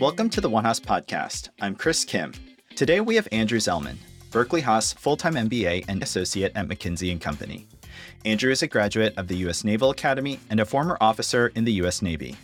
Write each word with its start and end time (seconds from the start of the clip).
Welcome 0.00 0.30
to 0.30 0.40
the 0.40 0.48
One 0.48 0.64
Haas 0.64 0.80
podcast. 0.80 1.50
I'm 1.60 1.74
Chris 1.74 2.06
Kim. 2.06 2.32
Today 2.74 3.02
we 3.02 3.16
have 3.16 3.28
Andrew 3.32 3.58
Zellman, 3.58 3.98
Berkeley 4.30 4.62
Haas 4.62 4.94
full-time 4.94 5.34
MBA 5.34 5.84
and 5.88 6.02
associate 6.02 6.52
at 6.54 6.68
McKinsey 6.68 7.20
Company. 7.20 7.68
Andrew 8.24 8.50
is 8.50 8.62
a 8.62 8.66
graduate 8.66 9.12
of 9.18 9.28
the 9.28 9.36
U.S. 9.36 9.62
Naval 9.62 9.90
Academy 9.90 10.40
and 10.48 10.58
a 10.58 10.64
former 10.64 10.96
officer 11.02 11.48
in 11.48 11.64
the 11.64 11.74
U.S. 11.74 12.00
Navy. 12.00 12.34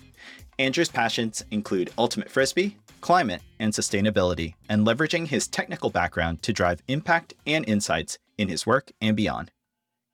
Andrew's 0.58 0.90
passions 0.90 1.42
include 1.50 1.94
ultimate 1.96 2.28
frisbee, 2.28 2.76
climate, 3.00 3.40
and 3.58 3.72
sustainability, 3.72 4.52
and 4.68 4.86
leveraging 4.86 5.26
his 5.26 5.48
technical 5.48 5.88
background 5.88 6.42
to 6.42 6.52
drive 6.52 6.82
impact 6.88 7.32
and 7.46 7.66
insights 7.66 8.18
in 8.36 8.48
his 8.50 8.66
work 8.66 8.92
and 9.00 9.16
beyond. 9.16 9.50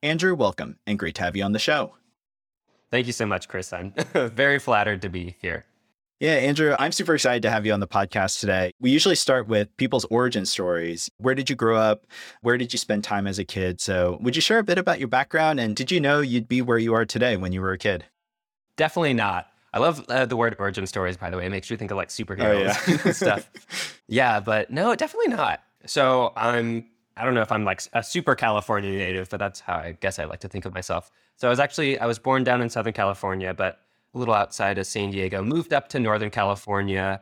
Andrew, 0.01 0.33
welcome, 0.33 0.77
and 0.87 0.97
great 0.97 1.15
to 1.15 1.23
have 1.23 1.35
you 1.35 1.43
on 1.43 1.51
the 1.51 1.59
show. 1.59 1.95
Thank 2.89 3.05
you 3.05 3.11
so 3.11 3.25
much, 3.25 3.49
Chris. 3.49 3.73
I'm 3.73 3.93
very 4.13 4.59
flattered 4.59 5.01
to 5.01 5.09
be 5.09 5.35
here. 5.41 5.65
Yeah, 6.23 6.35
Andrew, 6.35 6.73
I'm 6.79 6.93
super 6.93 7.15
excited 7.15 7.41
to 7.41 7.51
have 7.51 7.65
you 7.65 7.73
on 7.73 7.81
the 7.81 7.87
podcast 7.87 8.39
today. 8.39 8.71
We 8.79 8.91
usually 8.91 9.13
start 9.15 9.49
with 9.49 9.75
people's 9.75 10.05
origin 10.05 10.45
stories. 10.45 11.11
Where 11.17 11.35
did 11.35 11.49
you 11.49 11.55
grow 11.57 11.75
up? 11.75 12.07
Where 12.39 12.57
did 12.57 12.71
you 12.71 12.79
spend 12.79 13.03
time 13.03 13.27
as 13.27 13.39
a 13.39 13.43
kid? 13.43 13.81
So, 13.81 14.19
would 14.21 14.33
you 14.33 14.41
share 14.41 14.59
a 14.59 14.63
bit 14.63 14.77
about 14.77 14.99
your 14.99 15.09
background? 15.09 15.59
And 15.59 15.75
did 15.75 15.91
you 15.91 15.99
know 15.99 16.21
you'd 16.21 16.47
be 16.47 16.61
where 16.61 16.77
you 16.77 16.93
are 16.93 17.03
today 17.03 17.35
when 17.35 17.51
you 17.51 17.59
were 17.59 17.73
a 17.73 17.77
kid? 17.77 18.05
Definitely 18.77 19.15
not. 19.15 19.47
I 19.73 19.79
love 19.79 20.05
uh, 20.07 20.25
the 20.25 20.37
word 20.37 20.55
origin 20.59 20.87
stories, 20.87 21.17
by 21.17 21.29
the 21.29 21.35
way. 21.35 21.45
It 21.45 21.49
makes 21.49 21.69
you 21.69 21.75
think 21.75 21.91
of 21.91 21.97
like 21.97 22.07
superheroes 22.07 22.73
oh, 22.87 23.01
yeah. 23.05 23.11
stuff. 23.11 23.99
Yeah, 24.07 24.39
but 24.39 24.71
no, 24.71 24.95
definitely 24.95 25.35
not. 25.35 25.61
So, 25.85 26.31
I'm, 26.37 26.85
I 27.17 27.25
don't 27.25 27.33
know 27.33 27.41
if 27.41 27.51
I'm 27.51 27.65
like 27.65 27.81
a 27.91 28.01
super 28.01 28.33
California 28.33 28.91
native, 28.91 29.29
but 29.29 29.41
that's 29.41 29.59
how 29.59 29.73
I 29.73 29.97
guess 29.99 30.19
I 30.19 30.23
like 30.23 30.39
to 30.39 30.47
think 30.47 30.63
of 30.63 30.73
myself. 30.73 31.11
So, 31.35 31.47
I 31.47 31.49
was 31.49 31.59
actually, 31.59 31.99
I 31.99 32.05
was 32.05 32.17
born 32.17 32.45
down 32.45 32.61
in 32.61 32.69
Southern 32.69 32.93
California, 32.93 33.53
but 33.53 33.82
a 34.13 34.17
little 34.17 34.33
outside 34.33 34.77
of 34.77 34.85
San 34.85 35.11
Diego, 35.11 35.43
moved 35.43 35.73
up 35.73 35.89
to 35.89 35.99
Northern 35.99 36.29
California, 36.29 37.21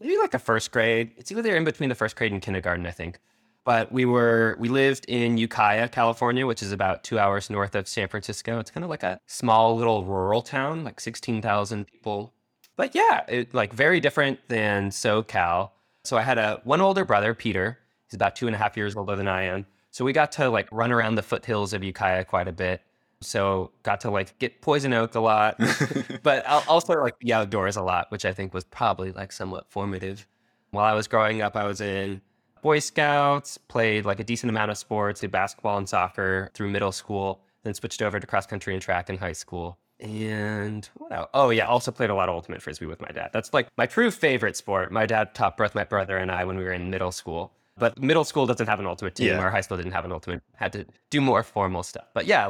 maybe 0.00 0.16
like 0.18 0.30
the 0.30 0.38
first 0.38 0.70
grade. 0.70 1.12
It's 1.16 1.32
either 1.32 1.56
in 1.56 1.64
between 1.64 1.88
the 1.88 1.94
first 1.94 2.16
grade 2.16 2.32
and 2.32 2.42
kindergarten, 2.42 2.86
I 2.86 2.90
think. 2.90 3.18
But 3.64 3.90
we 3.90 4.04
were 4.04 4.56
we 4.60 4.68
lived 4.68 5.06
in 5.08 5.38
Ukiah, 5.38 5.88
California, 5.88 6.46
which 6.46 6.62
is 6.62 6.70
about 6.70 7.02
two 7.02 7.18
hours 7.18 7.50
north 7.50 7.74
of 7.74 7.88
San 7.88 8.06
Francisco. 8.06 8.60
It's 8.60 8.70
kind 8.70 8.84
of 8.84 8.90
like 8.90 9.02
a 9.02 9.18
small 9.26 9.76
little 9.76 10.04
rural 10.04 10.40
town, 10.40 10.84
like 10.84 11.00
sixteen 11.00 11.42
thousand 11.42 11.88
people. 11.88 12.32
But 12.76 12.94
yeah, 12.94 13.24
it 13.26 13.54
like 13.54 13.72
very 13.72 13.98
different 13.98 14.38
than 14.48 14.90
SoCal. 14.90 15.70
So 16.04 16.16
I 16.16 16.22
had 16.22 16.38
a 16.38 16.60
one 16.62 16.80
older 16.80 17.04
brother, 17.04 17.34
Peter. 17.34 17.78
He's 18.06 18.14
about 18.14 18.36
two 18.36 18.46
and 18.46 18.54
a 18.54 18.58
half 18.58 18.76
years 18.76 18.94
older 18.94 19.16
than 19.16 19.26
I 19.26 19.42
am. 19.44 19.66
So 19.90 20.04
we 20.04 20.12
got 20.12 20.30
to 20.32 20.48
like 20.48 20.68
run 20.70 20.92
around 20.92 21.16
the 21.16 21.22
foothills 21.22 21.72
of 21.72 21.82
Ukiah 21.82 22.24
quite 22.24 22.46
a 22.46 22.52
bit. 22.52 22.82
So 23.22 23.72
got 23.82 24.00
to 24.00 24.10
like 24.10 24.38
get 24.38 24.60
poison 24.60 24.92
oak 24.92 25.14
a 25.14 25.20
lot, 25.20 25.58
but 26.22 26.46
also 26.46 27.00
like 27.00 27.18
the 27.20 27.32
outdoors 27.32 27.76
a 27.76 27.82
lot, 27.82 28.10
which 28.10 28.24
I 28.24 28.32
think 28.32 28.52
was 28.52 28.64
probably 28.64 29.12
like 29.12 29.32
somewhat 29.32 29.70
formative. 29.70 30.26
While 30.70 30.84
I 30.84 30.92
was 30.92 31.08
growing 31.08 31.40
up, 31.40 31.56
I 31.56 31.64
was 31.64 31.80
in 31.80 32.20
Boy 32.62 32.80
Scouts, 32.80 33.58
played 33.58 34.04
like 34.04 34.20
a 34.20 34.24
decent 34.24 34.50
amount 34.50 34.70
of 34.70 34.76
sports, 34.76 35.20
did 35.20 35.30
basketball 35.30 35.78
and 35.78 35.88
soccer 35.88 36.50
through 36.52 36.68
middle 36.68 36.92
school, 36.92 37.40
then 37.62 37.74
switched 37.74 38.02
over 38.02 38.20
to 38.20 38.26
cross 38.26 38.46
country 38.46 38.74
and 38.74 38.82
track 38.82 39.08
in 39.08 39.16
high 39.16 39.32
school. 39.32 39.78
And 39.98 40.88
what 40.94 41.12
else? 41.12 41.28
Oh 41.32 41.50
yeah, 41.50 41.66
also 41.66 41.90
played 41.90 42.10
a 42.10 42.14
lot 42.14 42.28
of 42.28 42.34
ultimate 42.34 42.60
frisbee 42.60 42.86
with 42.86 43.00
my 43.00 43.08
dad. 43.08 43.30
That's 43.32 43.54
like 43.54 43.68
my 43.78 43.86
true 43.86 44.10
favorite 44.10 44.56
sport. 44.56 44.92
My 44.92 45.06
dad 45.06 45.34
taught 45.34 45.56
both 45.56 45.74
my 45.74 45.84
brother 45.84 46.18
and 46.18 46.30
I 46.30 46.44
when 46.44 46.58
we 46.58 46.64
were 46.64 46.72
in 46.72 46.90
middle 46.90 47.12
school. 47.12 47.52
But 47.78 48.00
middle 48.02 48.24
school 48.24 48.46
doesn't 48.46 48.66
have 48.66 48.80
an 48.80 48.86
ultimate 48.86 49.14
team. 49.14 49.28
Yeah. 49.28 49.38
Our 49.38 49.50
high 49.50 49.60
school 49.60 49.76
didn't 49.76 49.92
have 49.92 50.04
an 50.04 50.12
ultimate. 50.12 50.42
Had 50.54 50.72
to 50.74 50.86
do 51.10 51.20
more 51.20 51.42
formal 51.42 51.82
stuff. 51.82 52.06
But 52.14 52.26
yeah, 52.26 52.46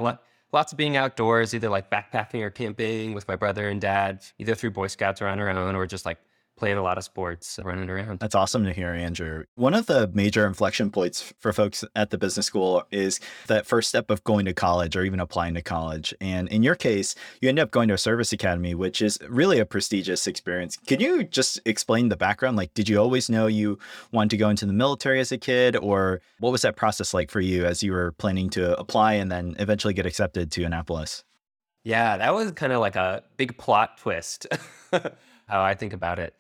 lots 0.53 0.73
of 0.73 0.79
being 0.79 0.97
outdoors, 0.97 1.55
either 1.55 1.69
like 1.69 1.91
backpacking 1.91 2.43
or 2.43 2.51
camping 2.51 3.15
with 3.15 3.27
my 3.29 3.37
brother 3.37 3.69
and 3.69 3.81
dad, 3.81 4.25
either 4.39 4.55
through 4.55 4.71
Boy 4.71 4.87
Scouts 4.87 5.21
or 5.21 5.29
on 5.29 5.39
our 5.39 5.49
own, 5.49 5.75
or 5.75 5.87
just 5.87 6.07
like 6.07 6.19
playing 6.57 6.79
a 6.79 6.83
lot 6.83 6.97
of 6.97 7.05
sports, 7.05 7.61
running 7.63 7.89
around. 7.91 8.19
That's 8.19 8.35
awesome 8.35 8.65
to 8.65 8.73
hear, 8.73 8.89
Andrew. 8.89 9.45
One 9.57 9.75
of 9.75 9.87
the 9.87 10.11
major 10.15 10.47
inflection 10.47 10.91
points 10.91 11.35
for 11.39 11.53
folks 11.53 11.85
at 11.95 12.11
the 12.11 12.19
business 12.19 12.47
school 12.47 12.85
is 12.91 13.21
that 13.47 13.67
first 13.67 13.91
step 13.91 14.11
of 14.11 14.25
going 14.25 14.47
to 14.47 14.55
college 14.55 14.97
or 14.97 15.05
even 15.05 15.21
applying 15.21 15.55
to 15.55 15.63
college. 15.63 16.15
And 16.21 16.49
in 16.49 16.63
your 16.63 16.75
case, 16.75 17.15
you 17.43 17.49
end 17.49 17.59
up 17.59 17.71
going 17.71 17.89
to 17.89 17.95
a 17.95 17.99
service 17.99 18.33
academy, 18.33 18.75
which 18.75 19.03
is 19.03 19.19
really 19.29 19.59
a 19.59 19.67
prestigious 19.67 20.27
experience. 20.27 20.79
Can 20.87 21.01
you 21.01 21.25
just 21.25 21.61
explain 21.67 22.09
the 22.09 22.17
background? 22.17 22.57
Like, 22.57 22.73
did 22.73 22.89
you 22.89 22.99
always 22.99 23.29
know 23.29 23.47
you 23.47 23.79
wanted 24.11 24.31
to 24.31 24.37
go 24.39 24.49
into 24.49 24.65
the 24.65 24.73
military 24.73 25.21
as 25.21 25.31
a 25.33 25.39
kid, 25.39 25.77
or 25.77 26.23
what 26.41 26.53
was 26.53 26.63
that 26.63 26.77
process 26.77 27.13
like 27.13 27.31
for 27.31 27.41
you 27.41 27.67
as 27.67 27.83
you 27.83 27.93
were 27.93 28.13
planning 28.13 28.49
to 28.51 28.79
apply 28.79 29.15
and 29.15 29.31
then 29.31 29.57
eventually 29.59 29.93
get 29.93 30.07
accepted 30.07 30.51
to 30.53 30.65
Annapolis? 30.65 31.23
Yeah, 31.85 32.17
that 32.17 32.35
was 32.35 32.51
kind 32.53 32.73
of 32.73 32.81
like 32.81 32.97
a 32.97 33.23
big 33.37 33.59
plot 33.59 33.99
twist, 33.99 34.47
how 34.93 35.63
I 35.63 35.75
think 35.75 35.93
about 35.93 36.19
it 36.19 36.35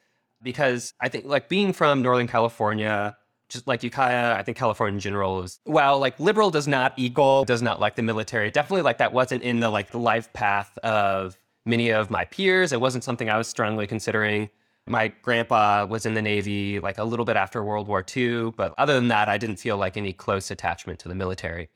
because 0.46 0.94
I 1.00 1.08
think 1.08 1.24
like 1.24 1.48
being 1.48 1.72
from 1.72 2.02
Northern 2.02 2.28
California, 2.28 3.16
just 3.48 3.66
like 3.66 3.82
Ukiah, 3.82 4.34
I 4.34 4.44
think 4.44 4.56
California 4.56 4.94
in 4.94 5.00
general 5.00 5.42
is 5.42 5.58
well, 5.66 5.98
like 5.98 6.18
liberal 6.20 6.50
does 6.50 6.68
not 6.68 6.94
equal, 6.96 7.44
does 7.44 7.62
not 7.62 7.80
like 7.80 7.96
the 7.96 8.02
military. 8.02 8.52
Definitely 8.52 8.82
like 8.82 8.98
that 8.98 9.12
wasn't 9.12 9.42
in 9.42 9.58
the 9.58 9.68
like 9.68 9.90
the 9.90 9.98
life 9.98 10.32
path 10.32 10.78
of 10.78 11.36
many 11.64 11.90
of 11.90 12.10
my 12.10 12.24
peers. 12.26 12.72
It 12.72 12.80
wasn't 12.80 13.02
something 13.02 13.28
I 13.28 13.36
was 13.36 13.48
strongly 13.48 13.88
considering. 13.88 14.48
My 14.86 15.08
grandpa 15.08 15.84
was 15.84 16.06
in 16.06 16.14
the 16.14 16.22
Navy 16.22 16.78
like 16.78 16.98
a 16.98 17.04
little 17.04 17.24
bit 17.24 17.36
after 17.36 17.64
World 17.64 17.88
War 17.88 18.04
II, 18.16 18.52
but 18.52 18.72
other 18.78 18.94
than 18.94 19.08
that, 19.08 19.28
I 19.28 19.36
didn't 19.36 19.56
feel 19.56 19.76
like 19.76 19.96
any 19.96 20.12
close 20.12 20.52
attachment 20.52 21.00
to 21.00 21.08
the 21.08 21.16
military. 21.16 21.70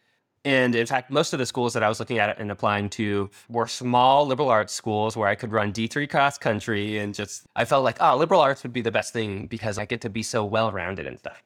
And 0.45 0.75
in 0.75 0.87
fact, 0.87 1.11
most 1.11 1.33
of 1.33 1.39
the 1.39 1.45
schools 1.45 1.75
that 1.75 1.83
I 1.83 1.89
was 1.89 2.01
looking 2.01 2.19
at 2.19 2.39
and 2.39 2.51
applying 2.51 2.89
to 2.91 3.31
were 3.51 3.67
small 3.67 4.27
liberal 4.27 4.49
arts 4.49 4.73
schools 4.73 5.17
where 5.17 5.29
I 5.29 5.35
could 5.35 5.53
run 5.53 5.73
D3 5.73 6.09
cross 6.09 6.39
country 6.39 6.99
and 6.99 7.15
just, 7.15 7.47
I 7.57 7.67
felt 7.67 7.85
like, 7.85 7.99
oh, 8.01 8.17
liberal 8.17 8.41
arts 8.41 8.63
would 8.63 8.73
be 8.73 8.81
the 8.81 8.91
best 8.91 9.13
thing 9.13 9.47
because 9.47 9.77
I 9.77 9.85
get 9.85 10.01
to 10.03 10.09
be 10.09 10.23
so 10.23 10.45
well 10.45 10.73
rounded 10.73 11.07
and 11.07 11.19
stuff. 11.19 11.43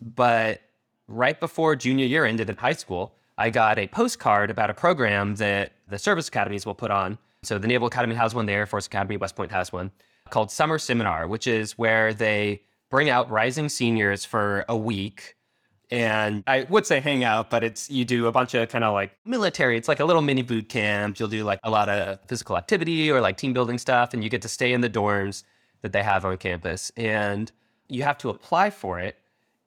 But 0.00 0.60
right 1.08 1.38
before 1.40 1.74
junior 1.74 2.04
year 2.04 2.26
ended 2.26 2.50
in 2.50 2.56
high 2.56 2.72
school, 2.72 3.14
I 3.38 3.48
got 3.48 3.78
a 3.78 3.86
postcard 3.86 4.50
about 4.50 4.70
a 4.70 4.74
program 4.74 5.36
that 5.36 5.72
the 5.88 5.98
service 5.98 6.28
academies 6.28 6.66
will 6.66 6.74
put 6.74 6.90
on. 6.90 7.18
So 7.42 7.58
the 7.58 7.66
Naval 7.66 7.88
Academy 7.88 8.14
has 8.14 8.34
one, 8.34 8.46
the 8.46 8.52
Air 8.52 8.66
Force 8.66 8.86
Academy, 8.86 9.16
West 9.16 9.36
Point 9.36 9.52
has 9.52 9.72
one 9.72 9.90
called 10.30 10.50
Summer 10.50 10.78
Seminar, 10.78 11.26
which 11.26 11.46
is 11.46 11.78
where 11.78 12.14
they 12.14 12.62
bring 12.90 13.10
out 13.10 13.30
rising 13.30 13.68
seniors 13.68 14.24
for 14.24 14.64
a 14.68 14.76
week 14.76 15.36
and 15.90 16.42
I 16.46 16.66
would 16.68 16.86
say 16.86 17.00
hang 17.00 17.24
out, 17.24 17.50
but 17.50 17.62
it's 17.62 17.90
you 17.90 18.04
do 18.04 18.26
a 18.26 18.32
bunch 18.32 18.54
of 18.54 18.68
kind 18.68 18.84
of 18.84 18.92
like 18.94 19.16
military. 19.24 19.76
It's 19.76 19.88
like 19.88 20.00
a 20.00 20.04
little 20.04 20.22
mini 20.22 20.42
boot 20.42 20.68
camp. 20.68 21.18
You'll 21.18 21.28
do 21.28 21.44
like 21.44 21.60
a 21.62 21.70
lot 21.70 21.88
of 21.88 22.18
physical 22.26 22.56
activity 22.56 23.10
or 23.10 23.20
like 23.20 23.36
team 23.36 23.52
building 23.52 23.78
stuff, 23.78 24.14
and 24.14 24.24
you 24.24 24.30
get 24.30 24.42
to 24.42 24.48
stay 24.48 24.72
in 24.72 24.80
the 24.80 24.90
dorms 24.90 25.44
that 25.82 25.92
they 25.92 26.02
have 26.02 26.24
on 26.24 26.36
campus. 26.38 26.90
And 26.96 27.50
you 27.88 28.02
have 28.02 28.18
to 28.18 28.30
apply 28.30 28.70
for 28.70 28.98
it. 28.98 29.18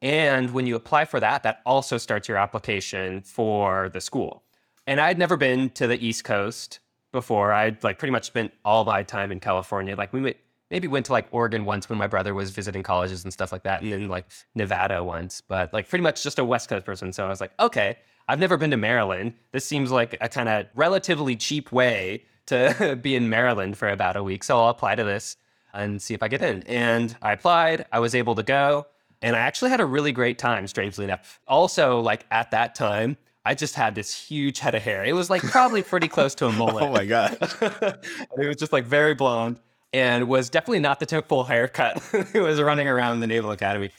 And 0.01 0.51
when 0.51 0.67
you 0.67 0.75
apply 0.75 1.05
for 1.05 1.19
that, 1.19 1.43
that 1.43 1.61
also 1.65 1.97
starts 1.97 2.27
your 2.27 2.37
application 2.37 3.21
for 3.21 3.89
the 3.89 4.01
school. 4.01 4.43
And 4.85 4.99
I'd 4.99 5.17
never 5.17 5.37
been 5.37 5.69
to 5.71 5.87
the 5.87 6.03
East 6.05 6.23
Coast 6.23 6.79
before. 7.11 7.51
I'd 7.51 7.83
like 7.83 7.99
pretty 7.99 8.11
much 8.11 8.25
spent 8.25 8.53
all 8.63 8.85
my 8.85 9.03
time 9.03 9.31
in 9.31 9.39
California. 9.39 9.95
Like 9.95 10.13
we 10.13 10.21
went 10.21 10.37
maybe 10.69 10.87
went 10.87 11.05
to 11.07 11.11
like 11.11 11.27
Oregon 11.31 11.65
once 11.65 11.89
when 11.89 11.97
my 11.97 12.07
brother 12.07 12.33
was 12.33 12.51
visiting 12.51 12.83
colleges 12.83 13.23
and 13.23 13.31
stuff 13.31 13.51
like 13.51 13.63
that, 13.63 13.81
and 13.81 13.91
then 13.91 14.07
like 14.07 14.25
Nevada 14.55 15.03
once, 15.03 15.41
but 15.41 15.73
like 15.73 15.87
pretty 15.87 16.03
much 16.03 16.23
just 16.23 16.39
a 16.39 16.45
West 16.45 16.69
Coast 16.69 16.85
person. 16.85 17.13
So 17.13 17.25
I 17.25 17.29
was 17.29 17.41
like, 17.41 17.51
okay, 17.59 17.97
I've 18.27 18.39
never 18.39 18.57
been 18.57 18.71
to 18.71 18.77
Maryland. 18.77 19.33
This 19.51 19.65
seems 19.65 19.91
like 19.91 20.17
a 20.19 20.27
kind 20.27 20.49
of 20.49 20.67
relatively 20.75 21.35
cheap 21.35 21.71
way 21.71 22.23
to 22.47 22.97
be 23.01 23.15
in 23.15 23.29
Maryland 23.29 23.77
for 23.77 23.89
about 23.89 24.15
a 24.15 24.23
week. 24.23 24.43
So 24.43 24.59
I'll 24.59 24.69
apply 24.69 24.95
to 24.95 25.03
this 25.03 25.37
and 25.73 26.01
see 26.01 26.13
if 26.13 26.23
I 26.23 26.27
get 26.27 26.41
in. 26.41 26.63
And 26.63 27.15
I 27.21 27.33
applied, 27.33 27.85
I 27.91 27.99
was 27.99 28.15
able 28.15 28.35
to 28.35 28.43
go, 28.43 28.87
and 29.21 29.35
I 29.35 29.39
actually 29.39 29.71
had 29.71 29.79
a 29.79 29.85
really 29.85 30.11
great 30.11 30.37
time, 30.37 30.67
strangely 30.67 31.05
enough. 31.05 31.39
Also, 31.47 31.99
like 31.99 32.25
at 32.31 32.51
that 32.51 32.75
time, 32.75 33.17
I 33.45 33.53
just 33.53 33.75
had 33.75 33.95
this 33.95 34.13
huge 34.13 34.59
head 34.59 34.75
of 34.75 34.81
hair. 34.81 35.05
It 35.05 35.13
was 35.13 35.29
like 35.29 35.41
probably 35.41 35.81
pretty 35.81 36.09
close 36.09 36.35
to 36.35 36.45
a 36.45 36.49
oh 36.49 36.51
mullet. 36.51 36.83
oh 36.83 36.91
my 36.91 37.05
god! 37.05 37.37
it 37.61 38.47
was 38.47 38.57
just 38.57 38.73
like 38.73 38.83
very 38.83 39.15
blonde 39.15 39.59
and 39.93 40.27
was 40.27 40.49
definitely 40.49 40.79
not 40.79 40.99
the 40.99 41.05
typical 41.05 41.43
haircut 41.43 41.99
who 42.33 42.43
was 42.43 42.61
running 42.61 42.87
around 42.87 43.19
the 43.19 43.27
Naval 43.27 43.51
Academy. 43.51 43.91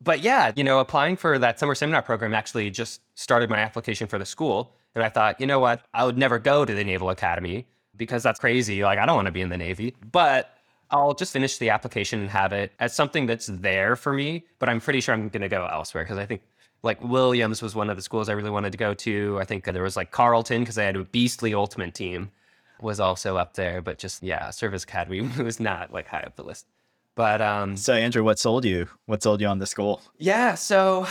But 0.00 0.20
yeah, 0.20 0.52
you 0.54 0.64
know, 0.64 0.78
applying 0.78 1.16
for 1.16 1.38
that 1.38 1.58
summer 1.58 1.74
seminar 1.74 2.02
program 2.02 2.34
actually 2.34 2.70
just 2.70 3.00
started 3.14 3.50
my 3.50 3.58
application 3.58 4.06
for 4.06 4.18
the 4.18 4.26
school. 4.26 4.74
And 4.94 5.04
I 5.04 5.08
thought, 5.08 5.40
you 5.40 5.46
know 5.46 5.58
what? 5.58 5.82
I 5.92 6.04
would 6.04 6.16
never 6.16 6.38
go 6.38 6.64
to 6.64 6.74
the 6.74 6.84
Naval 6.84 7.10
Academy 7.10 7.66
because 7.96 8.22
that's 8.22 8.38
crazy. 8.38 8.82
Like, 8.82 8.98
I 8.98 9.06
don't 9.06 9.16
want 9.16 9.26
to 9.26 9.32
be 9.32 9.40
in 9.40 9.48
the 9.48 9.56
Navy. 9.56 9.94
But 10.12 10.54
I'll 10.90 11.14
just 11.14 11.32
finish 11.32 11.58
the 11.58 11.70
application 11.70 12.20
and 12.20 12.30
have 12.30 12.52
it 12.52 12.72
as 12.78 12.94
something 12.94 13.26
that's 13.26 13.46
there 13.46 13.96
for 13.96 14.12
me. 14.12 14.44
But 14.58 14.68
I'm 14.68 14.80
pretty 14.80 15.00
sure 15.00 15.14
I'm 15.14 15.28
going 15.28 15.42
to 15.42 15.48
go 15.48 15.66
elsewhere 15.66 16.04
because 16.04 16.18
I 16.18 16.26
think 16.26 16.42
like 16.82 17.02
Williams 17.02 17.60
was 17.60 17.74
one 17.74 17.90
of 17.90 17.96
the 17.96 18.02
schools 18.02 18.28
I 18.28 18.32
really 18.32 18.50
wanted 18.50 18.72
to 18.72 18.78
go 18.78 18.94
to. 18.94 19.38
I 19.40 19.44
think 19.44 19.64
there 19.64 19.82
was 19.82 19.96
like 19.96 20.12
Carleton 20.12 20.62
because 20.62 20.78
I 20.78 20.84
had 20.84 20.96
a 20.96 21.04
beastly 21.04 21.54
ultimate 21.54 21.94
team 21.94 22.30
was 22.80 23.00
also 23.00 23.36
up 23.36 23.54
there, 23.54 23.80
but 23.80 23.98
just 23.98 24.22
yeah, 24.22 24.50
Service 24.50 24.84
Academy 24.84 25.20
was 25.42 25.60
not 25.60 25.92
like 25.92 26.08
high 26.08 26.22
up 26.22 26.36
the 26.36 26.44
list. 26.44 26.66
But 27.14 27.40
um 27.40 27.76
So 27.76 27.94
Andrew, 27.94 28.22
what 28.22 28.38
sold 28.38 28.64
you? 28.64 28.88
What 29.06 29.22
sold 29.22 29.40
you 29.40 29.46
on 29.46 29.58
the 29.58 29.66
school? 29.66 30.02
Yeah, 30.18 30.54
so 30.54 31.06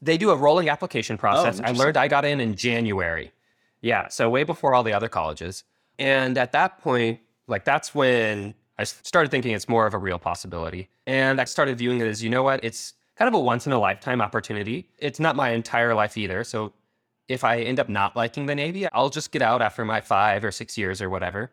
they 0.00 0.16
do 0.16 0.30
a 0.30 0.36
rolling 0.36 0.68
application 0.68 1.16
process. 1.18 1.60
Oh, 1.60 1.64
I 1.64 1.72
learned 1.72 1.96
I 1.96 2.08
got 2.08 2.24
in 2.24 2.40
in 2.40 2.54
January. 2.56 3.32
Yeah, 3.80 4.08
so 4.08 4.30
way 4.30 4.44
before 4.44 4.74
all 4.74 4.82
the 4.82 4.92
other 4.92 5.08
colleges. 5.08 5.64
And 5.98 6.38
at 6.38 6.52
that 6.52 6.78
point, 6.80 7.20
like 7.46 7.64
that's 7.64 7.94
when 7.94 8.54
I 8.78 8.84
started 8.84 9.30
thinking 9.30 9.52
it's 9.52 9.68
more 9.68 9.86
of 9.86 9.94
a 9.94 9.98
real 9.98 10.18
possibility. 10.18 10.88
And 11.06 11.40
I 11.40 11.44
started 11.44 11.78
viewing 11.78 12.00
it 12.00 12.06
as, 12.06 12.22
you 12.22 12.30
know 12.30 12.42
what, 12.42 12.64
it's 12.64 12.94
kind 13.16 13.28
of 13.28 13.34
a 13.34 13.40
once 13.40 13.66
in 13.66 13.72
a 13.72 13.78
lifetime 13.78 14.20
opportunity. 14.20 14.88
It's 14.98 15.20
not 15.20 15.36
my 15.36 15.50
entire 15.50 15.94
life 15.94 16.16
either. 16.16 16.44
So 16.44 16.72
if 17.28 17.44
I 17.44 17.60
end 17.60 17.80
up 17.80 17.88
not 17.88 18.16
liking 18.16 18.46
the 18.46 18.54
Navy, 18.54 18.86
I'll 18.92 19.10
just 19.10 19.32
get 19.32 19.42
out 19.42 19.62
after 19.62 19.84
my 19.84 20.00
five 20.00 20.44
or 20.44 20.50
six 20.50 20.76
years 20.76 21.00
or 21.00 21.08
whatever. 21.08 21.50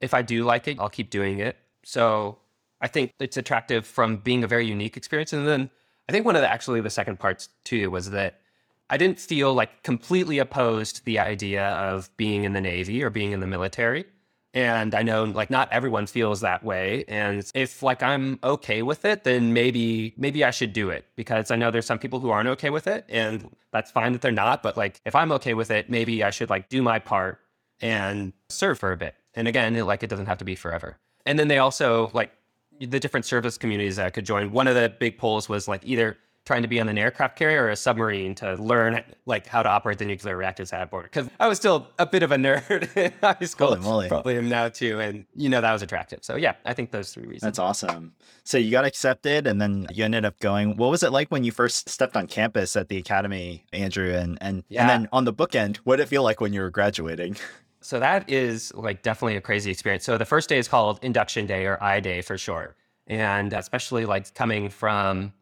If 0.00 0.14
I 0.14 0.22
do 0.22 0.44
like 0.44 0.66
it, 0.68 0.78
I'll 0.80 0.88
keep 0.88 1.10
doing 1.10 1.38
it. 1.38 1.56
So 1.84 2.38
I 2.80 2.88
think 2.88 3.12
it's 3.20 3.36
attractive 3.36 3.86
from 3.86 4.16
being 4.16 4.44
a 4.44 4.48
very 4.48 4.66
unique 4.66 4.96
experience. 4.96 5.32
And 5.32 5.46
then 5.46 5.70
I 6.08 6.12
think 6.12 6.24
one 6.24 6.36
of 6.36 6.42
the 6.42 6.50
actually 6.50 6.80
the 6.80 6.90
second 6.90 7.18
parts 7.18 7.48
too 7.64 7.90
was 7.90 8.10
that 8.10 8.40
I 8.88 8.96
didn't 8.96 9.20
feel 9.20 9.54
like 9.54 9.82
completely 9.82 10.38
opposed 10.38 10.96
to 10.96 11.04
the 11.04 11.18
idea 11.20 11.68
of 11.68 12.10
being 12.16 12.44
in 12.44 12.52
the 12.52 12.60
Navy 12.60 13.02
or 13.02 13.10
being 13.10 13.32
in 13.32 13.40
the 13.40 13.46
military. 13.46 14.04
And 14.52 14.94
I 14.94 15.02
know 15.02 15.24
like 15.24 15.48
not 15.50 15.72
everyone 15.72 16.06
feels 16.06 16.40
that 16.40 16.64
way. 16.64 17.04
And 17.06 17.48
if 17.54 17.82
like 17.82 18.02
I'm 18.02 18.38
okay 18.42 18.82
with 18.82 19.04
it, 19.04 19.24
then 19.24 19.52
maybe 19.52 20.14
maybe 20.16 20.44
I 20.44 20.50
should 20.50 20.72
do 20.72 20.90
it 20.90 21.04
because 21.14 21.50
I 21.50 21.56
know 21.56 21.70
there's 21.70 21.86
some 21.86 21.98
people 21.98 22.18
who 22.18 22.30
aren't 22.30 22.48
okay 22.48 22.70
with 22.70 22.86
it 22.86 23.04
and 23.08 23.48
that's 23.72 23.90
fine 23.92 24.12
that 24.12 24.22
they're 24.22 24.32
not. 24.32 24.62
But 24.62 24.76
like 24.76 25.00
if 25.04 25.14
I'm 25.14 25.30
okay 25.32 25.54
with 25.54 25.70
it, 25.70 25.88
maybe 25.88 26.24
I 26.24 26.30
should 26.30 26.50
like 26.50 26.68
do 26.68 26.82
my 26.82 26.98
part 26.98 27.38
and 27.80 28.32
serve 28.48 28.78
for 28.78 28.92
a 28.92 28.96
bit. 28.96 29.14
And 29.34 29.46
again, 29.46 29.76
it, 29.76 29.84
like 29.84 30.02
it 30.02 30.10
doesn't 30.10 30.26
have 30.26 30.38
to 30.38 30.44
be 30.44 30.56
forever. 30.56 30.98
And 31.26 31.38
then 31.38 31.48
they 31.48 31.58
also 31.58 32.10
like 32.12 32.32
the 32.80 32.98
different 32.98 33.26
service 33.26 33.58
communities 33.58 33.96
that 33.96 34.06
I 34.06 34.10
could 34.10 34.26
join. 34.26 34.52
One 34.52 34.66
of 34.66 34.74
the 34.74 34.92
big 34.98 35.18
polls 35.18 35.48
was 35.48 35.68
like 35.68 35.82
either 35.84 36.16
trying 36.50 36.62
to 36.62 36.68
be 36.68 36.80
on 36.80 36.88
an 36.88 36.98
aircraft 36.98 37.36
carrier 37.36 37.62
or 37.62 37.70
a 37.70 37.76
submarine 37.76 38.34
to 38.34 38.54
learn 38.54 39.00
like 39.24 39.46
how 39.46 39.62
to 39.62 39.68
operate 39.68 39.98
the 39.98 40.04
nuclear 40.04 40.36
reactors 40.36 40.72
at 40.72 40.90
board. 40.90 41.04
Because 41.04 41.30
I 41.38 41.46
was 41.46 41.58
still 41.58 41.86
a 42.00 42.04
bit 42.04 42.24
of 42.24 42.32
a 42.32 42.36
nerd 42.36 42.96
in 42.96 43.12
high 43.22 43.46
school, 43.46 43.76
probably 44.08 44.36
am 44.36 44.48
now 44.48 44.68
too, 44.68 44.98
and 44.98 45.24
you 45.36 45.48
know 45.48 45.60
that 45.60 45.72
was 45.72 45.82
attractive. 45.82 46.24
So 46.24 46.34
yeah, 46.34 46.54
I 46.64 46.74
think 46.74 46.90
those 46.90 47.14
three 47.14 47.22
reasons. 47.22 47.42
That's 47.42 47.60
awesome. 47.60 48.14
So 48.42 48.58
you 48.58 48.72
got 48.72 48.84
accepted, 48.84 49.46
and 49.46 49.62
then 49.62 49.86
you 49.92 50.04
ended 50.04 50.24
up 50.24 50.40
going. 50.40 50.76
What 50.76 50.90
was 50.90 51.04
it 51.04 51.12
like 51.12 51.28
when 51.28 51.44
you 51.44 51.52
first 51.52 51.88
stepped 51.88 52.16
on 52.16 52.26
campus 52.26 52.74
at 52.74 52.88
the 52.88 52.96
academy, 52.96 53.64
Andrew? 53.72 54.12
And 54.12 54.36
and 54.40 54.64
yeah. 54.68 54.80
and 54.80 54.90
then 54.90 55.08
on 55.12 55.26
the 55.26 55.32
bookend, 55.32 55.76
what 55.84 55.96
did 55.96 56.02
it 56.02 56.06
feel 56.06 56.24
like 56.24 56.40
when 56.40 56.52
you 56.52 56.62
were 56.62 56.70
graduating? 56.70 57.36
So 57.82 57.98
that 57.98 58.28
is 58.28 58.74
like 58.74 59.00
definitely 59.00 59.36
a 59.36 59.40
crazy 59.40 59.70
experience. 59.70 60.04
So 60.04 60.18
the 60.18 60.26
first 60.26 60.50
day 60.50 60.58
is 60.58 60.68
called 60.68 60.98
induction 61.00 61.46
day 61.46 61.64
or 61.64 61.82
I 61.82 62.00
day 62.00 62.20
for 62.20 62.36
short. 62.36 62.76
And 63.06 63.54
especially 63.54 64.04
like 64.04 64.34
coming 64.34 64.68
from 64.68 65.32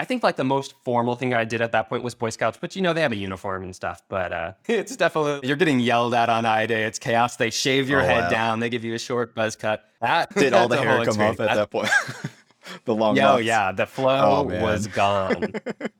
I 0.00 0.04
think 0.04 0.22
like 0.22 0.36
the 0.36 0.44
most 0.44 0.72
formal 0.82 1.14
thing 1.14 1.34
I 1.34 1.44
did 1.44 1.60
at 1.60 1.72
that 1.72 1.90
point 1.90 2.02
was 2.02 2.14
Boy 2.14 2.30
Scouts, 2.30 2.56
but 2.58 2.74
you 2.74 2.80
know, 2.80 2.94
they 2.94 3.02
have 3.02 3.12
a 3.12 3.16
uniform 3.16 3.64
and 3.64 3.76
stuff. 3.76 4.02
But 4.08 4.32
uh, 4.32 4.52
it's 4.66 4.96
definitely, 4.96 5.46
you're 5.46 5.58
getting 5.58 5.78
yelled 5.78 6.14
at 6.14 6.30
on 6.30 6.46
I 6.46 6.64
Day. 6.64 6.84
It's 6.84 6.98
chaos. 6.98 7.36
They 7.36 7.50
shave 7.50 7.86
your 7.86 8.00
oh, 8.00 8.06
head 8.06 8.22
wow. 8.22 8.30
down, 8.30 8.60
they 8.60 8.70
give 8.70 8.82
you 8.82 8.94
a 8.94 8.98
short 8.98 9.34
buzz 9.34 9.56
cut. 9.56 9.84
That 10.00 10.34
did 10.34 10.54
all 10.54 10.68
the 10.68 10.78
hair 10.78 11.04
come 11.04 11.20
off 11.20 11.38
at 11.38 11.54
that 11.54 11.70
point. 11.70 11.90
the 12.86 12.94
long 12.94 13.14
yeah, 13.14 13.34
oh 13.34 13.36
yeah, 13.36 13.72
the 13.72 13.84
flow 13.84 14.48
oh, 14.50 14.62
was 14.62 14.86
gone. 14.86 15.52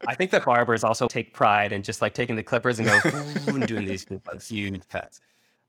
I 0.06 0.14
think 0.14 0.30
the 0.30 0.40
barbers 0.40 0.82
also 0.82 1.06
take 1.06 1.34
pride 1.34 1.70
in 1.70 1.82
just 1.82 2.00
like 2.00 2.14
taking 2.14 2.36
the 2.36 2.42
clippers 2.42 2.78
and 2.78 2.88
go 2.88 3.00
and 3.48 3.66
doing 3.66 3.84
these 3.84 4.06
huge 4.48 4.88
cuts. 4.88 5.20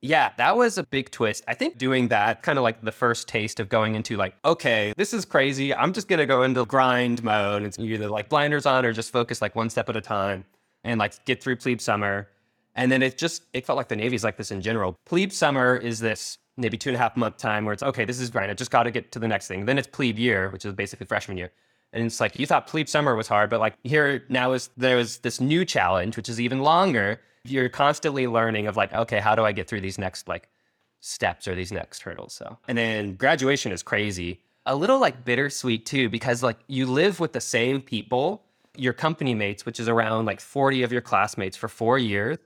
Yeah, 0.04 0.32
that 0.38 0.58
was 0.58 0.80
a 0.80 0.84
big 0.84 1.12
twist. 1.12 1.44
I 1.48 1.54
think 1.54 1.78
doing 1.78 2.08
that 2.08 2.42
kind 2.42 2.58
of 2.58 2.64
like 2.64 2.82
the 2.82 2.92
first 2.92 3.28
taste 3.28 3.60
of 3.60 3.70
going 3.70 3.94
into 3.94 4.18
like, 4.18 4.34
okay, 4.44 4.94
this 4.98 5.14
is 5.14 5.26
crazy. 5.26 5.76
I'm 5.76 5.94
just 5.94 6.08
going 6.08 6.18
to 6.18 6.26
go 6.26 6.42
into 6.42 6.66
grind 6.66 7.24
mode. 7.24 7.62
It's 7.62 7.78
either 7.78 8.08
like 8.08 8.28
blinders 8.28 8.66
on 8.66 8.84
or 8.84 8.94
just 8.94 9.12
focus 9.12 9.44
like 9.44 9.56
one 9.56 9.70
step 9.70 9.90
at 9.90 9.96
a 9.96 10.02
time 10.02 10.44
and 10.84 11.00
like 11.00 11.24
get 11.26 11.44
through 11.44 11.58
plebe 11.58 11.80
summer. 11.80 12.30
And 12.74 12.92
then 12.92 13.04
it 13.04 13.18
just, 13.18 13.44
it 13.54 13.66
felt 13.66 13.78
like 13.78 13.90
the 13.90 13.96
Navy's 13.96 14.24
like 14.24 14.38
this 14.38 14.50
in 14.50 14.62
general. 14.62 14.98
Plebe 15.06 15.32
summer 15.32 15.76
is 15.76 16.00
this 16.00 16.40
maybe 16.58 16.78
two 16.78 16.90
and 16.90 16.96
a 16.96 17.00
half 17.00 17.16
month 17.16 17.38
time 17.38 17.66
where 17.66 17.74
it's, 17.74 17.84
okay, 17.84 18.04
this 18.04 18.20
is 18.20 18.32
grind. 18.32 18.50
I 18.50 18.56
just 18.56 18.72
got 18.72 18.84
to 18.84 18.92
get 18.92 19.12
to 19.12 19.20
the 19.20 19.28
next 19.28 19.48
thing. 19.48 19.66
Then 19.66 19.78
it's 19.78 19.88
plebe 19.88 20.18
year, 20.18 20.50
which 20.50 20.66
is 20.66 20.74
basically 20.74 21.06
freshman 21.06 21.38
year. 21.38 21.52
And 21.94 22.06
it's 22.06 22.20
like, 22.20 22.40
you 22.40 22.46
thought 22.46 22.68
plebe 22.68 22.88
summer 22.88 23.16
was 23.16 23.28
hard, 23.28 23.50
but 23.50 23.60
like 23.60 23.76
here 23.84 24.24
now 24.30 24.54
is, 24.54 24.70
there 24.78 24.96
was 24.96 25.18
this 25.20 25.42
new 25.42 25.66
challenge, 25.66 26.16
which 26.16 26.30
is 26.30 26.40
even 26.40 26.62
longer 26.62 27.20
you're 27.44 27.70
constantly 27.70 28.28
learning 28.28 28.68
of 28.68 28.78
like, 28.78 28.94
okay, 28.94 29.20
how 29.20 29.36
do 29.36 29.44
I 29.44 29.52
get 29.52 29.68
through 29.68 29.82
these 29.82 29.98
next 29.98 30.28
like 30.28 30.50
steps 31.00 31.48
or 31.48 31.56
these 31.56 31.72
next 31.72 32.02
hurdles? 32.02 32.34
So, 32.34 32.58
and 32.68 32.78
then 32.78 33.16
graduation 33.16 33.72
is 33.72 33.84
crazy. 33.84 34.42
A 34.66 34.76
little 34.76 35.00
like 35.00 35.26
bittersweet 35.26 35.86
too, 35.86 36.10
because 36.10 36.44
like 36.44 36.58
you 36.68 36.86
live 36.86 37.20
with 37.20 37.34
the 37.34 37.42
same 37.42 37.82
people, 37.82 38.44
your 38.76 38.94
company 38.94 39.34
mates, 39.34 39.66
which 39.66 39.80
is 39.80 39.90
around 39.90 40.26
like 40.26 40.40
40 40.40 40.84
of 40.84 40.92
your 40.92 41.02
classmates 41.02 41.58
for 41.58 41.68
four 41.68 41.98
years. 41.98 42.38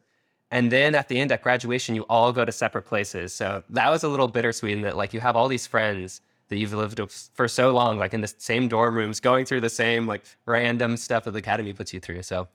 And 0.51 0.71
then 0.71 0.95
at 0.95 1.09
the 1.09 1.19
end 1.19 1.31
at 1.31 1.41
graduation, 1.41 1.95
you 1.95 2.03
all 2.03 2.31
go 2.31 2.45
to 2.45 2.51
separate 2.51 2.85
places. 2.85 3.33
So 3.33 3.63
that 3.69 3.89
was 3.89 4.03
a 4.03 4.07
little 4.07 4.27
bittersweet 4.27 4.77
in 4.77 4.81
that 4.83 4.95
like 4.95 5.13
you 5.13 5.19
have 5.19 5.35
all 5.35 5.47
these 5.47 5.67
friends 5.67 6.21
that 6.49 6.57
you've 6.57 6.73
lived 6.73 6.99
for 7.33 7.47
so 7.47 7.71
long, 7.71 7.97
like 7.97 8.13
in 8.13 8.21
the 8.21 8.33
same 8.37 8.67
dorm 8.67 8.95
rooms, 8.95 9.19
going 9.19 9.45
through 9.45 9.61
the 9.61 9.69
same 9.69 10.07
like 10.07 10.23
random 10.45 10.97
stuff 10.97 11.23
that 11.23 11.31
the 11.31 11.39
academy 11.39 11.73
puts 11.73 11.93
you 11.93 11.99
through. 11.99 12.23
So 12.23 12.47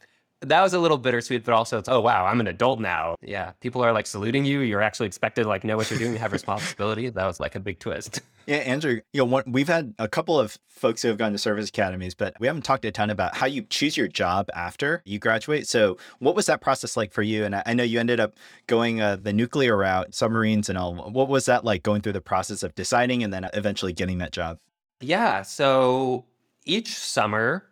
that 0.43 0.63
was 0.63 0.73
a 0.73 0.79
little 0.79 0.99
bittersweet, 0.99 1.45
but 1.45 1.53
also 1.53 1.79
it's, 1.79 1.89
oh, 1.89 2.01
wow, 2.01 2.25
I'm 2.27 2.41
an 2.41 2.47
adult 2.47 2.81
now. 2.81 3.17
Yeah. 3.21 3.53
People 3.61 3.85
are 3.85 3.93
like 3.93 4.07
saluting 4.07 4.45
you. 4.45 4.61
You're 4.61 4.81
actually 4.81 5.07
expected 5.07 5.43
to 5.43 5.49
like 5.49 5.65
know 5.65 5.77
what 5.77 5.91
you're 5.91 5.99
doing, 5.99 6.13
you 6.13 6.19
have 6.19 6.33
responsibility. 6.41 7.09
That 7.11 7.27
was 7.27 7.41
like 7.41 7.55
a 7.55 7.61
big 7.61 7.79
twist. 7.79 8.21
Yeah, 8.47 8.57
Andrew, 8.57 9.01
you 9.13 9.19
know, 9.19 9.27
one, 9.27 9.45
we've 9.47 9.69
had 9.69 9.95
a 9.99 10.09
couple 10.09 10.41
of 10.41 10.59
folks 10.67 11.03
who 11.03 11.09
have 11.09 11.19
gone 11.19 11.31
to 11.31 11.39
service 11.39 11.69
academies, 11.69 12.15
but 12.15 12.35
we 12.41 12.49
haven't 12.49 12.63
talked 12.63 12.85
a 12.85 12.91
ton 12.91 13.09
about 13.11 13.37
how 13.37 13.47
you 13.47 13.63
choose 13.63 13.97
your 13.97 14.09
job 14.09 14.49
after 14.55 15.03
you 15.05 15.21
graduate. 15.21 15.69
So, 15.69 15.99
what 16.19 16.35
was 16.35 16.47
that 16.47 16.61
process 16.61 16.97
like 16.97 17.13
for 17.13 17.23
you? 17.23 17.45
And 17.45 17.55
I, 17.55 17.63
I 17.67 17.75
know 17.75 17.85
you 17.85 18.01
ended 18.01 18.19
up 18.19 18.35
going 18.67 19.01
uh, 19.01 19.17
the 19.23 19.33
nuclear 19.33 19.77
route, 19.77 20.15
submarines 20.17 20.69
and 20.69 20.77
all. 20.77 20.95
What 20.95 21.29
was 21.29 21.45
that 21.47 21.65
like 21.65 21.85
going 21.85 22.01
through 22.01 22.15
the 22.15 22.21
process 22.21 22.65
of 22.65 22.75
deciding 22.75 23.23
and 23.23 23.33
then 23.33 23.49
eventually 23.53 23.93
getting 23.93 24.19
that 24.19 24.33
job? 24.33 24.59
Yeah. 25.01 25.43
So, 25.43 26.25
each 26.65 26.93
summer, 26.93 27.70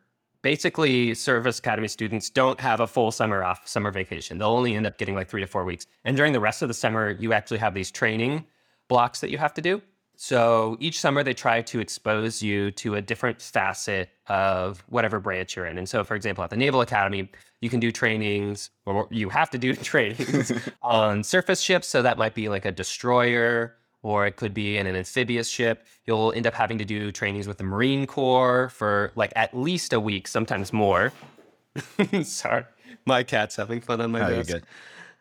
basically 0.48 1.12
service 1.12 1.58
academy 1.58 1.86
students 1.86 2.30
don't 2.30 2.58
have 2.58 2.80
a 2.80 2.86
full 2.86 3.10
summer 3.12 3.44
off 3.44 3.68
summer 3.68 3.90
vacation. 3.90 4.38
They'll 4.38 4.48
only 4.48 4.76
end 4.76 4.86
up 4.86 4.96
getting 4.96 5.14
like 5.14 5.28
three 5.28 5.42
to 5.42 5.46
four 5.46 5.62
weeks. 5.62 5.84
And 6.06 6.16
during 6.16 6.32
the 6.32 6.40
rest 6.40 6.62
of 6.62 6.68
the 6.68 6.74
summer 6.74 7.10
you 7.10 7.34
actually 7.34 7.58
have 7.58 7.74
these 7.74 7.90
training 7.90 8.46
blocks 8.88 9.20
that 9.20 9.28
you 9.28 9.36
have 9.36 9.52
to 9.52 9.60
do. 9.60 9.82
So 10.16 10.78
each 10.80 11.00
summer 11.00 11.22
they 11.22 11.34
try 11.34 11.60
to 11.60 11.80
expose 11.80 12.42
you 12.42 12.70
to 12.82 12.94
a 12.94 13.02
different 13.02 13.42
facet 13.42 14.08
of 14.26 14.82
whatever 14.88 15.20
branch 15.20 15.54
you're 15.54 15.66
in. 15.66 15.76
And 15.76 15.86
so 15.86 16.02
for 16.02 16.14
example 16.14 16.42
at 16.42 16.48
the 16.48 16.56
naval 16.56 16.80
academy 16.80 17.30
you 17.60 17.68
can 17.68 17.78
do 17.78 17.92
trainings 17.92 18.70
or 18.86 19.06
you 19.10 19.28
have 19.28 19.50
to 19.50 19.58
do 19.58 19.74
trainings 19.92 20.50
on 20.82 21.24
surface 21.24 21.60
ships. 21.60 21.86
So 21.88 22.00
that 22.00 22.16
might 22.16 22.34
be 22.34 22.48
like 22.48 22.64
a 22.64 22.72
destroyer 22.72 23.76
or 24.02 24.26
it 24.26 24.36
could 24.36 24.54
be 24.54 24.76
in 24.76 24.86
an 24.86 24.96
amphibious 24.96 25.48
ship. 25.48 25.86
You'll 26.06 26.32
end 26.32 26.46
up 26.46 26.54
having 26.54 26.78
to 26.78 26.84
do 26.84 27.10
trainings 27.12 27.48
with 27.48 27.58
the 27.58 27.64
Marine 27.64 28.06
Corps 28.06 28.70
for 28.70 29.12
like 29.16 29.32
at 29.36 29.56
least 29.56 29.92
a 29.92 30.00
week, 30.00 30.28
sometimes 30.28 30.72
more. 30.72 31.12
Sorry, 32.22 32.64
my 33.06 33.22
cat's 33.22 33.56
having 33.56 33.80
fun 33.80 34.00
on 34.00 34.10
my 34.10 34.22
oh, 34.22 34.42
desk. 34.42 34.64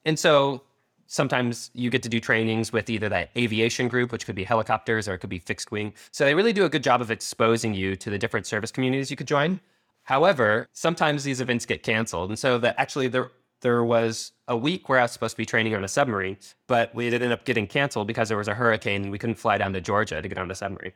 And 0.06 0.18
so 0.18 0.62
sometimes 1.08 1.72
you 1.74 1.90
get 1.90 2.04
to 2.04 2.10
do 2.10 2.20
trainings 2.20 2.72
with 2.72 2.90
either 2.90 3.10
that 3.10 3.30
aviation 3.36 3.88
group, 3.88 4.12
which 4.12 4.26
could 4.26 4.36
be 4.36 4.44
helicopters 4.44 5.08
or 5.08 5.14
it 5.14 5.20
could 5.20 5.30
be 5.30 5.40
fixed 5.40 5.72
wing. 5.72 5.94
So 6.12 6.26
they 6.26 6.36
really 6.36 6.54
do 6.54 6.66
a 6.66 6.70
good 6.70 6.84
job 6.84 7.02
of 7.02 7.10
exposing 7.10 7.74
you 7.74 7.96
to 7.96 8.10
the 8.10 8.18
different 8.18 8.46
service 8.46 8.72
communities 8.72 9.10
you 9.10 9.18
could 9.18 9.28
join. 9.28 9.60
However, 10.04 10.68
sometimes 10.72 11.24
these 11.24 11.42
events 11.42 11.66
get 11.66 11.84
canceled. 11.84 12.30
And 12.30 12.40
so 12.40 12.58
that 12.60 12.76
actually 12.78 13.08
there 13.08 13.32
there 13.62 13.84
was 13.84 14.32
a 14.48 14.56
week 14.56 14.90
where 14.90 15.00
I 15.00 15.04
was 15.04 15.12
supposed 15.12 15.34
to 15.34 15.38
be 15.38 15.46
training 15.46 15.76
on 15.76 15.84
a 15.84 15.88
submarine, 15.88 16.38
but 16.68 16.94
we 16.94 17.08
ended 17.08 17.32
up 17.32 17.46
getting 17.46 17.68
canceled 17.68 18.08
because 18.08 18.30
there 18.30 18.38
was 18.38 18.48
a 18.48 18.54
hurricane 18.54 19.04
and 19.04 19.12
we 19.12 19.18
couldn't 19.18 19.36
fly 19.36 19.58
down 19.58 19.74
to 19.74 19.82
Georgia 19.82 20.22
to 20.22 20.28
get 20.28 20.38
on 20.38 20.48
the 20.48 20.56
submarine. 20.56 20.94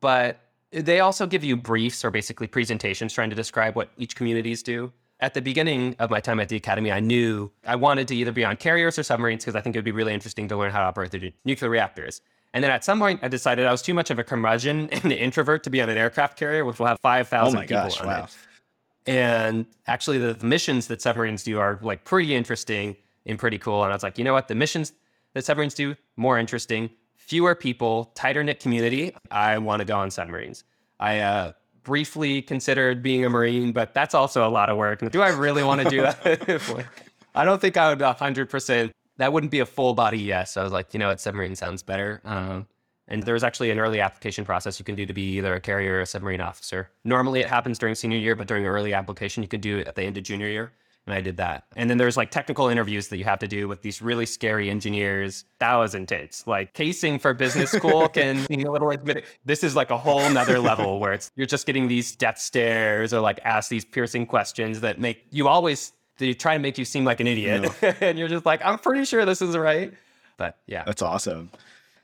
But 0.00 0.40
they 0.70 1.00
also 1.00 1.26
give 1.26 1.42
you 1.42 1.56
briefs 1.56 2.04
or 2.04 2.10
basically 2.10 2.46
presentations 2.46 3.12
trying 3.12 3.30
to 3.30 3.36
describe 3.36 3.76
what 3.76 3.90
each 3.96 4.14
communities 4.16 4.62
do. 4.62 4.92
At 5.20 5.32
the 5.32 5.40
beginning 5.40 5.96
of 5.98 6.10
my 6.10 6.20
time 6.20 6.40
at 6.40 6.50
the 6.50 6.56
academy, 6.56 6.92
I 6.92 7.00
knew 7.00 7.50
I 7.66 7.76
wanted 7.76 8.06
to 8.08 8.16
either 8.16 8.32
be 8.32 8.44
on 8.44 8.56
carriers 8.56 8.98
or 8.98 9.02
submarines 9.02 9.44
because 9.44 9.56
I 9.56 9.62
think 9.62 9.74
it 9.74 9.78
would 9.78 9.84
be 9.86 9.92
really 9.92 10.12
interesting 10.12 10.46
to 10.48 10.56
learn 10.56 10.72
how 10.72 10.80
to 10.80 10.84
operate 10.84 11.10
the 11.10 11.32
nuclear 11.46 11.70
reactors. 11.70 12.20
And 12.52 12.62
then 12.62 12.70
at 12.70 12.84
some 12.84 12.98
point, 12.98 13.20
I 13.22 13.28
decided 13.28 13.66
I 13.66 13.70
was 13.70 13.82
too 13.82 13.94
much 13.94 14.10
of 14.10 14.18
a 14.18 14.24
curmudgeon 14.24 14.88
and 14.92 15.04
an 15.04 15.12
introvert 15.12 15.62
to 15.64 15.70
be 15.70 15.80
on 15.80 15.88
an 15.88 15.96
aircraft 15.96 16.38
carrier, 16.38 16.64
which 16.64 16.78
will 16.78 16.86
have 16.86 17.00
5,000 17.00 17.56
oh 17.56 17.60
people 17.62 17.76
gosh, 17.76 18.00
on 18.00 18.06
wow. 18.06 18.24
it. 18.24 18.36
And 19.06 19.66
actually, 19.86 20.18
the, 20.18 20.34
the 20.34 20.46
missions 20.46 20.88
that 20.88 21.00
submarines 21.00 21.42
do 21.42 21.58
are 21.58 21.78
like 21.82 22.04
pretty 22.04 22.34
interesting 22.34 22.96
and 23.24 23.38
pretty 23.38 23.58
cool. 23.58 23.82
And 23.82 23.92
I 23.92 23.94
was 23.94 24.02
like, 24.02 24.18
you 24.18 24.24
know 24.24 24.32
what? 24.32 24.48
The 24.48 24.54
missions 24.54 24.92
that 25.34 25.44
submarines 25.44 25.74
do, 25.74 25.94
more 26.16 26.38
interesting, 26.38 26.90
fewer 27.14 27.54
people, 27.54 28.12
tighter 28.14 28.42
knit 28.42 28.60
community. 28.60 29.14
I 29.30 29.58
want 29.58 29.80
to 29.80 29.84
go 29.84 29.98
on 29.98 30.10
submarines. 30.10 30.64
I 30.98 31.20
uh, 31.20 31.52
briefly 31.82 32.42
considered 32.42 33.02
being 33.02 33.24
a 33.24 33.30
Marine, 33.30 33.72
but 33.72 33.94
that's 33.94 34.14
also 34.14 34.46
a 34.46 34.50
lot 34.50 34.70
of 34.70 34.76
work. 34.76 35.08
Do 35.10 35.22
I 35.22 35.28
really 35.28 35.62
want 35.62 35.82
to 35.82 35.88
do 35.88 36.02
that? 36.02 36.86
I 37.34 37.44
don't 37.44 37.60
think 37.60 37.76
I 37.76 37.90
would 37.90 37.98
100%. 37.98 38.90
That 39.18 39.32
wouldn't 39.32 39.52
be 39.52 39.60
a 39.60 39.66
full 39.66 39.94
body 39.94 40.18
yes. 40.18 40.56
I 40.56 40.62
was 40.62 40.72
like, 40.72 40.94
you 40.94 40.98
know 40.98 41.08
what? 41.08 41.20
Submarine 41.20 41.54
sounds 41.54 41.82
better. 41.82 42.20
Um, 42.24 42.66
and 43.08 43.22
there's 43.22 43.44
actually 43.44 43.70
an 43.70 43.78
early 43.78 44.00
application 44.00 44.44
process 44.44 44.78
you 44.78 44.84
can 44.84 44.94
do 44.94 45.06
to 45.06 45.12
be 45.12 45.36
either 45.36 45.54
a 45.54 45.60
carrier 45.60 45.94
or 45.94 46.00
a 46.00 46.06
submarine 46.06 46.40
officer. 46.40 46.90
Normally 47.04 47.40
it 47.40 47.48
happens 47.48 47.78
during 47.78 47.94
senior 47.94 48.18
year, 48.18 48.34
but 48.34 48.48
during 48.48 48.66
early 48.66 48.94
application, 48.94 49.42
you 49.42 49.48
can 49.48 49.60
do 49.60 49.78
it 49.78 49.86
at 49.86 49.94
the 49.94 50.02
end 50.02 50.16
of 50.16 50.24
junior 50.24 50.48
year. 50.48 50.72
and 51.06 51.14
I 51.14 51.20
did 51.20 51.36
that. 51.36 51.64
And 51.76 51.88
then 51.88 51.98
there's 51.98 52.16
like 52.16 52.32
technical 52.32 52.68
interviews 52.68 53.06
that 53.08 53.18
you 53.18 53.24
have 53.24 53.38
to 53.38 53.46
do 53.46 53.68
with 53.68 53.82
these 53.82 54.02
really 54.02 54.26
scary 54.26 54.68
engineers. 54.68 55.44
That 55.60 55.76
was 55.76 55.94
intense. 55.94 56.44
Like 56.48 56.74
casing 56.74 57.20
for 57.20 57.32
business 57.32 57.70
school 57.70 58.08
can 58.18 58.44
be 58.46 58.64
a 58.64 58.72
little 58.72 58.90
intimidating. 58.90 59.28
This 59.44 59.62
is 59.62 59.76
like 59.76 59.90
a 59.90 59.98
whole 59.98 60.28
nother 60.30 60.58
level 60.58 60.98
where 60.98 61.12
it's 61.12 61.30
you're 61.36 61.46
just 61.46 61.64
getting 61.64 61.86
these 61.86 62.16
death 62.16 62.38
stares 62.38 63.14
or 63.14 63.20
like 63.20 63.38
ask 63.44 63.70
these 63.70 63.84
piercing 63.84 64.26
questions 64.26 64.80
that 64.80 64.98
make 64.98 65.26
you 65.30 65.46
always 65.46 65.92
they 66.18 66.32
try 66.32 66.54
to 66.54 66.58
make 66.58 66.78
you 66.78 66.84
seem 66.84 67.04
like 67.04 67.20
an 67.20 67.26
idiot. 67.26 67.70
and 68.00 68.18
you're 68.18 68.28
just 68.28 68.46
like, 68.46 68.64
I'm 68.64 68.78
pretty 68.78 69.04
sure 69.04 69.24
this 69.24 69.42
is 69.42 69.56
right. 69.56 69.92
But 70.36 70.58
yeah. 70.66 70.82
That's 70.84 71.02
awesome. 71.02 71.50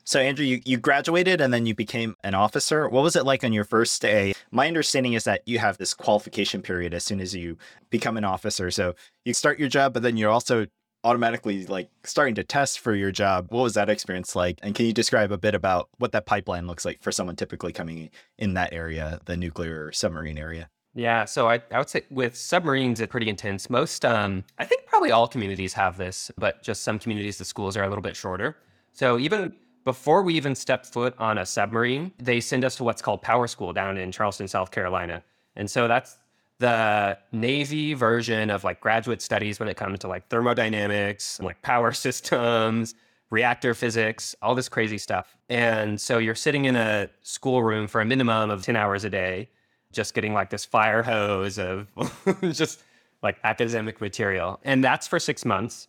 So, 0.05 0.19
Andrew, 0.19 0.45
you, 0.45 0.61
you 0.65 0.77
graduated 0.77 1.39
and 1.39 1.53
then 1.53 1.65
you 1.65 1.73
became 1.73 2.15
an 2.23 2.33
officer. 2.33 2.89
What 2.89 3.03
was 3.03 3.15
it 3.15 3.25
like 3.25 3.43
on 3.43 3.53
your 3.53 3.63
first 3.63 4.01
day? 4.01 4.33
My 4.51 4.67
understanding 4.67 5.13
is 5.13 5.23
that 5.23 5.41
you 5.45 5.59
have 5.59 5.77
this 5.77 5.93
qualification 5.93 6.61
period 6.61 6.93
as 6.93 7.05
soon 7.05 7.21
as 7.21 7.33
you 7.33 7.57
become 7.89 8.17
an 8.17 8.25
officer. 8.25 8.69
So, 8.71 8.95
you 9.23 9.33
start 9.33 9.59
your 9.59 9.69
job, 9.69 9.93
but 9.93 10.03
then 10.03 10.17
you're 10.17 10.29
also 10.31 10.67
automatically 11.05 11.65
like 11.65 11.89
starting 12.03 12.35
to 12.35 12.43
test 12.43 12.79
for 12.79 12.95
your 12.95 13.11
job. 13.11 13.47
What 13.49 13.63
was 13.63 13.73
that 13.73 13.89
experience 13.89 14.35
like? 14.35 14.59
And 14.63 14.73
can 14.73 14.85
you 14.85 14.93
describe 14.93 15.31
a 15.31 15.37
bit 15.37 15.55
about 15.55 15.89
what 15.97 16.11
that 16.13 16.25
pipeline 16.25 16.67
looks 16.67 16.85
like 16.85 17.01
for 17.01 17.11
someone 17.11 17.35
typically 17.35 17.73
coming 17.73 18.09
in 18.37 18.53
that 18.53 18.73
area, 18.73 19.19
the 19.25 19.35
nuclear 19.35 19.91
submarine 19.91 20.37
area? 20.37 20.69
Yeah, 20.95 21.25
so 21.25 21.49
I, 21.49 21.61
I 21.71 21.79
would 21.79 21.89
say 21.89 22.03
with 22.11 22.35
submarines, 22.35 22.99
it's 22.99 23.11
pretty 23.11 23.27
intense. 23.27 23.69
Most, 23.69 24.05
um, 24.05 24.43
I 24.59 24.65
think 24.65 24.85
probably 24.85 25.11
all 25.11 25.27
communities 25.27 25.73
have 25.73 25.97
this, 25.97 26.31
but 26.37 26.61
just 26.61 26.83
some 26.83 26.99
communities, 26.99 27.37
the 27.37 27.45
schools 27.45 27.75
are 27.75 27.83
a 27.83 27.89
little 27.89 28.03
bit 28.03 28.15
shorter. 28.15 28.57
So 28.91 29.17
even 29.17 29.55
before 29.83 30.21
we 30.23 30.35
even 30.35 30.55
step 30.55 30.85
foot 30.85 31.13
on 31.17 31.37
a 31.37 31.45
submarine, 31.45 32.11
they 32.17 32.39
send 32.39 32.63
us 32.63 32.75
to 32.77 32.83
what's 32.83 33.01
called 33.01 33.21
Power 33.21 33.47
School 33.47 33.73
down 33.73 33.97
in 33.97 34.11
Charleston, 34.11 34.47
South 34.47 34.71
Carolina. 34.71 35.23
And 35.55 35.69
so 35.69 35.87
that's 35.87 36.17
the 36.59 37.17
Navy 37.31 37.93
version 37.93 38.49
of 38.49 38.63
like 38.63 38.79
graduate 38.79 39.21
studies 39.21 39.59
when 39.59 39.67
it 39.67 39.75
comes 39.75 39.99
to 39.99 40.07
like 40.07 40.29
thermodynamics, 40.29 41.39
like 41.41 41.61
power 41.61 41.91
systems, 42.05 42.95
reactor 43.29 43.73
physics, 43.73 44.35
all 44.41 44.55
this 44.55 44.69
crazy 44.69 44.97
stuff. 44.97 45.35
And 45.49 45.99
so 45.99 46.19
you're 46.19 46.35
sitting 46.35 46.65
in 46.65 46.75
a 46.75 47.09
schoolroom 47.21 47.87
for 47.87 47.99
a 47.99 48.05
minimum 48.05 48.49
of 48.49 48.63
10 48.63 48.75
hours 48.75 49.03
a 49.03 49.09
day, 49.09 49.49
just 49.91 50.13
getting 50.13 50.33
like 50.33 50.51
this 50.51 50.65
fire 50.65 51.03
hose 51.03 51.57
of 51.57 51.87
just 52.51 52.83
like 53.23 53.37
academic 53.43 53.99
material. 54.01 54.59
And 54.63 54.83
that's 54.83 55.07
for 55.07 55.19
six 55.19 55.45
months. 55.45 55.87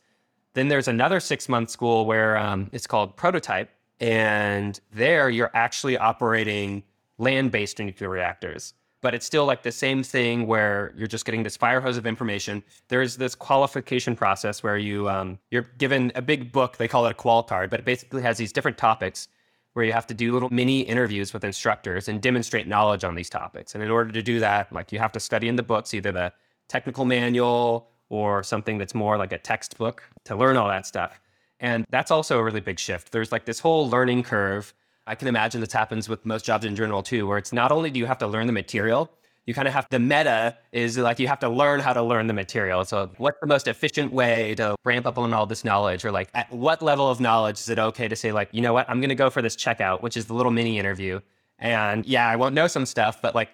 Then 0.54 0.68
there's 0.68 0.88
another 0.88 1.20
six 1.20 1.48
month 1.48 1.68
school 1.68 2.06
where 2.06 2.36
um, 2.38 2.70
it's 2.72 2.86
called 2.86 3.16
Prototype. 3.16 3.70
And 4.00 4.78
there 4.92 5.30
you're 5.30 5.50
actually 5.54 5.96
operating 5.96 6.82
land 7.18 7.52
based 7.52 7.78
nuclear 7.78 8.10
reactors. 8.10 8.74
But 9.00 9.14
it's 9.14 9.26
still 9.26 9.44
like 9.44 9.62
the 9.62 9.72
same 9.72 10.02
thing 10.02 10.46
where 10.46 10.94
you're 10.96 11.06
just 11.06 11.26
getting 11.26 11.42
this 11.42 11.58
fire 11.58 11.80
hose 11.80 11.98
of 11.98 12.06
information. 12.06 12.64
There's 12.88 13.16
this 13.18 13.34
qualification 13.34 14.16
process 14.16 14.62
where 14.62 14.78
you 14.78 15.10
um, 15.10 15.38
you're 15.50 15.66
given 15.76 16.10
a 16.14 16.22
big 16.22 16.52
book. 16.52 16.78
They 16.78 16.88
call 16.88 17.06
it 17.06 17.10
a 17.10 17.14
qual 17.14 17.42
card, 17.42 17.68
but 17.68 17.80
it 17.80 17.86
basically 17.86 18.22
has 18.22 18.38
these 18.38 18.52
different 18.52 18.78
topics 18.78 19.28
where 19.74 19.84
you 19.84 19.92
have 19.92 20.06
to 20.06 20.14
do 20.14 20.32
little 20.32 20.48
mini 20.50 20.80
interviews 20.80 21.34
with 21.34 21.44
instructors 21.44 22.08
and 22.08 22.22
demonstrate 22.22 22.66
knowledge 22.66 23.04
on 23.04 23.14
these 23.14 23.28
topics. 23.28 23.74
And 23.74 23.84
in 23.84 23.90
order 23.90 24.10
to 24.10 24.22
do 24.22 24.40
that, 24.40 24.72
like 24.72 24.90
you 24.92 24.98
have 25.00 25.12
to 25.12 25.20
study 25.20 25.48
in 25.48 25.56
the 25.56 25.62
books, 25.62 25.92
either 25.92 26.12
the 26.12 26.32
technical 26.68 27.04
manual 27.04 27.90
or 28.08 28.42
something 28.42 28.78
that's 28.78 28.94
more 28.94 29.18
like 29.18 29.32
a 29.32 29.38
textbook 29.38 30.02
to 30.24 30.36
learn 30.36 30.56
all 30.56 30.68
that 30.68 30.86
stuff. 30.86 31.20
And 31.64 31.86
that's 31.88 32.10
also 32.10 32.38
a 32.38 32.44
really 32.44 32.60
big 32.60 32.78
shift. 32.78 33.10
There's 33.10 33.32
like 33.32 33.46
this 33.46 33.58
whole 33.58 33.88
learning 33.88 34.24
curve. 34.24 34.74
I 35.06 35.14
can 35.14 35.28
imagine 35.28 35.62
this 35.62 35.72
happens 35.72 36.10
with 36.10 36.26
most 36.26 36.44
jobs 36.44 36.66
in 36.66 36.76
general 36.76 37.02
too, 37.02 37.26
where 37.26 37.38
it's 37.38 37.54
not 37.54 37.72
only 37.72 37.90
do 37.90 37.98
you 37.98 38.04
have 38.04 38.18
to 38.18 38.26
learn 38.26 38.46
the 38.46 38.52
material, 38.52 39.10
you 39.46 39.54
kind 39.54 39.66
of 39.66 39.72
have 39.72 39.86
the 39.88 39.98
meta 39.98 40.58
is 40.72 40.98
like 40.98 41.18
you 41.18 41.26
have 41.26 41.38
to 41.38 41.48
learn 41.48 41.80
how 41.80 41.94
to 41.94 42.02
learn 42.02 42.26
the 42.26 42.34
material. 42.34 42.84
So, 42.84 43.10
what's 43.16 43.38
the 43.40 43.46
most 43.46 43.66
efficient 43.66 44.12
way 44.12 44.54
to 44.56 44.76
ramp 44.84 45.06
up 45.06 45.16
on 45.16 45.32
all 45.32 45.46
this 45.46 45.64
knowledge? 45.64 46.04
Or, 46.04 46.12
like, 46.12 46.28
at 46.34 46.52
what 46.52 46.82
level 46.82 47.08
of 47.08 47.18
knowledge 47.18 47.58
is 47.58 47.70
it 47.70 47.78
okay 47.78 48.08
to 48.08 48.16
say, 48.16 48.30
like, 48.30 48.50
you 48.52 48.60
know 48.60 48.74
what, 48.74 48.88
I'm 48.90 49.00
going 49.00 49.08
to 49.08 49.14
go 49.14 49.30
for 49.30 49.40
this 49.40 49.56
checkout, 49.56 50.02
which 50.02 50.18
is 50.18 50.26
the 50.26 50.34
little 50.34 50.52
mini 50.52 50.78
interview. 50.78 51.20
And 51.58 52.04
yeah, 52.04 52.28
I 52.28 52.36
won't 52.36 52.54
know 52.54 52.66
some 52.66 52.84
stuff, 52.84 53.22
but 53.22 53.34
like, 53.34 53.48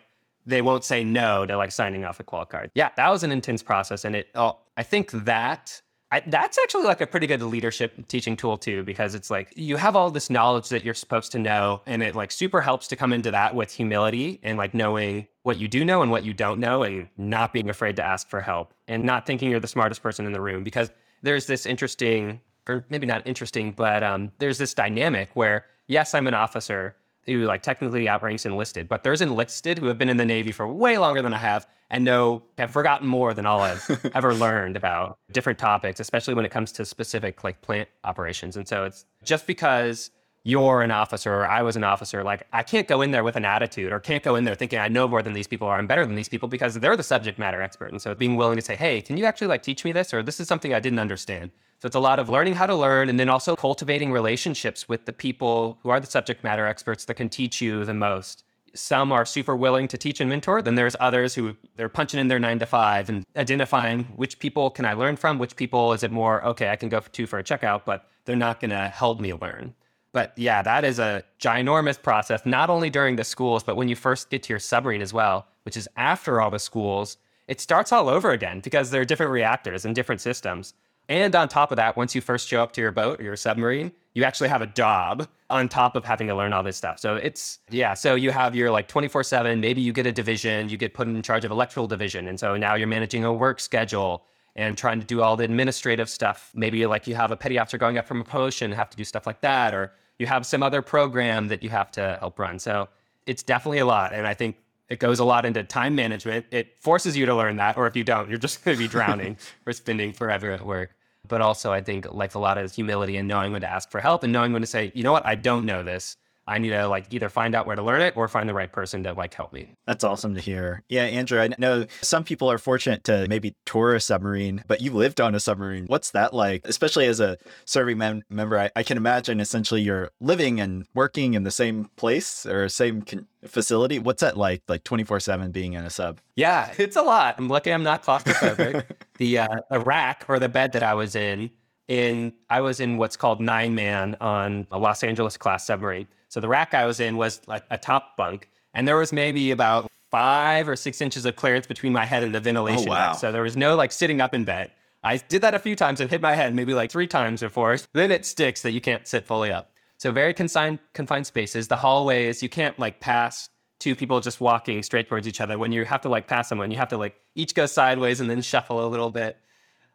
they 0.46 0.62
won't 0.62 0.82
say 0.82 1.04
no 1.04 1.46
to 1.46 1.56
like 1.56 1.70
signing 1.70 2.04
off 2.04 2.18
a 2.18 2.24
qual 2.24 2.44
card. 2.44 2.72
Yeah, 2.74 2.90
that 2.96 3.08
was 3.08 3.22
an 3.22 3.30
intense 3.30 3.62
process. 3.62 4.04
And 4.04 4.16
it, 4.16 4.28
oh, 4.34 4.58
I 4.76 4.82
think 4.82 5.10
that 5.12 5.80
I, 6.12 6.20
that's 6.26 6.58
actually 6.58 6.84
like 6.84 7.00
a 7.00 7.06
pretty 7.06 7.28
good 7.28 7.40
leadership 7.40 8.08
teaching 8.08 8.36
tool 8.36 8.58
too, 8.58 8.82
because 8.82 9.14
it's 9.14 9.30
like 9.30 9.52
you 9.54 9.76
have 9.76 9.94
all 9.94 10.10
this 10.10 10.28
knowledge 10.28 10.68
that 10.70 10.84
you're 10.84 10.94
supposed 10.94 11.30
to 11.32 11.38
know, 11.38 11.82
and 11.86 12.02
it 12.02 12.16
like 12.16 12.32
super 12.32 12.60
helps 12.60 12.88
to 12.88 12.96
come 12.96 13.12
into 13.12 13.30
that 13.30 13.54
with 13.54 13.72
humility 13.72 14.40
and 14.42 14.58
like 14.58 14.74
knowing 14.74 15.28
what 15.44 15.58
you 15.58 15.68
do 15.68 15.84
know 15.84 16.02
and 16.02 16.10
what 16.10 16.24
you 16.24 16.34
don't 16.34 16.58
know, 16.58 16.82
and 16.82 17.08
not 17.16 17.52
being 17.52 17.70
afraid 17.70 17.94
to 17.96 18.02
ask 18.04 18.28
for 18.28 18.40
help 18.40 18.74
and 18.88 19.04
not 19.04 19.24
thinking 19.24 19.50
you're 19.50 19.60
the 19.60 19.68
smartest 19.68 20.02
person 20.02 20.26
in 20.26 20.32
the 20.32 20.40
room. 20.40 20.64
Because 20.64 20.90
there's 21.22 21.46
this 21.46 21.64
interesting, 21.64 22.40
or 22.68 22.84
maybe 22.88 23.06
not 23.06 23.24
interesting, 23.26 23.70
but 23.70 24.02
um, 24.02 24.32
there's 24.38 24.58
this 24.58 24.74
dynamic 24.74 25.30
where 25.34 25.66
yes, 25.86 26.14
I'm 26.14 26.26
an 26.26 26.34
officer, 26.34 26.96
who 27.26 27.44
like 27.44 27.62
technically 27.62 28.08
outranks 28.08 28.46
enlisted, 28.46 28.88
but 28.88 29.02
there's 29.02 29.20
enlisted 29.20 29.78
who 29.78 29.86
have 29.86 29.98
been 29.98 30.08
in 30.08 30.16
the 30.16 30.24
Navy 30.24 30.52
for 30.52 30.66
way 30.66 30.98
longer 30.98 31.22
than 31.22 31.34
I 31.34 31.38
have 31.38 31.66
and 31.90 32.04
know 32.04 32.42
have 32.58 32.70
forgotten 32.70 33.06
more 33.06 33.34
than 33.34 33.46
all 33.46 33.60
I've 33.60 34.10
ever 34.14 34.34
learned 34.34 34.76
about 34.76 35.18
different 35.32 35.58
topics, 35.58 36.00
especially 36.00 36.34
when 36.34 36.44
it 36.44 36.50
comes 36.50 36.72
to 36.72 36.84
specific 36.84 37.44
like 37.44 37.60
plant 37.62 37.88
operations. 38.04 38.56
And 38.56 38.66
so 38.66 38.84
it's 38.84 39.04
just 39.22 39.46
because 39.46 40.10
you're 40.42 40.80
an 40.80 40.90
officer 40.90 41.34
or 41.34 41.46
I 41.46 41.62
was 41.62 41.76
an 41.76 41.84
officer, 41.84 42.24
like 42.24 42.46
I 42.52 42.62
can't 42.62 42.88
go 42.88 43.02
in 43.02 43.10
there 43.10 43.24
with 43.24 43.36
an 43.36 43.44
attitude 43.44 43.92
or 43.92 44.00
can't 44.00 44.22
go 44.22 44.36
in 44.36 44.44
there 44.44 44.54
thinking 44.54 44.78
I 44.78 44.88
know 44.88 45.06
more 45.06 45.22
than 45.22 45.34
these 45.34 45.46
people 45.46 45.68
or 45.68 45.74
I'm 45.74 45.86
better 45.86 46.06
than 46.06 46.14
these 46.14 46.28
people 46.28 46.48
because 46.48 46.74
they're 46.74 46.96
the 46.96 47.02
subject 47.02 47.38
matter 47.38 47.60
expert. 47.60 47.92
And 47.92 48.00
so 48.00 48.14
being 48.14 48.36
willing 48.36 48.56
to 48.56 48.62
say, 48.62 48.74
hey, 48.74 49.02
can 49.02 49.16
you 49.16 49.26
actually 49.26 49.48
like 49.48 49.62
teach 49.62 49.84
me 49.84 49.92
this 49.92 50.14
or 50.14 50.22
this 50.22 50.40
is 50.40 50.48
something 50.48 50.72
I 50.72 50.80
didn't 50.80 50.98
understand. 50.98 51.50
So 51.80 51.86
it's 51.86 51.96
a 51.96 52.00
lot 52.00 52.18
of 52.18 52.28
learning 52.28 52.54
how 52.54 52.66
to 52.66 52.74
learn 52.74 53.08
and 53.08 53.20
then 53.20 53.28
also 53.28 53.54
cultivating 53.54 54.12
relationships 54.12 54.88
with 54.88 55.04
the 55.04 55.12
people 55.12 55.78
who 55.82 55.90
are 55.90 56.00
the 56.00 56.06
subject 56.06 56.42
matter 56.42 56.66
experts 56.66 57.04
that 57.06 57.14
can 57.14 57.28
teach 57.28 57.60
you 57.60 57.84
the 57.84 57.94
most. 57.94 58.44
Some 58.74 59.12
are 59.12 59.26
super 59.26 59.56
willing 59.56 59.88
to 59.88 59.98
teach 59.98 60.20
and 60.20 60.30
mentor. 60.30 60.62
Then 60.62 60.74
there's 60.76 60.96
others 61.00 61.34
who 61.34 61.56
they're 61.76 61.88
punching 61.88 62.20
in 62.20 62.28
their 62.28 62.38
nine 62.38 62.58
to 62.60 62.66
five 62.66 63.08
and 63.08 63.26
identifying 63.36 64.04
which 64.16 64.38
people 64.38 64.70
can 64.70 64.84
I 64.84 64.92
learn 64.92 65.16
from, 65.16 65.38
which 65.38 65.56
people 65.56 65.92
is 65.92 66.02
it 66.02 66.12
more, 66.12 66.44
okay, 66.44 66.68
I 66.68 66.76
can 66.76 66.88
go 66.88 67.00
to 67.00 67.26
for 67.26 67.38
a 67.38 67.44
checkout, 67.44 67.82
but 67.84 68.06
they're 68.24 68.36
not 68.36 68.60
going 68.60 68.70
to 68.70 68.88
help 68.88 69.20
me 69.20 69.34
learn. 69.34 69.74
But 70.12 70.32
yeah, 70.36 70.62
that 70.62 70.84
is 70.84 70.98
a 70.98 71.22
ginormous 71.38 72.00
process, 72.00 72.44
not 72.44 72.68
only 72.68 72.90
during 72.90 73.16
the 73.16 73.24
schools, 73.24 73.62
but 73.62 73.76
when 73.76 73.88
you 73.88 73.96
first 73.96 74.30
get 74.30 74.42
to 74.44 74.52
your 74.52 74.58
submarine 74.58 75.02
as 75.02 75.12
well, 75.12 75.46
which 75.62 75.76
is 75.76 75.88
after 75.96 76.40
all 76.40 76.50
the 76.50 76.58
schools, 76.58 77.16
it 77.46 77.60
starts 77.60 77.92
all 77.92 78.08
over 78.08 78.30
again 78.30 78.60
because 78.60 78.90
there 78.90 79.00
are 79.00 79.04
different 79.04 79.32
reactors 79.32 79.84
and 79.84 79.94
different 79.94 80.20
systems. 80.20 80.74
And 81.08 81.34
on 81.34 81.48
top 81.48 81.72
of 81.72 81.76
that, 81.76 81.96
once 81.96 82.14
you 82.14 82.20
first 82.20 82.46
show 82.46 82.62
up 82.62 82.72
to 82.72 82.80
your 82.80 82.92
boat 82.92 83.20
or 83.20 83.24
your 83.24 83.36
submarine, 83.36 83.90
you 84.14 84.22
actually 84.22 84.48
have 84.48 84.62
a 84.62 84.66
job 84.68 85.28
on 85.48 85.68
top 85.68 85.96
of 85.96 86.04
having 86.04 86.28
to 86.28 86.36
learn 86.36 86.52
all 86.52 86.62
this 86.62 86.76
stuff. 86.76 87.00
So 87.00 87.16
it's, 87.16 87.58
yeah, 87.68 87.94
so 87.94 88.14
you 88.14 88.30
have 88.30 88.54
your 88.54 88.70
like 88.70 88.86
24 88.86 89.24
7, 89.24 89.60
maybe 89.60 89.80
you 89.80 89.92
get 89.92 90.06
a 90.06 90.12
division, 90.12 90.68
you 90.68 90.76
get 90.76 90.94
put 90.94 91.08
in 91.08 91.20
charge 91.22 91.44
of 91.44 91.50
electrical 91.50 91.88
division. 91.88 92.28
And 92.28 92.38
so 92.38 92.56
now 92.56 92.74
you're 92.76 92.86
managing 92.86 93.24
a 93.24 93.32
work 93.32 93.58
schedule 93.58 94.24
and 94.54 94.76
trying 94.76 95.00
to 95.00 95.06
do 95.06 95.22
all 95.22 95.36
the 95.36 95.44
administrative 95.44 96.08
stuff. 96.08 96.52
Maybe 96.54 96.86
like 96.86 97.06
you 97.06 97.14
have 97.14 97.30
a 97.30 97.36
petty 97.36 97.58
officer 97.58 97.78
going 97.78 97.98
up 97.98 98.06
from 98.06 98.20
a 98.20 98.24
promotion, 98.24 98.70
have 98.72 98.90
to 98.90 98.96
do 98.96 99.04
stuff 99.04 99.26
like 99.26 99.40
that, 99.40 99.74
or 99.74 99.92
you 100.20 100.26
have 100.26 100.44
some 100.44 100.62
other 100.62 100.82
program 100.82 101.48
that 101.48 101.62
you 101.62 101.70
have 101.70 101.90
to 101.92 102.18
help 102.20 102.38
run. 102.38 102.58
So 102.58 102.88
it's 103.26 103.42
definitely 103.42 103.78
a 103.78 103.86
lot. 103.86 104.12
And 104.12 104.26
I 104.26 104.34
think 104.34 104.56
it 104.90 104.98
goes 104.98 105.18
a 105.18 105.24
lot 105.24 105.46
into 105.46 105.64
time 105.64 105.94
management. 105.94 106.44
It 106.50 106.78
forces 106.78 107.16
you 107.16 107.24
to 107.24 107.34
learn 107.34 107.56
that, 107.56 107.78
or 107.78 107.86
if 107.86 107.96
you 107.96 108.04
don't, 108.04 108.28
you're 108.28 108.38
just 108.38 108.62
going 108.62 108.76
to 108.76 108.78
be 108.78 108.86
drowning 108.86 109.38
or 109.66 109.72
spending 109.72 110.12
forever 110.12 110.50
at 110.50 110.64
work. 110.64 110.94
But 111.26 111.40
also, 111.40 111.72
I 111.72 111.80
think 111.80 112.12
like 112.12 112.34
a 112.34 112.38
lot 112.38 112.58
of 112.58 112.70
humility 112.70 113.16
and 113.16 113.26
knowing 113.26 113.52
when 113.52 113.62
to 113.62 113.70
ask 113.70 113.90
for 113.90 114.00
help 114.00 114.22
and 114.22 114.32
knowing 114.32 114.52
when 114.52 114.60
to 114.60 114.66
say, 114.66 114.92
you 114.94 115.02
know 115.02 115.12
what, 115.12 115.24
I 115.24 115.36
don't 115.36 115.64
know 115.64 115.82
this. 115.82 116.18
I 116.50 116.58
need 116.58 116.70
to 116.70 116.88
like 116.88 117.06
either 117.10 117.28
find 117.28 117.54
out 117.54 117.64
where 117.64 117.76
to 117.76 117.82
learn 117.82 118.00
it 118.00 118.16
or 118.16 118.26
find 118.26 118.48
the 118.48 118.54
right 118.54 118.70
person 118.70 119.04
to 119.04 119.12
like 119.12 119.32
help 119.32 119.52
me. 119.52 119.72
That's 119.86 120.02
awesome 120.02 120.34
to 120.34 120.40
hear. 120.40 120.82
Yeah, 120.88 121.04
Andrew, 121.04 121.40
I 121.40 121.48
know 121.58 121.86
some 122.02 122.24
people 122.24 122.50
are 122.50 122.58
fortunate 122.58 123.04
to 123.04 123.28
maybe 123.28 123.54
tour 123.66 123.94
a 123.94 124.00
submarine, 124.00 124.64
but 124.66 124.80
you 124.80 124.92
lived 124.92 125.20
on 125.20 125.36
a 125.36 125.40
submarine. 125.40 125.86
What's 125.86 126.10
that 126.10 126.34
like? 126.34 126.66
Especially 126.66 127.06
as 127.06 127.20
a 127.20 127.38
serving 127.66 127.98
mem- 127.98 128.24
member, 128.28 128.58
I, 128.58 128.70
I, 128.74 128.82
can 128.82 128.96
imagine 128.96 129.38
essentially 129.38 129.80
you're 129.80 130.10
living 130.20 130.60
and 130.60 130.86
working 130.92 131.34
in 131.34 131.44
the 131.44 131.52
same 131.52 131.88
place 131.94 132.44
or 132.44 132.68
same 132.68 133.02
con- 133.02 133.28
facility. 133.46 134.00
What's 134.00 134.20
that 134.20 134.36
like, 134.36 134.62
like 134.66 134.82
24 134.82 135.20
7 135.20 135.52
being 135.52 135.74
in 135.74 135.84
a 135.84 135.90
sub? 135.90 136.20
Yeah, 136.34 136.74
it's 136.78 136.96
a 136.96 137.02
lot. 137.02 137.36
I'm 137.38 137.48
lucky 137.48 137.72
I'm 137.72 137.84
not 137.84 138.02
claustrophobic. 138.02 138.86
the, 139.18 139.38
uh, 139.38 139.56
the 139.70 139.78
rack 139.78 140.24
or 140.26 140.40
the 140.40 140.48
bed 140.48 140.72
that 140.72 140.82
I 140.82 140.94
was 140.94 141.14
in, 141.14 141.50
in 141.86 142.32
I 142.48 142.60
was 142.60 142.80
in 142.80 142.96
what's 142.96 143.16
called 143.16 143.40
nine 143.40 143.76
man 143.76 144.16
on 144.20 144.66
a 144.72 144.78
Los 144.78 145.04
Angeles 145.04 145.36
class 145.36 145.64
submarine. 145.66 146.08
So 146.30 146.40
the 146.40 146.48
rack 146.48 146.72
I 146.74 146.86
was 146.86 147.00
in 147.00 147.16
was 147.16 147.42
like 147.46 147.64
a 147.70 147.76
top 147.76 148.16
bunk, 148.16 148.48
and 148.72 148.88
there 148.88 148.96
was 148.96 149.12
maybe 149.12 149.50
about 149.50 149.90
five 150.10 150.68
or 150.68 150.76
six 150.76 151.00
inches 151.00 151.26
of 151.26 151.36
clearance 151.36 151.66
between 151.66 151.92
my 151.92 152.04
head 152.04 152.22
and 152.22 152.34
the 152.34 152.40
ventilation 152.40 152.88
oh, 152.88 152.92
wow. 152.92 153.12
So 153.12 153.30
there 153.30 153.42
was 153.42 153.56
no 153.56 153.76
like 153.76 153.92
sitting 153.92 154.20
up 154.20 154.32
in 154.32 154.44
bed. 154.44 154.70
I 155.02 155.16
did 155.16 155.42
that 155.42 155.54
a 155.54 155.58
few 155.58 155.76
times 155.76 156.00
and 156.00 156.10
hit 156.10 156.20
my 156.20 156.34
head 156.34 156.54
maybe 156.54 156.72
like 156.72 156.90
three 156.90 157.06
times 157.06 157.40
before. 157.40 157.76
Then 157.92 158.10
it 158.10 158.24
sticks 158.24 158.62
that 158.62 158.72
you 158.72 158.80
can't 158.80 159.06
sit 159.06 159.26
fully 159.26 159.50
up. 159.50 159.72
So 159.98 160.12
very 160.12 160.32
confined 160.32 160.78
confined 160.94 161.26
spaces. 161.26 161.68
The 161.68 161.76
hallways 161.76 162.42
you 162.42 162.48
can't 162.48 162.78
like 162.78 163.00
pass 163.00 163.48
two 163.80 163.96
people 163.96 164.20
just 164.20 164.40
walking 164.40 164.82
straight 164.82 165.08
towards 165.08 165.26
each 165.26 165.40
other. 165.40 165.58
When 165.58 165.72
you 165.72 165.84
have 165.84 166.02
to 166.02 166.08
like 166.08 166.26
pass 166.26 166.48
someone, 166.48 166.70
you 166.70 166.76
have 166.76 166.88
to 166.88 166.96
like 166.96 167.16
each 167.34 167.54
go 167.54 167.66
sideways 167.66 168.20
and 168.20 168.30
then 168.30 168.42
shuffle 168.42 168.86
a 168.86 168.88
little 168.88 169.10
bit. 169.10 169.36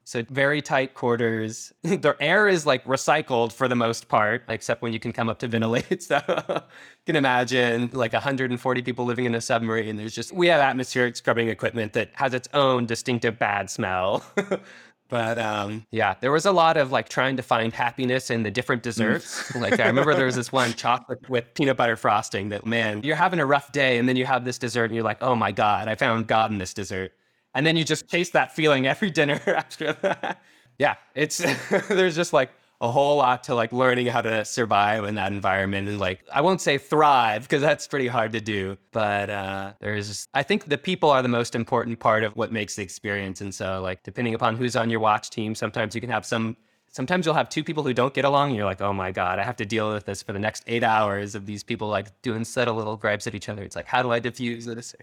So 0.07 0.24
very 0.29 0.62
tight 0.62 0.93
quarters. 0.93 1.74
the 1.81 2.15
air 2.19 2.47
is 2.47 2.65
like 2.65 2.85
recycled 2.85 3.51
for 3.51 3.67
the 3.67 3.75
most 3.75 4.07
part, 4.07 4.43
except 4.47 4.83
when 4.83 4.93
you 4.93 5.00
can 5.00 5.12
come 5.12 5.29
up 5.29 5.39
to 5.39 5.47
ventilate. 5.47 6.03
So 6.05 6.21
you 6.27 6.62
can 7.07 7.15
imagine 7.15 7.89
like 7.91 8.13
140 8.13 8.81
people 8.83 9.05
living 9.05 9.25
in 9.25 9.33
a 9.33 9.41
submarine. 9.41 9.95
There's 9.95 10.13
just, 10.13 10.31
we 10.31 10.47
have 10.47 10.62
atmospheric 10.62 11.15
scrubbing 11.15 11.50
equipment 11.50 11.93
that 11.93 12.12
has 12.13 12.35
its 12.35 12.47
own 12.53 12.85
distinctive 12.85 13.39
bad 13.39 13.69
smell. 13.69 14.24
But 15.07 15.38
um, 15.38 15.85
yeah, 15.91 16.15
there 16.19 16.31
was 16.31 16.47
a 16.47 16.51
lot 16.51 16.77
of 16.77 16.91
like 16.91 17.09
trying 17.09 17.38
to 17.38 17.43
find 17.43 17.71
happiness 17.71 18.31
in 18.31 18.41
the 18.41 18.50
different 18.50 18.81
mm. 18.81 18.85
desserts. 18.85 19.55
like 19.55 19.79
I 19.79 19.85
remember 19.85 20.15
there 20.15 20.25
was 20.25 20.35
this 20.35 20.51
one 20.51 20.74
chocolate 20.74 21.29
with 21.29 21.53
peanut 21.53 21.77
butter 21.77 21.95
frosting 21.95 22.50
that 22.50 22.65
man, 22.65 23.03
you're 23.03 23.15
having 23.15 23.39
a 23.39 23.45
rough 23.45 23.71
day 23.71 24.00
and 24.00 24.09
then 24.09 24.15
you 24.15 24.25
have 24.25 24.45
this 24.45 24.57
dessert 24.57 24.85
and 24.85 24.95
you're 24.95 25.03
like, 25.03 25.21
oh 25.21 25.35
my 25.35 25.51
God, 25.51 25.88
I 25.88 25.95
found 25.95 26.27
God 26.27 26.51
in 26.51 26.57
this 26.57 26.74
dessert. 26.74 27.13
And 27.55 27.65
then 27.65 27.75
you 27.77 27.83
just 27.83 28.07
chase 28.07 28.29
that 28.31 28.53
feeling 28.53 28.85
every 28.85 29.09
dinner 29.09 29.41
after 29.47 29.93
that. 29.93 30.41
yeah, 30.77 30.95
it's 31.15 31.38
there's 31.89 32.15
just 32.15 32.33
like 32.33 32.51
a 32.81 32.91
whole 32.91 33.17
lot 33.17 33.45
to 33.45 33.55
like 33.55 33.71
learning 33.71 34.07
how 34.07 34.21
to 34.21 34.43
survive 34.43 35.05
in 35.05 35.15
that 35.15 35.31
environment 35.31 35.88
and 35.88 35.97
like 35.97 36.19
I 36.31 36.41
won't 36.41 36.59
say 36.59 36.77
thrive 36.77 37.43
because 37.43 37.62
that's 37.62 37.88
pretty 37.88 38.07
hard 38.07 38.33
to 38.33 38.41
do, 38.41 38.77
but 38.91 39.29
uh, 39.29 39.74
there's 39.79 40.27
I 40.33 40.43
think 40.43 40.65
the 40.65 40.77
people 40.77 41.09
are 41.09 41.21
the 41.21 41.29
most 41.29 41.55
important 41.55 42.00
part 42.00 42.24
of 42.24 42.35
what 42.35 42.51
makes 42.51 42.75
the 42.75 42.83
experience. 42.83 43.39
And 43.39 43.55
so 43.55 43.81
like 43.81 44.03
depending 44.03 44.33
upon 44.33 44.57
who's 44.57 44.75
on 44.75 44.89
your 44.89 45.00
watch 45.00 45.29
team, 45.29 45.55
sometimes 45.55 45.95
you 45.95 46.01
can 46.01 46.09
have 46.09 46.25
some 46.25 46.57
sometimes 46.95 47.25
you'll 47.25 47.35
have 47.35 47.50
two 47.50 47.63
people 47.63 47.83
who 47.83 47.93
don't 47.93 48.13
get 48.13 48.24
along 48.24 48.50
and 48.50 48.55
you're 48.55 48.65
like, 48.65 48.81
oh 48.81 48.93
my 48.93 49.12
God, 49.12 49.38
I 49.38 49.43
have 49.43 49.57
to 49.57 49.65
deal 49.65 49.91
with 49.91 50.05
this 50.05 50.24
for 50.24 50.31
the 50.31 50.39
next 50.39 50.63
eight 50.67 50.83
hours 50.83 51.35
of 51.35 51.45
these 51.45 51.62
people 51.62 51.89
like 51.89 52.21
doing 52.21 52.45
subtle 52.45 52.75
little 52.75 52.95
gripes 52.95 53.27
at 53.27 53.35
each 53.35 53.50
other. 53.50 53.63
It's 53.63 53.75
like, 53.75 53.85
how 53.85 54.01
do 54.01 54.12
I 54.12 54.19
diffuse 54.19 54.65
this? 54.65 54.95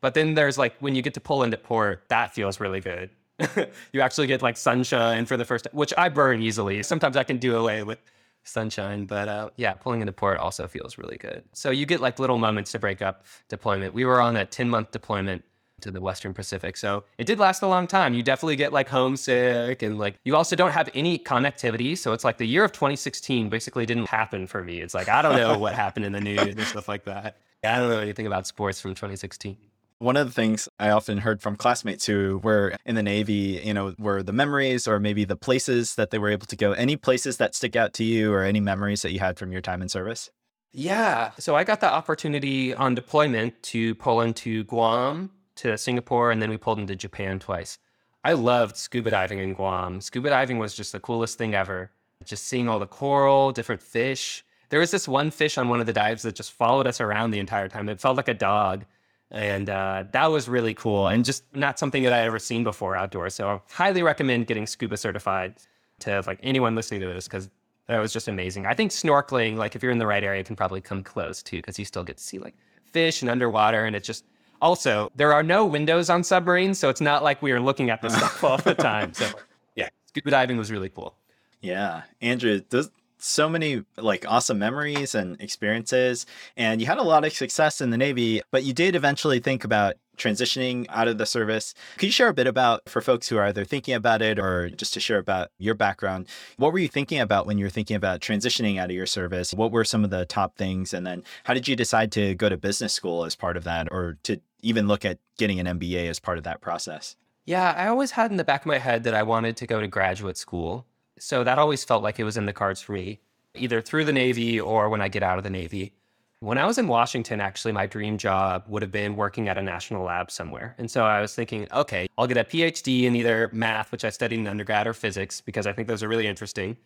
But 0.00 0.14
then 0.14 0.34
there's 0.34 0.58
like 0.58 0.74
when 0.80 0.94
you 0.94 1.02
get 1.02 1.14
to 1.14 1.20
pull 1.20 1.42
into 1.42 1.56
port, 1.56 2.04
that 2.08 2.34
feels 2.34 2.60
really 2.60 2.80
good. 2.80 3.10
you 3.92 4.00
actually 4.00 4.26
get 4.26 4.42
like 4.42 4.56
sunshine 4.56 5.26
for 5.26 5.36
the 5.36 5.44
first, 5.44 5.64
time, 5.64 5.72
which 5.74 5.92
I 5.96 6.08
burn 6.08 6.42
easily. 6.42 6.82
Sometimes 6.82 7.16
I 7.16 7.24
can 7.24 7.38
do 7.38 7.56
away 7.56 7.82
with 7.82 7.98
sunshine, 8.44 9.06
but 9.06 9.28
uh, 9.28 9.50
yeah, 9.56 9.72
pulling 9.74 10.00
into 10.00 10.12
port 10.12 10.38
also 10.38 10.68
feels 10.68 10.98
really 10.98 11.16
good. 11.16 11.42
So 11.52 11.70
you 11.70 11.86
get 11.86 12.00
like 12.00 12.18
little 12.18 12.38
moments 12.38 12.72
to 12.72 12.78
break 12.78 13.02
up 13.02 13.24
deployment. 13.48 13.94
We 13.94 14.04
were 14.04 14.20
on 14.20 14.36
a 14.36 14.44
10 14.44 14.68
month 14.68 14.92
deployment 14.92 15.44
to 15.80 15.90
the 15.90 16.00
Western 16.00 16.32
Pacific. 16.32 16.76
So 16.76 17.04
it 17.18 17.26
did 17.26 17.38
last 17.38 17.62
a 17.62 17.66
long 17.66 17.86
time. 17.86 18.14
You 18.14 18.22
definitely 18.22 18.56
get 18.56 18.72
like 18.72 18.88
homesick 18.88 19.82
and 19.82 19.98
like 19.98 20.16
you 20.24 20.36
also 20.36 20.56
don't 20.56 20.70
have 20.70 20.88
any 20.94 21.18
connectivity. 21.18 21.96
So 21.96 22.12
it's 22.12 22.24
like 22.24 22.38
the 22.38 22.46
year 22.46 22.64
of 22.64 22.72
2016 22.72 23.48
basically 23.48 23.86
didn't 23.86 24.08
happen 24.08 24.46
for 24.46 24.62
me. 24.62 24.80
It's 24.80 24.94
like 24.94 25.08
I 25.08 25.22
don't 25.22 25.36
know 25.36 25.58
what 25.58 25.74
happened 25.84 26.06
in 26.06 26.12
the 26.12 26.20
news 26.20 26.40
and 26.40 26.60
stuff 26.62 26.88
like 26.88 27.04
that. 27.04 27.38
I 27.64 27.78
don't 27.78 27.88
know 27.88 28.00
anything 28.00 28.26
about 28.26 28.46
sports 28.46 28.80
from 28.80 28.92
2016. 28.92 29.56
One 29.98 30.16
of 30.16 30.26
the 30.26 30.32
things 30.32 30.68
I 30.78 30.90
often 30.90 31.18
heard 31.18 31.40
from 31.40 31.56
classmates 31.56 32.04
who 32.04 32.40
were 32.42 32.74
in 32.84 32.94
the 32.94 33.02
Navy, 33.02 33.62
you 33.64 33.72
know, 33.72 33.94
were 33.98 34.22
the 34.22 34.32
memories 34.32 34.88
or 34.88 34.98
maybe 34.98 35.24
the 35.24 35.36
places 35.36 35.94
that 35.94 36.10
they 36.10 36.18
were 36.18 36.30
able 36.30 36.46
to 36.46 36.56
go. 36.56 36.72
Any 36.72 36.96
places 36.96 37.36
that 37.36 37.54
stick 37.54 37.76
out 37.76 37.92
to 37.94 38.04
you 38.04 38.32
or 38.32 38.42
any 38.42 38.60
memories 38.60 39.02
that 39.02 39.12
you 39.12 39.20
had 39.20 39.38
from 39.38 39.52
your 39.52 39.60
time 39.60 39.82
in 39.82 39.88
service? 39.88 40.30
Yeah. 40.72 41.30
So 41.38 41.54
I 41.54 41.62
got 41.62 41.80
the 41.80 41.90
opportunity 41.90 42.74
on 42.74 42.96
deployment 42.96 43.62
to 43.64 43.94
pull 43.94 44.20
into 44.20 44.64
Guam, 44.64 45.30
to 45.56 45.78
Singapore, 45.78 46.32
and 46.32 46.42
then 46.42 46.50
we 46.50 46.56
pulled 46.56 46.80
into 46.80 46.96
Japan 46.96 47.38
twice. 47.38 47.78
I 48.24 48.32
loved 48.32 48.76
scuba 48.76 49.10
diving 49.10 49.38
in 49.38 49.54
Guam. 49.54 50.00
Scuba 50.00 50.30
diving 50.30 50.58
was 50.58 50.74
just 50.74 50.92
the 50.92 51.00
coolest 51.00 51.38
thing 51.38 51.54
ever. 51.54 51.92
Just 52.24 52.46
seeing 52.46 52.68
all 52.68 52.78
the 52.80 52.86
coral, 52.86 53.52
different 53.52 53.82
fish. 53.82 54.44
There 54.70 54.80
was 54.80 54.90
this 54.90 55.06
one 55.06 55.30
fish 55.30 55.56
on 55.56 55.68
one 55.68 55.78
of 55.78 55.86
the 55.86 55.92
dives 55.92 56.22
that 56.22 56.34
just 56.34 56.52
followed 56.52 56.86
us 56.86 57.00
around 57.00 57.30
the 57.30 57.38
entire 57.38 57.68
time. 57.68 57.88
It 57.88 58.00
felt 58.00 58.16
like 58.16 58.28
a 58.28 58.34
dog 58.34 58.84
and 59.30 59.68
uh, 59.70 60.04
that 60.12 60.26
was 60.26 60.48
really 60.48 60.74
cool 60.74 61.08
and 61.08 61.24
just 61.24 61.44
not 61.54 61.78
something 61.78 62.02
that 62.04 62.12
I 62.12 62.20
ever 62.20 62.38
seen 62.38 62.64
before 62.64 62.96
outdoors. 62.96 63.34
So 63.34 63.48
I 63.48 63.60
highly 63.72 64.02
recommend 64.02 64.46
getting 64.46 64.66
scuba 64.66 64.96
certified 64.96 65.56
to 66.00 66.22
like 66.26 66.38
anyone 66.42 66.74
listening 66.74 67.00
to 67.00 67.06
this 67.06 67.26
because 67.26 67.50
that 67.86 67.98
was 67.98 68.12
just 68.12 68.28
amazing. 68.28 68.66
I 68.66 68.74
think 68.74 68.90
snorkeling, 68.90 69.56
like 69.56 69.76
if 69.76 69.82
you're 69.82 69.92
in 69.92 69.98
the 69.98 70.06
right 70.06 70.24
area, 70.24 70.42
can 70.44 70.56
probably 70.56 70.80
come 70.80 71.02
close 71.02 71.42
too 71.42 71.58
because 71.58 71.78
you 71.78 71.84
still 71.84 72.04
get 72.04 72.16
to 72.16 72.22
see 72.22 72.38
like 72.38 72.54
fish 72.92 73.22
and 73.22 73.30
underwater, 73.30 73.84
and 73.84 73.94
it's 73.94 74.06
just 74.06 74.24
also 74.62 75.10
there 75.14 75.32
are 75.32 75.42
no 75.42 75.66
windows 75.66 76.08
on 76.08 76.24
submarines, 76.24 76.78
so 76.78 76.88
it's 76.88 77.00
not 77.00 77.22
like 77.22 77.42
we 77.42 77.52
are 77.52 77.60
looking 77.60 77.90
at 77.90 78.00
this 78.00 78.14
stuff 78.14 78.42
all 78.42 78.58
the 78.58 78.74
time. 78.74 79.12
So 79.12 79.28
yeah, 79.74 79.88
scuba 80.06 80.30
diving 80.30 80.56
was 80.56 80.70
really 80.70 80.88
cool. 80.88 81.14
Yeah, 81.60 82.02
Andrew, 82.20 82.60
does 82.60 82.90
so 83.24 83.48
many 83.48 83.82
like 83.96 84.24
awesome 84.28 84.58
memories 84.58 85.14
and 85.14 85.40
experiences 85.40 86.26
and 86.56 86.80
you 86.80 86.86
had 86.86 86.98
a 86.98 87.02
lot 87.02 87.24
of 87.24 87.32
success 87.32 87.80
in 87.80 87.90
the 87.90 87.96
navy 87.96 88.42
but 88.50 88.64
you 88.64 88.72
did 88.74 88.94
eventually 88.94 89.40
think 89.40 89.64
about 89.64 89.94
transitioning 90.16 90.86
out 90.88 91.08
of 91.08 91.18
the 91.18 91.26
service. 91.26 91.74
Could 91.96 92.06
you 92.06 92.12
share 92.12 92.28
a 92.28 92.34
bit 92.34 92.46
about 92.46 92.88
for 92.88 93.00
folks 93.00 93.28
who 93.28 93.36
are 93.36 93.44
either 93.44 93.64
thinking 93.64 93.94
about 93.94 94.22
it 94.22 94.38
or 94.38 94.70
just 94.70 94.94
to 94.94 95.00
share 95.00 95.18
about 95.18 95.50
your 95.58 95.74
background 95.74 96.28
what 96.56 96.72
were 96.72 96.78
you 96.78 96.88
thinking 96.88 97.20
about 97.20 97.46
when 97.46 97.58
you 97.58 97.64
were 97.64 97.70
thinking 97.70 97.96
about 97.96 98.20
transitioning 98.20 98.78
out 98.78 98.90
of 98.90 98.96
your 98.96 99.06
service? 99.06 99.52
What 99.52 99.72
were 99.72 99.84
some 99.84 100.04
of 100.04 100.10
the 100.10 100.24
top 100.26 100.56
things 100.56 100.94
and 100.94 101.06
then 101.06 101.24
how 101.44 101.54
did 101.54 101.66
you 101.66 101.76
decide 101.76 102.12
to 102.12 102.34
go 102.34 102.48
to 102.48 102.56
business 102.56 102.92
school 102.92 103.24
as 103.24 103.34
part 103.34 103.56
of 103.56 103.64
that 103.64 103.88
or 103.90 104.18
to 104.24 104.40
even 104.60 104.86
look 104.86 105.04
at 105.04 105.18
getting 105.38 105.58
an 105.58 105.78
mba 105.78 106.08
as 106.08 106.20
part 106.20 106.38
of 106.38 106.44
that 106.44 106.60
process? 106.60 107.16
Yeah 107.46 107.74
i 107.76 107.88
always 107.88 108.12
had 108.12 108.30
in 108.30 108.36
the 108.36 108.44
back 108.44 108.62
of 108.62 108.66
my 108.66 108.78
head 108.78 109.04
that 109.04 109.14
i 109.14 109.22
wanted 109.22 109.56
to 109.58 109.66
go 109.66 109.80
to 109.80 109.88
graduate 109.88 110.36
school 110.36 110.86
so 111.18 111.44
that 111.44 111.58
always 111.58 111.84
felt 111.84 112.02
like 112.02 112.18
it 112.18 112.24
was 112.24 112.36
in 112.36 112.46
the 112.46 112.52
cards 112.52 112.80
for 112.80 112.92
me, 112.92 113.20
either 113.54 113.80
through 113.80 114.04
the 114.04 114.12
Navy 114.12 114.60
or 114.60 114.88
when 114.88 115.00
I 115.00 115.08
get 115.08 115.22
out 115.22 115.38
of 115.38 115.44
the 115.44 115.50
Navy. 115.50 115.94
When 116.40 116.58
I 116.58 116.66
was 116.66 116.76
in 116.76 116.88
Washington, 116.88 117.40
actually, 117.40 117.72
my 117.72 117.86
dream 117.86 118.18
job 118.18 118.64
would 118.68 118.82
have 118.82 118.92
been 118.92 119.16
working 119.16 119.48
at 119.48 119.56
a 119.56 119.62
national 119.62 120.04
lab 120.04 120.30
somewhere. 120.30 120.74
And 120.76 120.90
so 120.90 121.04
I 121.04 121.20
was 121.20 121.34
thinking, 121.34 121.66
okay, 121.72 122.06
I'll 122.18 122.26
get 122.26 122.36
a 122.36 122.44
PhD 122.44 123.04
in 123.04 123.16
either 123.16 123.48
math, 123.52 123.90
which 123.92 124.04
I 124.04 124.10
studied 124.10 124.40
in 124.40 124.46
undergrad, 124.46 124.86
or 124.86 124.92
physics, 124.92 125.40
because 125.40 125.66
I 125.66 125.72
think 125.72 125.88
those 125.88 126.02
are 126.02 126.08
really 126.08 126.26
interesting. 126.26 126.76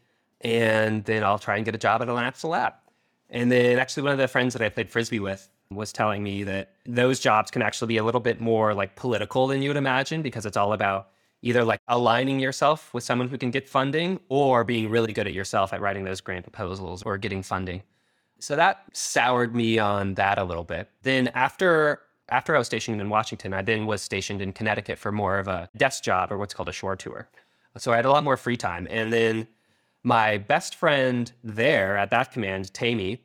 And 0.43 1.05
then 1.07 1.25
I'll 1.25 1.41
try 1.41 1.57
and 1.57 1.65
get 1.65 1.75
a 1.75 1.79
job 1.79 2.03
at 2.03 2.09
a 2.09 2.15
national 2.15 2.53
lab. 2.53 2.75
And 3.31 3.51
then 3.51 3.79
actually, 3.79 4.05
one 4.05 4.13
of 4.13 4.19
the 4.19 4.29
friends 4.29 4.53
that 4.53 4.63
I 4.63 4.69
played 4.69 4.91
Frisbee 4.91 5.19
with 5.19 5.49
was 5.71 5.93
telling 5.93 6.23
me 6.23 6.45
that 6.45 6.73
those 6.87 7.21
jobs 7.21 7.51
can 7.51 7.63
actually 7.63 7.89
be 7.89 7.97
a 7.99 8.05
little 8.05 8.21
bit 8.21 8.41
more 8.41 8.75
like 8.75 8.97
political 8.97 9.47
than 9.49 9.61
you 9.61 9.71
would 9.71 9.77
imagine 9.77 10.23
because 10.23 10.47
it's 10.47 10.57
all 10.57 10.73
about 10.73 11.09
either 11.43 11.65
like 11.65 11.81
aligning 11.89 12.41
yourself 12.41 12.93
with 12.93 13.05
someone 13.05 13.29
who 13.29 13.39
can 13.39 13.51
get 13.51 13.69
funding 13.69 14.19
or 14.29 14.65
being 14.65 14.91
really 14.91 15.13
good 15.13 15.27
at 15.27 15.35
yourself 15.35 15.73
at 15.73 15.81
writing 15.81 16.05
those 16.05 16.21
grant 16.21 16.45
proposals 16.45 17.03
or 17.03 17.17
getting 17.17 17.43
funding. 17.43 17.83
So 18.41 18.57
that 18.57 18.85
soured 18.93 19.55
me 19.55 19.79
on 19.79 20.15
that 20.15 20.39
a 20.39 20.45
little 20.45 20.65
bit. 20.65 20.89
Then 21.03 21.29
after 21.29 22.03
after 22.31 22.55
I 22.55 22.59
was 22.59 22.67
stationed 22.67 23.01
in 23.01 23.09
Washington, 23.09 23.55
I 23.55 23.63
then 23.63 23.87
was 23.87 24.03
stationed 24.03 24.43
in 24.43 24.53
Connecticut 24.53 24.99
for 24.99 25.11
more 25.11 25.39
of 25.39 25.49
a 25.49 25.69
desk 25.77 26.03
job 26.03 26.31
or 26.31 26.37
what's 26.37 26.53
called 26.53 26.69
a 26.69 26.73
shore 26.73 26.95
tour. 26.95 27.27
So 27.79 27.93
I 27.93 27.97
had 27.97 28.05
a 28.05 28.11
lot 28.11 28.23
more 28.23 28.37
free 28.37 28.57
time. 28.57 28.87
And 28.91 29.11
then 29.11 29.49
my 30.03 30.37
best 30.37 30.75
friend 30.75 31.33
there 31.43 31.97
at 31.97 32.11
that 32.11 32.33
command, 32.33 32.75
Tammy, 32.75 33.23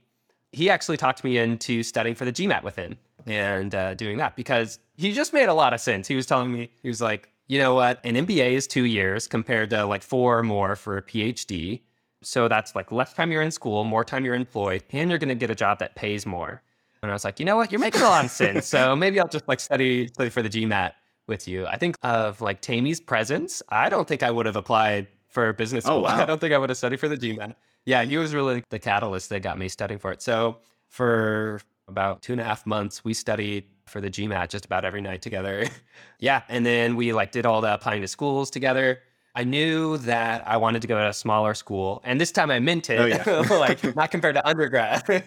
he 0.54 0.70
actually 0.70 0.98
talked 0.98 1.24
me 1.24 1.38
into 1.38 1.84
studying 1.84 2.16
for 2.16 2.26
the 2.26 2.32
GMAT 2.32 2.64
with 2.64 2.76
him 2.76 2.98
and 3.26 3.74
uh, 3.74 3.94
doing 3.96 4.18
that 4.18 4.36
because 4.36 4.80
he 4.96 5.12
just 5.12 5.34
made 5.34 5.50
a 5.50 5.54
lot 5.54 5.74
of 5.74 5.82
sense. 5.82 6.08
He 6.08 6.16
was 6.16 6.26
telling 6.26 6.52
me, 6.52 6.70
he 6.82 6.88
was 6.88 7.02
like, 7.02 7.30
you 7.48 7.60
know 7.60 7.74
what? 7.74 8.00
An 8.04 8.16
MBA 8.16 8.52
is 8.52 8.68
two 8.68 8.86
years 8.86 9.28
compared 9.28 9.70
to 9.72 9.86
like 9.86 10.04
four 10.04 10.40
or 10.40 10.44
more 10.44 10.76
for 10.76 10.98
a 10.98 11.02
PhD. 11.02 11.82
So 12.22 12.48
that's 12.48 12.76
like 12.76 12.92
less 12.92 13.14
time 13.14 13.32
you're 13.32 13.42
in 13.42 13.52
school, 13.52 13.84
more 13.84 14.04
time 14.04 14.24
you're 14.24 14.36
employed, 14.36 14.84
and 14.92 15.10
you're 15.10 15.20
going 15.20 15.30
to 15.30 15.36
get 15.36 15.50
a 15.50 15.56
job 15.56 15.80
that 15.80 15.96
pays 15.96 16.26
more. 16.26 16.62
And 17.02 17.12
I 17.12 17.14
was 17.14 17.26
like, 17.26 17.40
you 17.40 17.46
know 17.46 17.58
what? 17.58 17.72
You're 17.72 17.82
making 17.82 18.02
a 18.02 18.06
lot 18.06 18.24
of 18.24 18.32
sense. 18.32 18.66
So 18.66 18.96
maybe 18.96 19.20
I'll 19.20 19.28
just 19.28 19.48
like 19.48 19.60
study 19.60 20.08
study 20.08 20.30
for 20.30 20.42
the 20.42 20.50
GMAT 20.50 20.94
with 21.28 21.48
you. 21.48 21.68
I 21.68 21.78
think 21.78 21.98
of 22.02 22.40
like 22.42 22.62
Tammy's 22.62 23.02
presence. 23.02 23.62
I 23.70 23.90
don't 23.90 24.08
think 24.08 24.24
I 24.24 24.32
would 24.32 24.46
have 24.46 24.56
applied 24.56 25.08
for 25.28 25.52
business 25.52 25.86
oh, 25.86 25.88
school. 25.88 25.98
Oh, 26.00 26.02
wow. 26.04 26.22
I 26.22 26.26
don't 26.26 26.40
think 26.40 26.54
I 26.54 26.58
would 26.58 26.70
have 26.70 26.78
studied 26.78 27.00
for 27.00 27.10
the 27.10 27.18
GMAT. 27.18 27.56
Yeah, 27.86 28.04
he 28.04 28.18
was 28.18 28.34
really 28.34 28.64
the 28.70 28.80
catalyst 28.80 29.30
that 29.30 29.42
got 29.42 29.58
me 29.58 29.68
studying 29.68 30.00
for 30.00 30.14
it. 30.14 30.22
So 30.22 30.60
for 30.88 31.60
about 31.88 32.22
two 32.22 32.34
and 32.34 32.42
a 32.42 32.44
half 32.44 32.66
months, 32.66 33.04
we 33.04 33.14
studied 33.14 33.66
for 33.86 34.02
the 34.02 34.10
GMAT 34.10 34.50
just 34.50 34.66
about 34.66 34.86
every 34.86 35.02
night 35.02 35.22
together. 35.22 35.66
yeah. 36.20 36.44
And 36.50 36.66
then 36.66 36.96
we 36.96 37.14
like 37.14 37.32
did 37.32 37.46
all 37.46 37.62
the 37.62 37.74
applying 37.74 38.02
to 38.02 38.08
schools 38.08 38.50
together. 38.50 39.00
I 39.36 39.44
knew 39.44 39.98
that 40.00 40.48
I 40.48 40.58
wanted 40.58 40.84
to 40.84 40.88
go 40.88 40.96
to 40.96 41.10
a 41.10 41.14
smaller 41.14 41.54
school. 41.54 42.02
And 42.04 42.22
this 42.22 42.32
time 42.32 42.52
I 42.52 42.60
meant 42.60 42.90
it, 42.90 43.00
oh, 43.00 43.06
yeah. 43.06 43.40
like 43.58 43.96
not 43.96 44.12
compared 44.12 44.36
to 44.36 44.48
undergrad. 44.48 45.24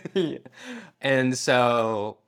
and 1.00 1.36
so 1.36 2.18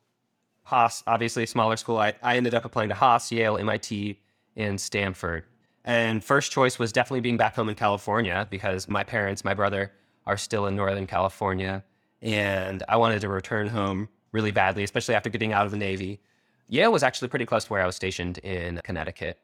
Haas, 0.65 1.03
obviously 1.07 1.45
a 1.45 1.47
smaller 1.47 1.77
school. 1.77 1.99
I, 1.99 2.15
I 2.23 2.37
ended 2.37 2.55
up 2.55 2.65
applying 2.65 2.89
to 2.89 2.95
Haas, 2.95 3.31
Yale, 3.31 3.57
MIT, 3.57 4.21
and 4.57 4.81
Stanford. 4.81 5.45
And 5.85 6.23
first 6.23 6.53
choice 6.53 6.79
was 6.79 6.93
definitely 6.93 7.21
being 7.21 7.39
back 7.39 7.55
home 7.55 7.69
in 7.69 7.75
California 7.75 8.47
because 8.51 8.89
my 8.89 9.05
parents, 9.05 9.45
my 9.45 9.55
brother, 9.55 9.93
are 10.27 10.37
still 10.37 10.67
in 10.67 10.77
Northern 10.77 11.07
California. 11.07 11.83
And 12.21 12.83
I 12.89 12.97
wanted 12.97 13.21
to 13.21 13.29
return 13.29 13.69
home 13.69 14.09
really 14.33 14.51
badly, 14.51 14.85
especially 14.85 15.15
after 15.15 15.31
getting 15.31 15.53
out 15.53 15.65
of 15.65 15.71
the 15.71 15.79
Navy. 15.79 16.21
Yale 16.69 16.93
was 16.93 17.03
actually 17.03 17.29
pretty 17.29 17.47
close 17.47 17.65
to 17.65 17.73
where 17.73 17.83
I 17.83 17.87
was 17.87 17.97
stationed 17.97 18.39
in 18.39 18.81
Connecticut. 18.85 19.39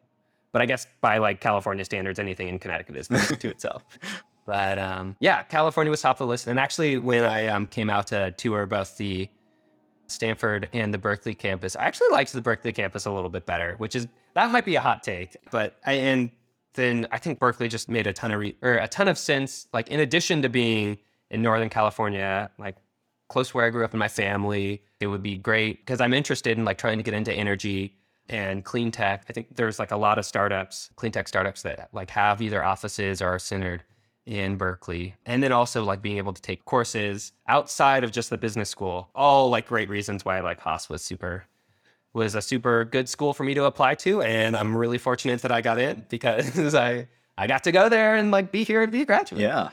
But 0.52 0.62
I 0.62 0.66
guess 0.66 0.86
by 1.00 1.18
like 1.18 1.40
California 1.40 1.84
standards, 1.84 2.18
anything 2.18 2.48
in 2.48 2.58
Connecticut 2.58 2.96
is 2.96 3.08
to 3.38 3.48
itself. 3.48 3.84
But 4.46 4.78
um, 4.78 5.16
yeah, 5.20 5.42
California 5.42 5.90
was 5.90 6.02
top 6.02 6.16
of 6.16 6.18
the 6.18 6.26
list. 6.26 6.46
And 6.46 6.58
actually, 6.58 6.98
when 6.98 7.24
I 7.24 7.46
um, 7.48 7.66
came 7.66 7.90
out 7.90 8.06
to 8.08 8.30
tour 8.32 8.66
both 8.66 8.96
the 8.96 9.28
Stanford 10.06 10.68
and 10.72 10.92
the 10.92 10.98
Berkeley 10.98 11.34
campus, 11.34 11.76
I 11.76 11.84
actually 11.84 12.10
liked 12.10 12.32
the 12.32 12.42
Berkeley 12.42 12.72
campus 12.72 13.06
a 13.06 13.10
little 13.10 13.30
bit 13.30 13.46
better, 13.46 13.74
which 13.78 13.96
is 13.96 14.06
that 14.34 14.50
might 14.50 14.64
be 14.64 14.76
a 14.76 14.80
hot 14.80 15.02
take. 15.02 15.36
But 15.50 15.76
I, 15.86 15.92
and 15.94 16.30
then 16.74 17.06
I 17.10 17.18
think 17.18 17.38
Berkeley 17.38 17.68
just 17.68 17.88
made 17.88 18.06
a 18.06 18.12
ton 18.12 18.30
of 18.32 18.40
re- 18.40 18.56
or 18.62 18.74
a 18.74 18.88
ton 18.88 19.08
of 19.08 19.16
sense. 19.16 19.66
Like 19.72 19.88
in 19.88 20.00
addition 20.00 20.42
to 20.42 20.48
being 20.48 20.98
in 21.30 21.40
Northern 21.42 21.70
California, 21.70 22.50
like 22.58 22.76
close 23.34 23.48
to 23.48 23.56
where 23.56 23.66
I 23.66 23.70
grew 23.70 23.84
up 23.84 23.92
in 23.92 23.98
my 23.98 24.06
family, 24.06 24.80
it 25.00 25.08
would 25.08 25.22
be 25.22 25.36
great 25.36 25.84
because 25.84 26.00
I'm 26.00 26.14
interested 26.14 26.56
in 26.56 26.64
like 26.64 26.78
trying 26.78 26.98
to 26.98 27.02
get 27.02 27.14
into 27.14 27.32
energy 27.32 27.96
and 28.28 28.64
clean 28.64 28.92
tech. 28.92 29.24
I 29.28 29.32
think 29.32 29.56
there's 29.56 29.80
like 29.80 29.90
a 29.90 29.96
lot 29.96 30.20
of 30.20 30.24
startups, 30.24 30.90
clean 30.94 31.10
tech 31.10 31.26
startups 31.26 31.62
that 31.62 31.88
like 31.92 32.10
have 32.10 32.40
either 32.40 32.64
offices 32.64 33.20
or 33.20 33.26
are 33.26 33.40
centered 33.40 33.82
in 34.24 34.54
Berkeley. 34.54 35.16
And 35.26 35.42
then 35.42 35.50
also 35.50 35.82
like 35.82 36.00
being 36.00 36.16
able 36.18 36.32
to 36.32 36.40
take 36.40 36.64
courses 36.64 37.32
outside 37.48 38.04
of 38.04 38.12
just 38.12 38.30
the 38.30 38.38
business 38.38 38.70
school. 38.70 39.10
All 39.16 39.50
like 39.50 39.66
great 39.66 39.88
reasons 39.88 40.24
why 40.24 40.38
like 40.38 40.60
Haas 40.60 40.88
was 40.88 41.02
super 41.02 41.44
was 42.12 42.36
a 42.36 42.40
super 42.40 42.84
good 42.84 43.08
school 43.08 43.34
for 43.34 43.42
me 43.42 43.54
to 43.54 43.64
apply 43.64 43.96
to. 43.96 44.22
And 44.22 44.56
I'm 44.56 44.76
really 44.76 44.98
fortunate 44.98 45.42
that 45.42 45.50
I 45.50 45.60
got 45.60 45.80
in 45.80 46.06
because 46.08 46.76
I 46.76 47.08
I 47.36 47.48
got 47.48 47.64
to 47.64 47.72
go 47.72 47.88
there 47.88 48.14
and 48.14 48.30
like 48.30 48.52
be 48.52 48.62
here 48.62 48.84
and 48.84 48.92
be 48.92 49.02
a 49.02 49.06
graduate. 49.06 49.42
Yeah. 49.42 49.70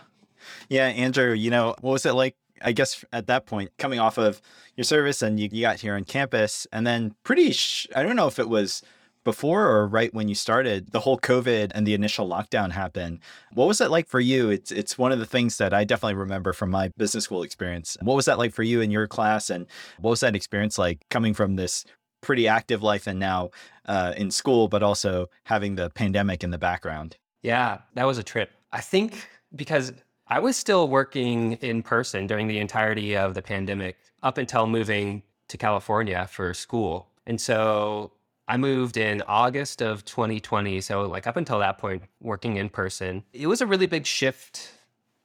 Yeah, 0.67 0.87
Andrew, 0.87 1.33
you 1.33 1.51
know, 1.51 1.75
what 1.81 1.91
was 1.91 2.05
it 2.07 2.13
like 2.13 2.35
I 2.63 2.71
guess 2.71 3.03
at 3.11 3.27
that 3.27 3.45
point, 3.45 3.71
coming 3.77 3.99
off 3.99 4.17
of 4.17 4.41
your 4.75 4.83
service 4.83 5.21
and 5.21 5.39
you, 5.39 5.49
you 5.51 5.61
got 5.61 5.79
here 5.79 5.95
on 5.95 6.03
campus, 6.03 6.67
and 6.71 6.85
then 6.85 7.15
pretty, 7.23 7.51
sh- 7.51 7.87
I 7.95 8.03
don't 8.03 8.15
know 8.15 8.27
if 8.27 8.39
it 8.39 8.49
was 8.49 8.81
before 9.23 9.67
or 9.67 9.87
right 9.87 10.13
when 10.13 10.27
you 10.27 10.35
started, 10.35 10.91
the 10.91 11.01
whole 11.01 11.19
COVID 11.19 11.71
and 11.73 11.85
the 11.85 11.93
initial 11.93 12.27
lockdown 12.27 12.71
happened. 12.71 13.19
What 13.53 13.67
was 13.67 13.77
that 13.77 13.91
like 13.91 14.07
for 14.07 14.19
you? 14.19 14.49
It's 14.49 14.71
it's 14.71 14.97
one 14.97 15.11
of 15.11 15.19
the 15.19 15.25
things 15.25 15.57
that 15.57 15.73
I 15.73 15.83
definitely 15.83 16.15
remember 16.15 16.53
from 16.53 16.71
my 16.71 16.89
business 16.97 17.25
school 17.25 17.43
experience. 17.43 17.97
What 18.01 18.15
was 18.15 18.25
that 18.25 18.39
like 18.39 18.53
for 18.53 18.63
you 18.63 18.81
in 18.81 18.91
your 18.91 19.07
class, 19.07 19.49
and 19.49 19.67
what 19.99 20.11
was 20.11 20.21
that 20.21 20.35
experience 20.35 20.77
like 20.77 21.05
coming 21.09 21.33
from 21.33 21.55
this 21.55 21.85
pretty 22.21 22.47
active 22.47 22.83
life 22.83 23.07
and 23.07 23.19
now 23.19 23.49
uh, 23.85 24.13
in 24.17 24.31
school, 24.31 24.67
but 24.67 24.83
also 24.83 25.27
having 25.45 25.75
the 25.75 25.89
pandemic 25.91 26.43
in 26.43 26.51
the 26.51 26.57
background? 26.57 27.17
Yeah, 27.41 27.79
that 27.95 28.05
was 28.05 28.17
a 28.17 28.23
trip. 28.23 28.51
I 28.71 28.81
think 28.81 29.27
because 29.55 29.93
I 30.31 30.39
was 30.39 30.55
still 30.55 30.87
working 30.87 31.53
in 31.55 31.83
person 31.83 32.25
during 32.25 32.47
the 32.47 32.57
entirety 32.57 33.17
of 33.17 33.33
the 33.33 33.41
pandemic 33.41 33.97
up 34.23 34.37
until 34.37 34.65
moving 34.65 35.23
to 35.49 35.57
California 35.57 36.25
for 36.31 36.53
school. 36.53 37.09
And 37.27 37.39
so 37.39 38.13
I 38.47 38.55
moved 38.55 38.95
in 38.95 39.21
August 39.27 39.81
of 39.81 40.05
2020. 40.05 40.79
So, 40.79 41.01
like, 41.01 41.27
up 41.27 41.35
until 41.35 41.59
that 41.59 41.79
point, 41.79 42.03
working 42.21 42.55
in 42.55 42.69
person, 42.69 43.25
it 43.33 43.47
was 43.47 43.59
a 43.59 43.65
really 43.65 43.87
big 43.87 44.05
shift. 44.05 44.71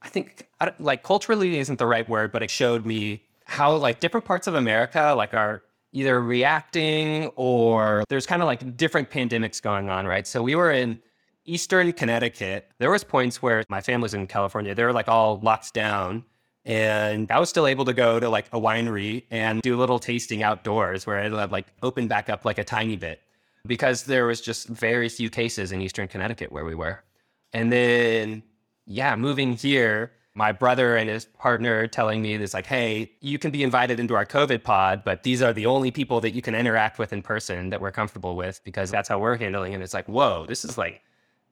I 0.03 0.09
think, 0.09 0.49
I 0.61 0.73
like, 0.81 1.05
culturally 1.05 1.61
isn't 1.61 1.79
the 1.79 1.87
right 1.87 2.09
word, 2.09 2.33
but 2.33 2.43
it 2.43 2.51
showed 2.51 2.85
me 2.85 3.23
how, 3.45 3.77
like, 3.77 4.01
different 4.01 4.27
parts 4.27 4.49
of 4.49 4.57
America, 4.57 5.15
like, 5.17 5.35
are 5.35 5.63
either 5.93 6.21
reacting 6.21 7.31
or 7.37 8.03
there's 8.09 8.27
kind 8.27 8.43
of 8.43 8.47
like 8.47 8.77
different 8.77 9.09
pandemics 9.09 9.63
going 9.63 9.89
on, 9.89 10.05
right? 10.05 10.27
So, 10.27 10.43
we 10.43 10.57
were 10.57 10.73
in 10.73 11.01
Eastern 11.47 11.93
Connecticut, 11.93 12.71
there 12.79 12.91
was 12.91 13.05
points 13.05 13.41
where 13.41 13.65
my 13.69 13.81
family's 13.81 14.15
in 14.15 14.27
California. 14.27 14.75
They 14.75 14.85
were 14.85 14.93
like 14.93 15.09
all 15.09 15.39
locked 15.41 15.73
down. 15.73 16.25
And 16.65 17.31
I 17.31 17.39
was 17.39 17.49
still 17.49 17.69
able 17.69 17.85
to 17.85 17.93
go 17.93 18.19
to 18.19 18.29
like 18.29 18.47
a 18.53 18.61
winery 18.61 19.25
and 19.31 19.63
do 19.63 19.77
a 19.77 19.79
little 19.79 20.01
tasting 20.01 20.43
outdoors 20.43 21.07
where 21.07 21.23
had 21.23 21.53
like 21.53 21.67
opened 21.83 22.09
back 22.09 22.29
up 22.29 22.45
like 22.45 22.59
a 22.59 22.65
tiny 22.65 22.97
bit 22.97 23.21
because 23.67 24.03
there 24.03 24.27
was 24.27 24.41
just 24.41 24.67
very 24.69 25.09
few 25.09 25.31
cases 25.31 25.71
in 25.71 25.81
Eastern 25.81 26.09
Connecticut 26.09 26.51
where 26.51 26.65
we 26.65 26.75
were. 26.75 27.05
And 27.53 27.73
then, 27.73 28.43
yeah, 28.85 29.15
moving 29.15 29.53
here, 29.53 30.13
my 30.35 30.51
brother 30.51 30.97
and 30.97 31.09
his 31.09 31.25
partner 31.25 31.87
telling 31.87 32.21
me 32.21 32.37
this 32.37 32.53
like, 32.53 32.67
hey, 32.67 33.13
you 33.21 33.39
can 33.39 33.53
be 33.53 33.63
invited 33.63 34.01
into 34.01 34.15
our 34.15 34.27
COVID 34.27 34.65
pod, 34.65 35.03
but 35.05 35.23
these 35.23 35.43
are 35.43 35.53
the 35.53 35.67
only 35.67 35.93
people 35.93 36.21
that 36.21 36.33
you 36.33 36.43
can 36.43 36.55
interact 36.55 36.99
with 36.99 37.13
in 37.13 37.23
person 37.23 37.71
that 37.71 37.81
we're 37.81 37.93
comfortable 37.93 38.35
with 38.35 38.61
because 38.65 38.91
that's 38.91 39.09
how 39.09 39.21
we're 39.21 39.37
handling 39.37 39.73
it. 39.73 39.81
It's 39.81 39.95
like, 39.95 40.09
whoa, 40.09 40.45
this 40.47 40.65
is 40.65 40.77
like 40.77 41.01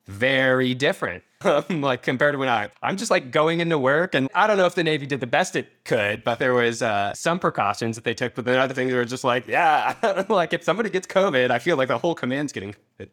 very 0.06 0.74
different. 0.74 1.24
like 1.68 2.02
compared 2.02 2.34
to 2.34 2.38
when 2.38 2.48
I, 2.48 2.70
I'm 2.82 2.96
just 2.96 3.10
like 3.10 3.30
going 3.30 3.60
into 3.60 3.78
work, 3.78 4.14
and 4.14 4.28
I 4.34 4.46
don't 4.46 4.56
know 4.56 4.66
if 4.66 4.74
the 4.74 4.84
Navy 4.84 5.06
did 5.06 5.20
the 5.20 5.26
best 5.26 5.56
it 5.56 5.84
could, 5.84 6.24
but 6.24 6.38
there 6.38 6.54
was 6.54 6.82
uh, 6.82 7.12
some 7.14 7.38
precautions 7.38 7.96
that 7.96 8.04
they 8.04 8.14
took. 8.14 8.34
But 8.34 8.44
then 8.44 8.58
other 8.58 8.74
things 8.74 8.92
were 8.92 9.04
just 9.04 9.24
like, 9.24 9.46
yeah, 9.46 10.24
like 10.28 10.52
if 10.52 10.62
somebody 10.62 10.90
gets 10.90 11.06
COVID, 11.06 11.50
I 11.50 11.58
feel 11.58 11.76
like 11.76 11.88
the 11.88 11.98
whole 11.98 12.14
command's 12.14 12.52
getting 12.52 12.74
COVID. 12.98 13.08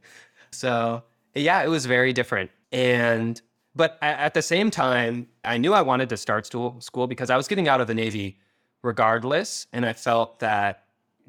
So 0.51 1.03
yeah, 1.35 1.61
it 1.63 1.67
was 1.67 1.85
very 1.85 2.13
different. 2.13 2.51
And 2.71 3.41
but 3.75 3.97
at 4.01 4.33
the 4.33 4.41
same 4.41 4.71
time, 4.71 5.27
I 5.43 5.57
knew 5.57 5.73
I 5.73 5.81
wanted 5.81 6.09
to 6.09 6.17
start 6.17 6.45
school 6.45 7.07
because 7.07 7.29
I 7.29 7.37
was 7.37 7.47
getting 7.47 7.67
out 7.67 7.81
of 7.81 7.87
the 7.87 7.93
Navy 7.93 8.39
regardless, 8.83 9.67
and 9.71 9.85
I 9.85 9.93
felt 9.93 10.39
that 10.39 10.85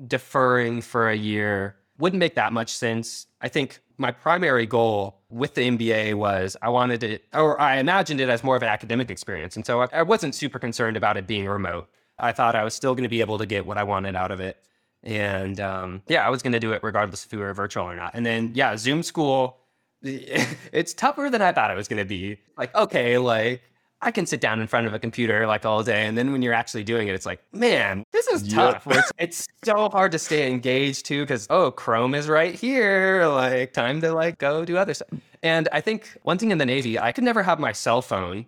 deferring 0.07 0.81
for 0.81 1.09
a 1.09 1.17
year 1.17 1.77
wouldn't 1.99 2.19
make 2.19 2.35
that 2.35 2.53
much 2.53 2.71
sense. 2.71 3.27
I 3.41 3.49
think 3.49 3.81
my 3.99 4.11
primary 4.11 4.67
goal 4.67 5.21
with 5.31 5.55
the 5.55 5.63
MBA 5.63 6.15
was 6.15 6.57
I 6.63 6.69
wanted 6.69 7.03
it, 7.03 7.25
or 7.33 7.61
I 7.61 7.77
imagined 7.77 8.21
it 8.21 8.29
as 8.29 8.45
more 8.45 8.57
of 8.57 8.63
an 8.63 8.69
academic 8.69 9.11
experience. 9.11 9.57
And 9.57 9.65
so 9.65 9.83
I, 9.83 9.89
I 9.93 10.03
wasn't 10.03 10.35
super 10.35 10.59
concerned 10.59 10.97
about 10.97 11.17
it 11.17 11.27
being 11.27 11.47
remote. 11.47 11.89
I 12.19 12.33
thought 12.33 12.55
I 12.55 12.65
was 12.65 12.75
still 12.75 12.95
going 12.95 13.05
to 13.05 13.09
be 13.09 13.21
able 13.21 13.39
to 13.39 13.47
get 13.47 13.67
what 13.67 13.79
I 13.79 13.85
wanted 13.85 14.15
out 14.15 14.31
of 14.31 14.41
it. 14.41 14.57
And 15.03 15.59
um, 15.59 16.03
yeah, 16.09 16.27
I 16.27 16.31
was 16.31 16.43
going 16.43 16.53
to 16.53 16.61
do 16.61 16.73
it 16.73 16.83
regardless 16.83 17.25
if 17.25 17.33
we 17.33 17.39
were 17.39 17.53
virtual 17.55 17.85
or 17.85 17.97
not. 17.97 18.13
And 18.15 18.25
then, 18.25 18.53
yeah, 18.55 18.77
Zoom 18.77 19.03
school, 19.03 19.59
it's 20.03 20.95
tougher 20.95 21.31
than 21.31 21.43
I 21.43 21.53
thought 21.53 21.71
it 21.71 21.77
was 21.77 21.89
going 21.89 22.03
to 22.03 22.09
be. 22.09 22.39
Like, 22.57 22.75
okay, 22.75 23.19
like 23.19 23.63
I 24.05 24.11
can 24.11 24.27
sit 24.27 24.41
down 24.41 24.61
in 24.61 24.67
front 24.67 24.89
of 24.89 24.95
a 24.95 24.99
computer 24.99 25.47
like 25.47 25.65
all 25.65 25.85
day. 25.85 26.07
And 26.07 26.19
then 26.19 26.33
when 26.33 26.43
you're 26.43 26.53
actually 26.53 26.83
doing 26.83 27.07
it, 27.07 27.15
it's 27.15 27.25
like, 27.25 27.41
man, 27.53 28.05
this 28.11 28.27
is 28.27 28.53
tough. 28.53 28.85
Yep. 28.85 28.97
It's, 28.97 29.13
it's, 29.19 29.49
so 29.65 29.89
hard 29.91 30.11
to 30.11 30.19
stay 30.19 30.51
engaged 30.51 31.07
too, 31.07 31.23
because, 31.23 31.47
oh, 31.49 31.71
Chrome 31.71 32.17
is 32.17 32.29
right 32.29 32.53
here. 32.53 33.25
Like, 33.27 33.73
time 33.73 34.01
to 34.01 34.13
like 34.13 34.39
go 34.39 34.65
do 34.65 34.77
other 34.77 34.93
stuff. 34.93 35.09
And 35.45 35.69
I 35.73 35.81
think 35.81 36.19
one 36.25 36.37
thing 36.37 36.51
in 36.51 36.59
the 36.59 36.67
Navy, 36.67 36.99
I 36.99 37.13
could 37.13 37.23
never 37.23 37.45
have 37.45 37.61
my 37.61 37.71
cell 37.71 38.03
phone 38.03 38.47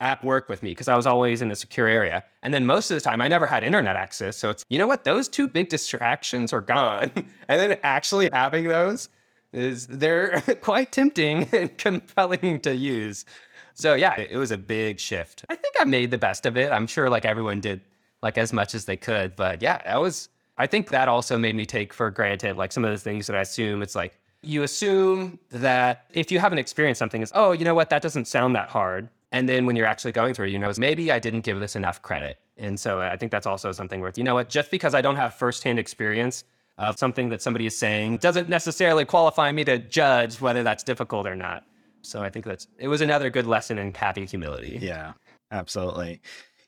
at 0.00 0.24
work 0.24 0.48
with 0.48 0.62
me 0.62 0.70
because 0.70 0.88
I 0.88 0.96
was 0.96 1.06
always 1.06 1.42
in 1.42 1.50
a 1.50 1.56
secure 1.56 1.86
area. 1.86 2.24
And 2.42 2.52
then 2.52 2.64
most 2.64 2.90
of 2.90 2.94
the 2.94 3.00
time, 3.02 3.20
I 3.20 3.28
never 3.28 3.46
had 3.46 3.62
internet 3.62 3.96
access. 3.96 4.38
So 4.38 4.48
it's, 4.48 4.64
you 4.70 4.78
know 4.78 4.86
what? 4.86 5.04
Those 5.04 5.28
two 5.28 5.48
big 5.48 5.68
distractions 5.68 6.52
are 6.52 6.62
gone. 6.62 7.10
and 7.14 7.26
then 7.48 7.78
actually 7.82 8.30
having 8.32 8.68
those 8.68 9.10
is, 9.52 9.86
they're 9.86 10.40
quite 10.62 10.92
tempting 10.92 11.46
and 11.52 11.76
compelling 11.76 12.60
to 12.60 12.74
use. 12.74 13.26
So 13.74 13.94
yeah, 13.94 14.18
it, 14.18 14.36
was 14.36 14.52
a 14.52 14.58
big 14.58 15.00
shift. 15.00 15.44
I 15.48 15.56
think 15.56 15.74
I 15.78 15.84
made 15.84 16.10
the 16.10 16.18
best 16.18 16.46
of 16.46 16.56
it. 16.56 16.70
I'm 16.70 16.86
sure 16.86 17.10
like 17.10 17.24
everyone 17.24 17.60
did 17.60 17.80
like 18.22 18.38
as 18.38 18.52
much 18.52 18.74
as 18.74 18.84
they 18.84 18.96
could, 18.96 19.36
but 19.36 19.60
yeah, 19.60 19.82
that 19.84 20.00
was 20.00 20.28
I 20.56 20.68
think 20.68 20.88
that 20.90 21.08
also 21.08 21.36
made 21.36 21.56
me 21.56 21.66
take 21.66 21.92
for 21.92 22.10
granted 22.10 22.56
like 22.56 22.72
some 22.72 22.84
of 22.84 22.92
the 22.92 22.98
things 22.98 23.26
that 23.26 23.36
I 23.36 23.40
assume 23.40 23.82
it's 23.82 23.96
like 23.96 24.18
you 24.42 24.62
assume 24.62 25.38
that 25.50 26.04
if 26.12 26.30
you 26.30 26.38
haven't 26.38 26.58
experienced 26.58 27.00
something 27.00 27.22
is 27.22 27.32
oh, 27.34 27.52
you 27.52 27.64
know 27.64 27.74
what, 27.74 27.90
that 27.90 28.02
doesn't 28.02 28.26
sound 28.26 28.54
that 28.54 28.68
hard. 28.68 29.08
And 29.32 29.48
then 29.48 29.66
when 29.66 29.74
you're 29.74 29.86
actually 29.86 30.12
going 30.12 30.32
through, 30.32 30.46
it, 30.46 30.50
you 30.52 30.60
know, 30.60 30.72
maybe 30.78 31.10
I 31.10 31.18
didn't 31.18 31.40
give 31.40 31.58
this 31.58 31.74
enough 31.74 32.00
credit. 32.02 32.38
And 32.56 32.78
so 32.78 33.00
I 33.00 33.16
think 33.16 33.32
that's 33.32 33.46
also 33.46 33.72
something 33.72 34.00
worth, 34.00 34.16
you 34.16 34.22
know 34.22 34.34
what, 34.34 34.48
just 34.48 34.70
because 34.70 34.94
I 34.94 35.00
don't 35.00 35.16
have 35.16 35.34
firsthand 35.34 35.80
experience 35.80 36.44
of 36.78 36.96
something 36.98 37.28
that 37.30 37.42
somebody 37.42 37.66
is 37.66 37.76
saying 37.76 38.18
doesn't 38.18 38.48
necessarily 38.48 39.04
qualify 39.04 39.50
me 39.50 39.64
to 39.64 39.78
judge 39.78 40.40
whether 40.40 40.62
that's 40.62 40.84
difficult 40.84 41.26
or 41.26 41.34
not. 41.34 41.64
So 42.04 42.22
I 42.22 42.30
think 42.30 42.44
that's 42.44 42.68
it 42.78 42.88
was 42.88 43.00
another 43.00 43.30
good 43.30 43.46
lesson 43.46 43.78
in 43.78 43.94
having 43.94 44.26
humility. 44.26 44.78
Yeah, 44.80 45.14
absolutely. 45.50 46.20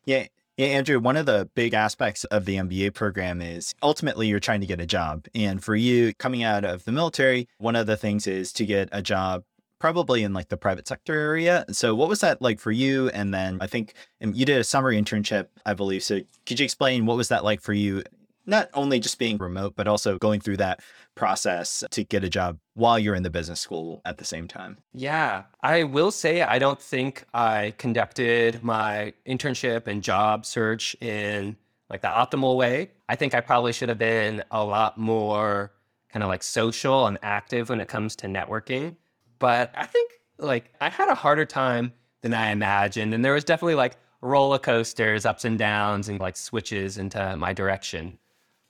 Yeah. 0.05 0.27
Yeah, 0.59 0.69
Andrew, 0.69 0.99
one 0.99 1.19
of 1.19 1.27
the 1.27 1.51
big 1.55 1.75
aspects 1.75 2.25
of 2.25 2.47
the 2.47 2.57
MBA 2.57 2.95
program 2.95 3.43
is 3.43 3.75
ultimately 3.83 4.29
you're 4.29 4.41
trying 4.41 4.63
to 4.63 4.67
get 4.67 4.81
a 4.81 4.87
job. 4.87 5.27
And 5.35 5.63
for 5.63 5.77
you 5.77 6.15
coming 6.15 6.45
out 6.45 6.65
of 6.65 6.87
the 6.87 6.93
military, 6.93 7.47
one 7.59 7.77
of 7.77 7.87
the 7.87 7.99
things 7.99 8.27
is 8.27 8.55
to 8.55 8.65
get 8.65 8.89
a 8.91 9.03
job 9.03 9.45
probably 9.79 10.23
in 10.23 10.33
like 10.33 10.49
the 10.49 10.57
private 10.57 10.89
sector 10.89 11.13
area. 11.13 11.67
So 11.73 11.95
what 11.95 12.09
was 12.09 12.21
that 12.21 12.41
like 12.41 12.59
for 12.59 12.73
you? 12.73 13.11
And 13.11 13.35
then 13.35 13.59
I 13.61 13.67
think 13.67 13.93
you 14.19 14.47
did 14.47 14.59
a 14.59 14.65
summer 14.65 14.91
internship, 14.91 15.49
I 15.67 15.75
believe. 15.75 16.03
So 16.03 16.21
could 16.47 16.59
you 16.59 16.65
explain 16.65 17.05
what 17.05 17.19
was 17.19 17.29
that 17.29 17.45
like 17.45 17.61
for 17.61 17.75
you 17.75 18.03
not 18.47 18.71
only 18.75 19.01
just 19.01 19.19
being 19.19 19.39
remote, 19.39 19.75
but 19.77 19.89
also 19.89 20.19
going 20.19 20.41
through 20.41 20.59
that 20.59 20.81
process 21.15 21.83
to 21.91 22.05
get 22.05 22.25
a 22.25 22.29
job 22.29 22.59
while 22.75 22.99
you're 22.99 23.15
in 23.15 23.23
the 23.23 23.31
business 23.31 23.61
school 23.61 24.01
at 24.05 24.19
the 24.19 24.25
same 24.25 24.47
time. 24.47 24.79
Yeah, 24.93 25.45
I 25.63 25.83
will 25.85 26.11
say 26.11 26.43
I 26.43 26.59
don't 26.59 26.81
think 26.81 27.25
I 27.35 27.75
conducted 27.79 28.63
my 28.63 29.13
internship 29.27 29.87
and 29.87 30.03
job 30.03 30.47
search 30.47 30.95
in 31.01 31.57
like 31.91 32.03
the 32.03 32.09
optimal 32.09 32.57
way. 32.57 32.91
I 33.09 33.17
think 33.17 33.35
I 33.35 33.41
probably 33.41 33.73
should 33.73 33.89
have 33.89 33.99
been 33.99 34.43
a 34.51 34.65
lot 34.65 34.99
more 34.99 35.73
kind 36.13 36.23
of 36.23 36.29
like 36.29 36.43
social 36.43 37.07
and 37.07 37.19
active 37.23 37.69
when 37.69 37.81
it 37.81 37.89
comes 37.89 38.17
to 38.17 38.27
networking. 38.27 38.97
But 39.39 39.73
I 39.75 39.87
think 39.87 40.13
like 40.39 40.73
I 40.81 40.89
had 40.89 41.09
a 41.09 41.15
harder 41.15 41.45
time 41.45 41.93
than 42.23 42.35
I 42.35 42.51
imagined. 42.51 43.15
And 43.15 43.25
there 43.25 43.35
was 43.35 43.45
definitely 43.45 43.75
like 43.75 43.97
roller 44.21 44.59
coasters, 44.59 45.27
ups 45.27 45.45
and 45.45 45.59
downs, 45.59 46.09
and 46.09 46.19
like 46.19 46.37
switches 46.37 46.99
into 46.99 47.37
my 47.37 47.53
direction. 47.53 48.19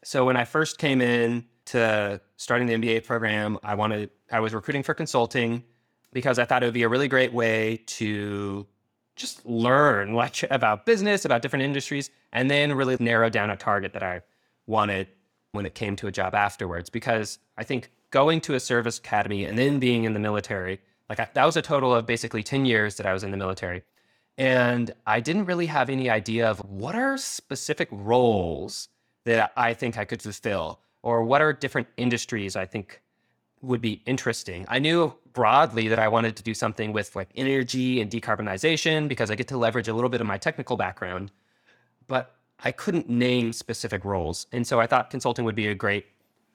So 0.06 0.24
when 0.24 0.36
I 0.36 0.44
first 0.44 0.78
came 0.78 1.00
in 1.00 1.46
to 1.64 2.20
starting 2.36 2.68
the 2.68 2.74
MBA 2.74 3.04
program, 3.04 3.58
I 3.64 3.74
wanted 3.74 4.10
I 4.30 4.38
was 4.38 4.54
recruiting 4.54 4.84
for 4.84 4.94
consulting 4.94 5.64
because 6.12 6.38
I 6.38 6.44
thought 6.44 6.62
it 6.62 6.66
would 6.66 6.74
be 6.74 6.84
a 6.84 6.88
really 6.88 7.08
great 7.08 7.32
way 7.32 7.82
to 7.98 8.68
just 9.16 9.44
learn 9.44 10.14
like 10.14 10.44
about 10.48 10.86
business, 10.86 11.24
about 11.24 11.42
different 11.42 11.64
industries, 11.64 12.10
and 12.32 12.48
then 12.48 12.72
really 12.74 12.96
narrow 13.00 13.28
down 13.28 13.50
a 13.50 13.56
target 13.56 13.94
that 13.94 14.04
I 14.04 14.20
wanted 14.68 15.08
when 15.50 15.66
it 15.66 15.74
came 15.74 15.96
to 15.96 16.06
a 16.06 16.12
job 16.12 16.36
afterwards. 16.36 16.88
Because 16.88 17.40
I 17.58 17.64
think 17.64 17.90
going 18.12 18.40
to 18.42 18.54
a 18.54 18.60
service 18.60 18.98
academy 18.98 19.44
and 19.44 19.58
then 19.58 19.80
being 19.80 20.04
in 20.04 20.14
the 20.14 20.20
military 20.20 20.78
Like 21.10 21.18
I, 21.18 21.28
that 21.34 21.44
was 21.44 21.56
a 21.56 21.62
total 21.62 21.92
of 21.92 22.06
basically 22.06 22.44
10 22.44 22.64
years 22.64 22.94
that 22.98 23.06
I 23.06 23.12
was 23.12 23.24
in 23.24 23.32
the 23.32 23.36
military. 23.36 23.82
And 24.38 24.92
I 25.04 25.18
didn't 25.18 25.46
really 25.46 25.66
have 25.66 25.90
any 25.90 26.08
idea 26.08 26.48
of 26.48 26.60
what 26.60 26.94
are 26.94 27.18
specific 27.18 27.88
roles 27.90 28.88
that 29.26 29.52
I 29.56 29.74
think 29.74 29.98
I 29.98 30.04
could 30.04 30.22
fulfill 30.22 30.80
or 31.02 31.22
what 31.22 31.42
are 31.42 31.52
different 31.52 31.88
industries 31.96 32.56
I 32.56 32.64
think 32.64 33.02
would 33.60 33.80
be 33.80 34.00
interesting. 34.06 34.64
I 34.68 34.78
knew 34.78 35.12
broadly 35.32 35.88
that 35.88 35.98
I 35.98 36.08
wanted 36.08 36.36
to 36.36 36.42
do 36.42 36.54
something 36.54 36.92
with 36.92 37.14
like 37.16 37.28
energy 37.36 38.00
and 38.00 38.10
decarbonization 38.10 39.08
because 39.08 39.30
I 39.30 39.34
get 39.34 39.48
to 39.48 39.58
leverage 39.58 39.88
a 39.88 39.94
little 39.94 40.08
bit 40.08 40.20
of 40.20 40.26
my 40.26 40.38
technical 40.38 40.76
background, 40.76 41.32
but 42.06 42.36
I 42.64 42.70
couldn't 42.72 43.08
name 43.08 43.52
specific 43.52 44.04
roles. 44.04 44.46
And 44.52 44.66
so 44.66 44.80
I 44.80 44.86
thought 44.86 45.10
consulting 45.10 45.44
would 45.44 45.56
be 45.56 45.68
a 45.68 45.74
great 45.74 46.06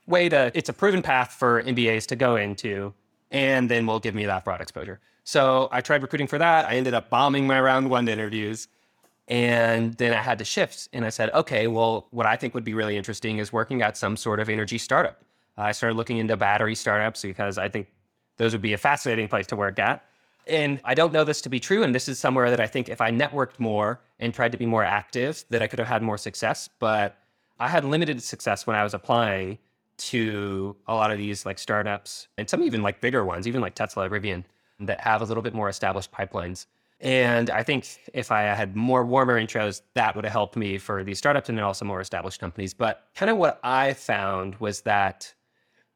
way 0.08 0.30
to, 0.30 0.52
it's 0.56 0.70
a 0.70 0.74
proven 0.74 1.02
path 1.02 1.34
for 1.34 1.62
MBAs 1.64 2.06
to 2.08 2.16
go 2.16 2.38
into, 2.38 2.94
and 3.32 3.70
then 3.70 3.86
will 3.86 4.00
give 4.00 4.16
me 4.16 4.26
that 4.26 4.46
broad 4.46 4.62
exposure. 4.62 5.00
So 5.24 5.70
I 5.72 5.82
tried 5.82 6.02
recruiting 6.02 6.28
for 6.28 6.38
that. 6.38 6.66
I 6.66 6.76
ended 6.76 6.94
up 6.94 7.10
bombing 7.10 7.46
my 7.46 7.60
round 7.60 7.90
one 7.90 8.08
interviews. 8.08 8.68
And 9.32 9.94
then 9.94 10.12
I 10.14 10.22
had 10.22 10.40
to 10.40 10.46
shift 10.46 10.90
and 10.92 11.06
I 11.06 11.10
said, 11.10 11.30
okay, 11.30 11.68
well, 11.68 12.06
what 12.12 12.26
I 12.26 12.36
think 12.36 12.54
would 12.54 12.66
be 12.66 12.74
really 12.74 12.98
interesting 12.98 13.38
is 13.38 13.54
working 13.54 13.82
at 13.82 13.96
some 13.96 14.18
sort 14.18 14.42
of 14.42 14.50
energy 14.50 14.78
startup. 14.78 15.24
I 15.58 15.72
started 15.72 15.96
looking 15.96 16.18
into 16.18 16.36
battery 16.36 16.76
startups 16.76 17.22
because 17.22 17.58
I 17.58 17.70
think 17.70 17.88
those 18.36 18.52
would 18.52 18.62
be 18.62 18.74
a 18.74 18.78
fascinating 18.78 19.30
place 19.30 19.48
to 19.48 19.56
work 19.56 19.80
at. 19.80 20.04
And 20.48 20.82
I 20.84 20.96
don't 20.96 21.14
know 21.14 21.24
this 21.24 21.40
to 21.44 21.50
be 21.50 21.62
true. 21.62 21.82
And 21.82 21.96
this 21.96 22.10
is 22.10 22.20
somewhere 22.20 22.50
that 22.50 22.60
I 22.60 22.68
think 22.68 22.90
if 22.90 23.00
I 23.00 23.10
networked 23.10 23.58
more 23.58 24.02
and 24.20 24.34
tried 24.34 24.52
to 24.52 24.58
be 24.58 24.66
more 24.66 24.84
active, 24.84 25.46
that 25.50 25.62
I 25.62 25.68
could 25.68 25.80
have 25.80 25.88
had 25.88 26.02
more 26.02 26.18
success. 26.18 26.70
But 26.80 27.18
I 27.58 27.70
had 27.70 27.86
limited 27.86 28.22
success 28.22 28.68
when 28.68 28.76
I 28.76 28.84
was 28.84 28.94
applying 28.94 29.60
to 29.98 30.76
a 30.88 30.94
lot 30.94 31.10
of 31.10 31.18
these 31.18 31.46
like 31.46 31.58
startups 31.58 32.28
and 32.38 32.50
some 32.50 32.64
even 32.64 32.82
like 32.82 33.00
bigger 33.00 33.24
ones, 33.24 33.48
even 33.48 33.62
like 33.62 33.76
Tesla, 33.76 34.10
Rivian, 34.10 34.44
that 34.82 35.00
have 35.00 35.22
a 35.22 35.26
little 35.26 35.44
bit 35.44 35.54
more 35.54 35.70
established 35.70 36.12
pipelines. 36.12 36.66
And 37.02 37.50
I 37.50 37.64
think 37.64 37.88
if 38.14 38.32
I 38.32 38.44
had 38.44 38.76
more 38.76 39.04
warmer 39.04 39.42
intros, 39.42 39.82
that 39.96 40.16
would 40.16 40.24
have 40.24 40.32
helped 40.32 40.56
me 40.56 40.78
for 40.78 41.04
these 41.04 41.18
startups 41.18 41.50
and 41.50 41.58
then 41.58 41.66
also 41.66 41.84
more 41.84 42.00
established 42.00 42.40
companies. 42.40 42.74
But 42.76 43.08
kind 43.16 43.32
of 43.32 43.38
what 43.38 43.60
I 43.64 43.94
found 43.94 44.56
was 44.58 44.82
that 44.82 45.34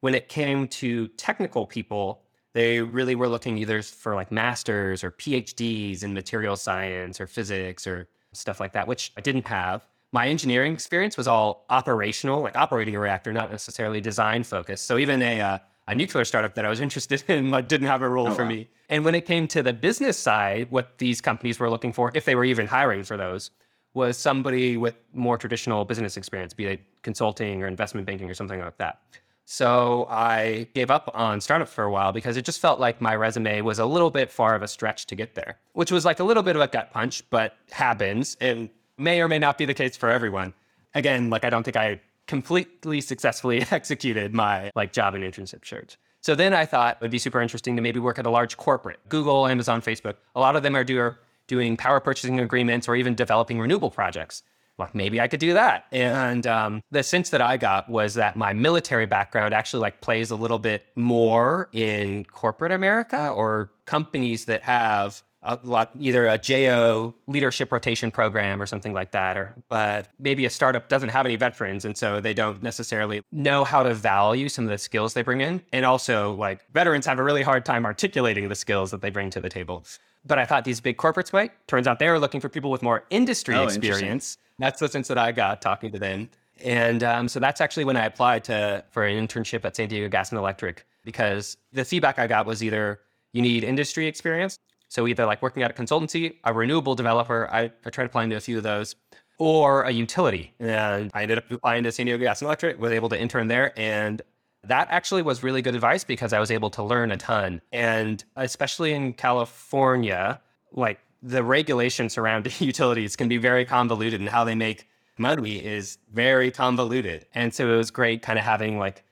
when 0.01 0.15
it 0.15 0.29
came 0.29 0.67
to 0.67 1.07
technical 1.09 1.67
people, 1.67 2.23
they 2.53 2.81
really 2.81 3.15
were 3.15 3.27
looking 3.27 3.57
either 3.59 3.83
for 3.83 4.15
like 4.15 4.31
masters 4.31 5.03
or 5.03 5.11
PhDs 5.11 6.03
in 6.03 6.13
material 6.13 6.55
science 6.55 7.21
or 7.21 7.27
physics 7.27 7.85
or 7.85 8.07
stuff 8.33 8.59
like 8.59 8.73
that, 8.73 8.87
which 8.87 9.13
I 9.15 9.21
didn't 9.21 9.47
have. 9.47 9.85
My 10.11 10.27
engineering 10.27 10.73
experience 10.73 11.17
was 11.17 11.27
all 11.27 11.65
operational, 11.69 12.41
like 12.41 12.55
operating 12.55 12.95
a 12.95 12.99
reactor, 12.99 13.31
not 13.31 13.51
necessarily 13.51 14.01
design 14.01 14.43
focused. 14.43 14.85
So 14.85 14.97
even 14.97 15.21
a 15.21 15.41
uh, 15.41 15.57
a 15.87 15.95
nuclear 15.95 16.25
startup 16.25 16.55
that 16.55 16.65
I 16.65 16.69
was 16.69 16.79
interested 16.79 17.23
in 17.27 17.51
like 17.51 17.67
didn't 17.67 17.87
have 17.87 18.01
a 18.01 18.09
role 18.09 18.29
oh, 18.29 18.33
for 18.33 18.43
wow. 18.43 18.49
me. 18.49 18.69
And 18.89 19.03
when 19.03 19.15
it 19.15 19.25
came 19.25 19.47
to 19.49 19.63
the 19.63 19.73
business 19.73 20.17
side, 20.17 20.69
what 20.69 20.97
these 20.97 21.21
companies 21.21 21.59
were 21.59 21.69
looking 21.69 21.93
for, 21.93 22.11
if 22.13 22.25
they 22.25 22.35
were 22.35 22.45
even 22.45 22.67
hiring 22.67 23.03
for 23.03 23.17
those, 23.17 23.51
was 23.93 24.17
somebody 24.17 24.77
with 24.77 24.95
more 25.13 25.37
traditional 25.37 25.85
business 25.85 26.17
experience, 26.17 26.53
be 26.53 26.65
it 26.65 26.81
consulting 27.01 27.63
or 27.63 27.67
investment 27.67 28.05
banking 28.05 28.29
or 28.29 28.33
something 28.33 28.59
like 28.59 28.77
that. 28.77 28.99
So 29.45 30.07
I 30.09 30.67
gave 30.73 30.89
up 30.89 31.09
on 31.13 31.39
startup 31.39 31.69
for 31.69 31.83
a 31.83 31.91
while 31.91 32.11
because 32.11 32.35
it 32.35 32.43
just 32.43 32.59
felt 32.59 32.79
like 32.79 32.99
my 32.99 33.15
resume 33.15 33.61
was 33.61 33.77
a 33.79 33.85
little 33.85 34.09
bit 34.09 34.31
far 34.31 34.55
of 34.55 34.63
a 34.63 34.67
stretch 34.67 35.05
to 35.07 35.15
get 35.15 35.35
there, 35.35 35.59
which 35.73 35.91
was 35.91 36.03
like 36.03 36.19
a 36.19 36.23
little 36.23 36.43
bit 36.43 36.55
of 36.55 36.63
a 36.63 36.67
gut 36.67 36.91
punch, 36.91 37.23
but 37.29 37.55
happens 37.71 38.35
and 38.41 38.69
may 38.97 39.21
or 39.21 39.27
may 39.27 39.39
not 39.39 39.57
be 39.57 39.65
the 39.65 39.73
case 39.73 39.95
for 39.95 40.09
everyone. 40.09 40.53
Again, 40.95 41.29
like 41.29 41.45
I 41.45 41.49
don't 41.51 41.63
think 41.63 41.77
I 41.77 42.01
completely 42.27 43.01
successfully 43.01 43.65
executed 43.71 44.33
my 44.33 44.71
like 44.75 44.91
job 44.91 45.15
and 45.15 45.23
internship 45.23 45.65
search. 45.65 45.97
So 46.21 46.33
then 46.33 46.53
I 46.53 46.65
thought 46.65 46.95
it 46.95 47.01
would 47.01 47.11
be 47.11 47.19
super 47.19 47.39
interesting 47.39 47.75
to 47.75 47.81
maybe 47.81 47.99
work 47.99 48.17
at 48.17 48.25
a 48.25 48.31
large 48.31 48.57
corporate, 48.57 48.99
Google, 49.09 49.45
Amazon, 49.45 49.81
Facebook. 49.81 50.15
A 50.35 50.39
lot 50.39 50.55
of 50.55 50.63
them 50.63 50.75
are 50.75 50.83
do, 50.83 51.13
doing 51.45 51.77
power 51.77 51.99
purchasing 51.99 52.39
agreements 52.39 52.87
or 52.87 52.95
even 52.95 53.13
developing 53.13 53.59
renewable 53.59 53.91
projects 53.91 54.41
like 54.77 54.93
maybe 54.93 55.21
I 55.21 55.27
could 55.27 55.39
do 55.39 55.53
that. 55.53 55.85
And 55.91 56.45
um, 56.47 56.81
the 56.91 57.03
sense 57.03 57.29
that 57.29 57.41
I 57.41 57.57
got 57.57 57.89
was 57.89 58.15
that 58.15 58.35
my 58.35 58.53
military 58.53 59.05
background 59.05 59.53
actually 59.53 59.81
like 59.81 60.01
plays 60.01 60.31
a 60.31 60.35
little 60.35 60.59
bit 60.59 60.85
more 60.95 61.69
in 61.71 62.25
corporate 62.25 62.71
America 62.71 63.29
or 63.29 63.71
companies 63.85 64.45
that 64.45 64.63
have 64.63 65.23
a 65.45 65.59
lot, 65.63 65.91
either 65.99 66.27
a 66.27 66.37
JO 66.37 67.13
leadership 67.27 67.71
rotation 67.71 68.11
program 68.11 68.61
or 68.61 68.65
something 68.65 68.93
like 68.93 69.11
that, 69.11 69.37
or 69.37 69.55
but 69.69 70.09
maybe 70.19 70.45
a 70.45 70.49
startup 70.49 70.89
doesn't 70.89 71.09
have 71.09 71.25
any 71.25 71.35
veterans, 71.35 71.85
and 71.85 71.97
so 71.97 72.19
they 72.19 72.33
don't 72.33 72.61
necessarily 72.61 73.21
know 73.31 73.63
how 73.63 73.83
to 73.83 73.93
value 73.93 74.49
some 74.49 74.65
of 74.65 74.71
the 74.71 74.77
skills 74.77 75.13
they 75.13 75.21
bring 75.21 75.41
in, 75.41 75.61
and 75.71 75.85
also 75.85 76.33
like 76.33 76.61
veterans 76.73 77.05
have 77.05 77.19
a 77.19 77.23
really 77.23 77.43
hard 77.43 77.63
time 77.65 77.85
articulating 77.85 78.49
the 78.49 78.55
skills 78.55 78.91
that 78.91 79.01
they 79.01 79.09
bring 79.09 79.29
to 79.29 79.39
the 79.39 79.49
table. 79.49 79.85
But 80.27 80.39
I 80.39 80.45
thought 80.45 80.65
these 80.65 80.81
big 80.81 80.97
corporates 80.97 81.31
might. 81.31 81.51
Turns 81.67 81.85
out 81.85 81.99
they 81.99 82.09
were 82.09 82.19
looking 82.19 82.41
for 82.41 82.49
people 82.49 82.71
with 82.71 82.81
more 82.81 83.05
industry 83.11 83.55
oh, 83.55 83.63
experience 83.65 84.39
that's 84.59 84.79
the 84.79 84.87
sense 84.87 85.07
that 85.07 85.17
I 85.17 85.31
got 85.31 85.61
talking 85.61 85.91
to 85.91 85.99
them. 85.99 86.29
And 86.63 87.03
um, 87.03 87.27
so 87.27 87.39
that's 87.39 87.59
actually 87.59 87.83
when 87.83 87.97
I 87.97 88.05
applied 88.05 88.45
to 88.45 88.83
for 88.91 89.03
an 89.03 89.27
internship 89.27 89.65
at 89.65 89.75
San 89.75 89.89
Diego 89.89 90.07
Gas 90.07 90.31
and 90.31 90.39
Electric 90.39 90.85
because 91.03 91.57
the 91.73 91.83
feedback 91.83 92.17
I 92.17 92.27
got 92.27 92.45
was 92.45 92.63
either 92.63 93.01
you 93.33 93.41
need 93.41 93.63
industry 93.63 94.07
experience, 94.07 94.57
so 94.87 95.07
either 95.07 95.25
like 95.25 95.41
working 95.41 95.63
at 95.63 95.71
a 95.71 95.73
consultancy, 95.73 96.35
a 96.43 96.53
renewable 96.53 96.95
developer. 96.95 97.49
I, 97.51 97.71
I 97.85 97.89
tried 97.89 98.05
applying 98.05 98.29
to 98.29 98.35
a 98.35 98.41
few 98.41 98.57
of 98.57 98.63
those, 98.63 98.95
or 99.37 99.83
a 99.83 99.91
utility. 99.91 100.53
And 100.59 101.11
I 101.13 101.23
ended 101.23 101.39
up 101.39 101.51
applying 101.51 101.83
to 101.83 101.91
San 101.91 102.05
Diego 102.05 102.23
Gas 102.23 102.41
and 102.41 102.47
Electric, 102.47 102.79
was 102.79 102.91
able 102.91 103.09
to 103.09 103.19
intern 103.19 103.47
there, 103.47 103.77
and 103.77 104.21
that 104.63 104.87
actually 104.89 105.21
was 105.21 105.43
really 105.43 105.61
good 105.61 105.75
advice 105.75 106.03
because 106.03 106.33
I 106.33 106.39
was 106.39 106.49
able 106.49 106.69
to 106.71 106.83
learn 106.83 107.11
a 107.11 107.17
ton. 107.17 107.61
And 107.71 108.23
especially 108.35 108.93
in 108.93 109.13
California, 109.13 110.41
like 110.71 110.99
the 111.21 111.43
regulation 111.43 112.09
surrounding 112.09 112.53
utilities 112.59 113.15
can 113.15 113.27
be 113.27 113.37
very 113.37 113.65
convoluted 113.65 114.19
and 114.19 114.29
how 114.29 114.43
they 114.43 114.55
make 114.55 114.87
money 115.17 115.63
is 115.63 115.97
very 116.11 116.51
convoluted. 116.51 117.25
And 117.33 117.53
so 117.53 117.71
it 117.73 117.77
was 117.77 117.91
great 117.91 118.21
kind 118.21 118.37
of 118.37 118.45
having 118.45 118.77
like 118.77 119.04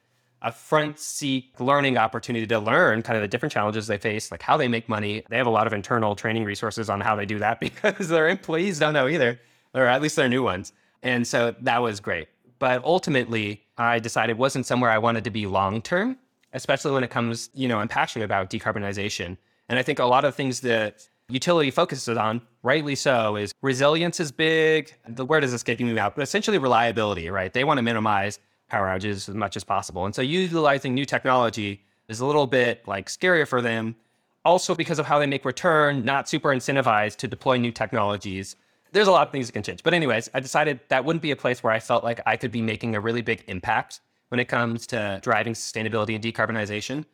a 0.43 0.51
front 0.51 0.99
seat 0.99 1.59
learning 1.59 1.97
opportunity 1.97 2.45
to 2.45 2.59
learn 2.59 3.01
kind 3.01 3.15
of 3.15 3.21
the 3.21 3.27
different 3.27 3.51
challenges 3.51 3.87
they 3.87 3.97
face, 3.97 4.29
like 4.29 4.41
how 4.41 4.57
they 4.57 4.67
make 4.67 4.89
money. 4.89 5.23
They 5.29 5.37
have 5.37 5.47
a 5.47 5.51
lot 5.51 5.67
of 5.67 5.73
internal 5.73 6.15
training 6.15 6.43
resources 6.43 6.89
on 6.89 6.99
how 6.99 7.15
they 7.15 7.25
do 7.25 7.39
that 7.39 7.59
because 7.61 8.09
their 8.09 8.27
employees 8.27 8.77
don't 8.77 8.93
know 8.93 9.07
either, 9.07 9.39
or 9.73 9.85
at 9.87 10.01
least 10.01 10.17
their 10.17 10.29
new 10.29 10.43
ones. 10.43 10.73
And 11.01 11.25
so 11.25 11.55
that 11.61 11.81
was 11.81 11.99
great. 11.99 12.27
But 12.59 12.83
ultimately, 12.83 13.63
I 13.77 13.99
decided 13.99 14.37
wasn't 14.37 14.65
somewhere 14.65 14.91
I 14.91 14.97
wanted 14.97 15.23
to 15.23 15.31
be 15.31 15.45
long 15.45 15.81
term, 15.81 16.17
especially 16.53 16.91
when 16.91 17.03
it 17.03 17.09
comes, 17.09 17.49
you 17.53 17.67
know, 17.67 17.79
I'm 17.79 17.87
passionate 17.87 18.25
about 18.25 18.49
decarbonization. 18.49 19.37
And 19.69 19.79
I 19.79 19.81
think 19.81 19.99
a 19.99 20.05
lot 20.05 20.25
of 20.25 20.35
things 20.35 20.59
that 20.61 21.07
utility 21.29 21.71
focuses 21.71 22.17
on, 22.17 22.41
rightly 22.63 22.95
so, 22.95 23.37
is 23.37 23.53
resilience 23.61 24.19
is 24.19 24.31
big. 24.31 24.93
The 25.07 25.25
word 25.25 25.43
is 25.43 25.53
escaping 25.53 25.87
me 25.87 25.97
out, 25.97 26.15
but 26.15 26.21
essentially 26.21 26.57
reliability, 26.57 27.29
right? 27.29 27.51
They 27.51 27.63
want 27.63 27.77
to 27.77 27.81
minimize 27.81 28.39
power 28.73 28.87
outages 28.87 29.29
as 29.29 29.35
much 29.35 29.55
as 29.55 29.63
possible. 29.63 30.05
And 30.05 30.15
so 30.15 30.21
utilizing 30.23 30.93
new 30.95 31.05
technology 31.05 31.83
is 32.07 32.19
a 32.19 32.25
little 32.25 32.47
bit 32.47 32.87
like 32.87 33.07
scarier 33.07 33.47
for 33.47 33.61
them. 33.61 33.95
Also, 34.43 34.75
because 34.75 34.99
of 34.99 35.05
how 35.05 35.19
they 35.19 35.27
make 35.27 35.45
return, 35.45 36.03
not 36.03 36.27
super 36.27 36.49
incentivized 36.49 37.17
to 37.17 37.27
deploy 37.27 37.55
new 37.57 37.71
technologies. 37.71 38.55
There's 38.91 39.07
a 39.07 39.11
lot 39.11 39.27
of 39.27 39.31
things 39.31 39.45
that 39.47 39.53
can 39.53 39.63
change. 39.63 39.83
But, 39.83 39.93
anyways, 39.93 40.29
I 40.33 40.39
decided 40.39 40.79
that 40.89 41.05
wouldn't 41.05 41.21
be 41.21 41.31
a 41.31 41.35
place 41.35 41.63
where 41.63 41.71
I 41.71 41.79
felt 41.79 42.03
like 42.03 42.19
I 42.25 42.35
could 42.35 42.51
be 42.51 42.61
making 42.61 42.95
a 42.95 42.99
really 42.99 43.21
big 43.21 43.43
impact 43.47 44.01
when 44.29 44.39
it 44.39 44.45
comes 44.45 44.85
to 44.87 45.19
driving 45.21 45.53
sustainability 45.53 46.15
and 46.15 46.23
decarbonization. 46.23 47.05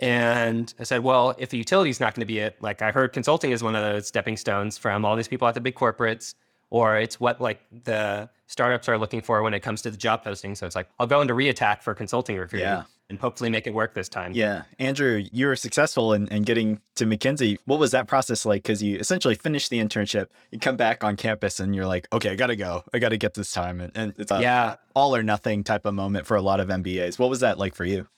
And 0.00 0.74
I 0.80 0.84
said, 0.84 1.04
well, 1.04 1.34
if 1.38 1.50
the 1.50 1.58
utility 1.58 1.90
is 1.90 2.00
not 2.00 2.14
going 2.14 2.26
to 2.26 2.32
be 2.34 2.40
it, 2.40 2.56
like 2.60 2.82
I 2.82 2.90
heard 2.90 3.12
consulting 3.12 3.52
is 3.52 3.62
one 3.62 3.76
of 3.76 3.82
those 3.84 4.08
stepping 4.08 4.36
stones 4.36 4.76
from 4.76 5.04
all 5.04 5.14
these 5.14 5.28
people 5.28 5.46
at 5.46 5.54
the 5.54 5.60
big 5.60 5.76
corporates, 5.76 6.34
or 6.72 6.96
it's 6.96 7.20
what 7.20 7.38
like 7.38 7.60
the 7.84 8.30
startups 8.46 8.88
are 8.88 8.96
looking 8.96 9.20
for 9.20 9.42
when 9.42 9.52
it 9.52 9.60
comes 9.60 9.82
to 9.82 9.90
the 9.90 9.96
job 9.96 10.24
posting. 10.24 10.54
So 10.54 10.66
it's 10.66 10.74
like, 10.74 10.88
I'll 10.98 11.06
go 11.06 11.20
into 11.20 11.34
reattack 11.34 11.82
for 11.82 11.92
consulting 11.92 12.38
recruiting 12.38 12.66
yeah. 12.66 12.84
and 13.10 13.18
hopefully 13.18 13.50
make 13.50 13.66
it 13.66 13.74
work 13.74 13.92
this 13.92 14.08
time. 14.08 14.32
Yeah. 14.34 14.62
Andrew, 14.78 15.22
you 15.30 15.48
were 15.48 15.54
successful 15.54 16.14
in, 16.14 16.28
in 16.28 16.44
getting 16.44 16.80
to 16.94 17.04
McKinsey. 17.04 17.58
What 17.66 17.78
was 17.78 17.90
that 17.90 18.06
process 18.08 18.46
like? 18.46 18.62
Because 18.62 18.82
you 18.82 18.96
essentially 18.96 19.34
finished 19.34 19.68
the 19.68 19.80
internship, 19.80 20.28
you 20.50 20.58
come 20.58 20.78
back 20.78 21.04
on 21.04 21.14
campus 21.16 21.60
and 21.60 21.74
you're 21.74 21.86
like, 21.86 22.08
okay, 22.10 22.30
I 22.30 22.36
got 22.36 22.46
to 22.46 22.56
go. 22.56 22.84
I 22.94 23.00
got 23.00 23.10
to 23.10 23.18
get 23.18 23.34
this 23.34 23.52
time. 23.52 23.78
And, 23.78 23.92
and 23.94 24.14
it's 24.16 24.32
a 24.32 24.40
yeah. 24.40 24.76
all 24.94 25.14
or 25.14 25.22
nothing 25.22 25.64
type 25.64 25.84
of 25.84 25.92
moment 25.92 26.26
for 26.26 26.38
a 26.38 26.42
lot 26.42 26.58
of 26.58 26.68
MBAs. 26.68 27.18
What 27.18 27.28
was 27.28 27.40
that 27.40 27.58
like 27.58 27.74
for 27.74 27.84
you? 27.84 28.08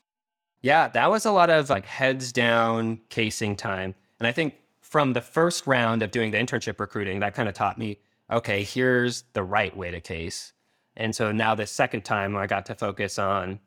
Yeah, 0.62 0.86
that 0.86 1.10
was 1.10 1.26
a 1.26 1.32
lot 1.32 1.50
of 1.50 1.70
like 1.70 1.86
heads 1.86 2.30
down 2.30 3.00
casing 3.08 3.56
time. 3.56 3.96
And 4.20 4.28
I 4.28 4.32
think 4.32 4.54
from 4.80 5.12
the 5.12 5.20
first 5.20 5.66
round 5.66 6.04
of 6.04 6.12
doing 6.12 6.30
the 6.30 6.38
internship 6.38 6.78
recruiting, 6.78 7.18
that 7.18 7.34
kind 7.34 7.48
of 7.48 7.54
taught 7.56 7.78
me, 7.78 7.98
okay, 8.30 8.62
here's 8.62 9.24
the 9.32 9.42
right 9.42 9.76
way 9.76 9.90
to 9.90 10.00
case. 10.00 10.52
And 10.96 11.14
so 11.14 11.32
now 11.32 11.54
the 11.54 11.66
second 11.66 12.04
time 12.04 12.37
I 12.37 12.46
got 12.46 12.66
to 12.66 12.74
focus 12.74 13.18
on 13.18 13.60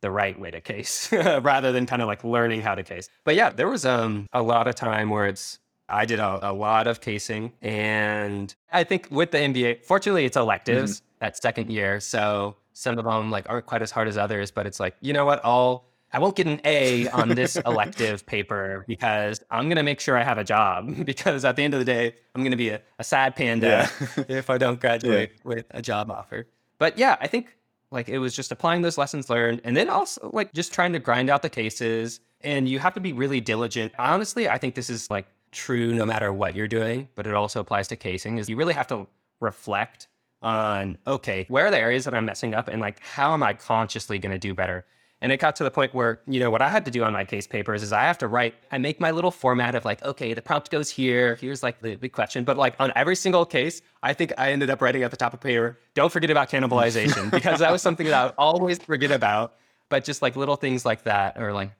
the 0.00 0.10
right 0.10 0.38
way 0.38 0.50
to 0.50 0.60
case 0.60 1.10
rather 1.12 1.72
than 1.72 1.86
kind 1.86 2.02
of 2.02 2.08
like 2.08 2.24
learning 2.24 2.60
how 2.60 2.74
to 2.74 2.82
case. 2.82 3.08
But 3.24 3.36
yeah, 3.36 3.50
there 3.50 3.68
was 3.68 3.86
um, 3.86 4.28
a 4.32 4.42
lot 4.42 4.68
of 4.68 4.74
time 4.74 5.08
where 5.08 5.26
it's 5.26 5.58
I 5.88 6.04
did 6.04 6.18
a, 6.18 6.50
a, 6.50 6.52
lot 6.52 6.86
of 6.86 7.00
casing. 7.00 7.52
And 7.60 8.54
I 8.72 8.84
think 8.84 9.08
with 9.10 9.30
the 9.30 9.38
MBA, 9.38 9.84
fortunately, 9.84 10.24
it's 10.24 10.36
electives 10.36 10.96
mm-hmm. 10.98 11.06
that 11.20 11.36
second 11.36 11.70
year. 11.70 12.00
So 12.00 12.56
some 12.72 12.98
of 12.98 13.04
them 13.04 13.30
like 13.30 13.48
aren't 13.48 13.66
quite 13.66 13.82
as 13.82 13.90
hard 13.90 14.08
as 14.08 14.16
others, 14.16 14.50
but 14.50 14.66
it's 14.66 14.80
like, 14.80 14.96
you 15.00 15.12
know 15.12 15.24
what? 15.24 15.40
I'll 15.44 15.84
I 16.14 16.20
won't 16.20 16.36
get 16.36 16.46
an 16.46 16.60
A 16.64 17.08
on 17.08 17.30
this 17.30 17.56
elective 17.66 18.24
paper 18.24 18.84
because 18.86 19.42
I'm 19.50 19.64
going 19.64 19.78
to 19.78 19.82
make 19.82 19.98
sure 19.98 20.16
I 20.16 20.22
have 20.22 20.38
a 20.38 20.44
job 20.44 21.04
because 21.04 21.44
at 21.44 21.56
the 21.56 21.62
end 21.64 21.74
of 21.74 21.80
the 21.80 21.84
day, 21.84 22.14
I'm 22.34 22.42
going 22.42 22.52
to 22.52 22.56
be 22.56 22.68
a, 22.68 22.80
a 23.00 23.04
sad 23.04 23.34
panda 23.34 23.90
yeah. 24.16 24.24
if 24.28 24.48
I 24.48 24.56
don't 24.56 24.80
graduate 24.80 25.32
yeah. 25.34 25.40
with 25.42 25.66
a 25.72 25.82
job 25.82 26.12
offer. 26.12 26.46
But 26.78 26.98
yeah, 26.98 27.16
I 27.20 27.26
think 27.26 27.56
like 27.90 28.08
it 28.08 28.18
was 28.18 28.34
just 28.34 28.52
applying 28.52 28.82
those 28.82 28.96
lessons 28.96 29.28
learned 29.28 29.60
and 29.64 29.76
then 29.76 29.90
also 29.90 30.30
like 30.32 30.52
just 30.52 30.72
trying 30.72 30.92
to 30.92 31.00
grind 31.00 31.30
out 31.30 31.42
the 31.42 31.50
cases. 31.50 32.20
And 32.42 32.68
you 32.68 32.78
have 32.78 32.94
to 32.94 33.00
be 33.00 33.12
really 33.12 33.40
diligent. 33.40 33.92
Honestly, 33.98 34.48
I 34.48 34.56
think 34.56 34.76
this 34.76 34.90
is 34.90 35.10
like 35.10 35.26
true 35.50 35.94
no 35.94 36.06
matter 36.06 36.32
what 36.32 36.54
you're 36.54 36.68
doing, 36.68 37.08
but 37.16 37.26
it 37.26 37.34
also 37.34 37.58
applies 37.58 37.88
to 37.88 37.96
casing 37.96 38.38
is 38.38 38.48
you 38.48 38.54
really 38.54 38.74
have 38.74 38.86
to 38.88 39.08
reflect 39.40 40.06
on 40.42 40.96
okay, 41.08 41.44
where 41.48 41.66
are 41.66 41.70
the 41.72 41.78
areas 41.78 42.04
that 42.04 42.14
I'm 42.14 42.26
messing 42.26 42.54
up 42.54 42.68
and 42.68 42.80
like 42.80 43.00
how 43.00 43.32
am 43.32 43.42
I 43.42 43.54
consciously 43.54 44.20
going 44.20 44.32
to 44.32 44.38
do 44.38 44.54
better? 44.54 44.84
And 45.24 45.32
it 45.32 45.38
got 45.38 45.56
to 45.56 45.64
the 45.64 45.70
point 45.70 45.94
where, 45.94 46.20
you 46.26 46.38
know, 46.38 46.50
what 46.50 46.60
I 46.60 46.68
had 46.68 46.84
to 46.84 46.90
do 46.90 47.02
on 47.02 47.14
my 47.14 47.24
case 47.24 47.46
papers 47.46 47.82
is 47.82 47.94
I 47.94 48.02
have 48.02 48.18
to 48.18 48.28
write, 48.28 48.56
I 48.70 48.76
make 48.76 49.00
my 49.00 49.10
little 49.10 49.30
format 49.30 49.74
of 49.74 49.82
like, 49.82 50.04
okay, 50.04 50.34
the 50.34 50.42
prompt 50.42 50.70
goes 50.70 50.90
here. 50.90 51.36
Here's 51.36 51.62
like 51.62 51.80
the 51.80 51.94
big 51.96 52.12
question. 52.12 52.44
But 52.44 52.58
like 52.58 52.74
on 52.78 52.92
every 52.94 53.16
single 53.16 53.46
case, 53.46 53.80
I 54.02 54.12
think 54.12 54.34
I 54.36 54.52
ended 54.52 54.68
up 54.68 54.82
writing 54.82 55.02
at 55.02 55.10
the 55.10 55.16
top 55.16 55.32
of 55.32 55.40
paper, 55.40 55.78
don't 55.94 56.12
forget 56.12 56.30
about 56.30 56.50
cannibalization 56.50 57.30
because 57.30 57.60
that 57.60 57.72
was 57.72 57.80
something 57.80 58.06
that 58.06 58.14
I 58.14 58.24
would 58.26 58.34
always 58.36 58.78
forget 58.78 59.10
about. 59.10 59.54
But 59.88 60.04
just 60.04 60.20
like 60.20 60.36
little 60.36 60.56
things 60.56 60.84
like 60.84 61.04
that 61.04 61.40
or 61.40 61.54
like 61.54 61.70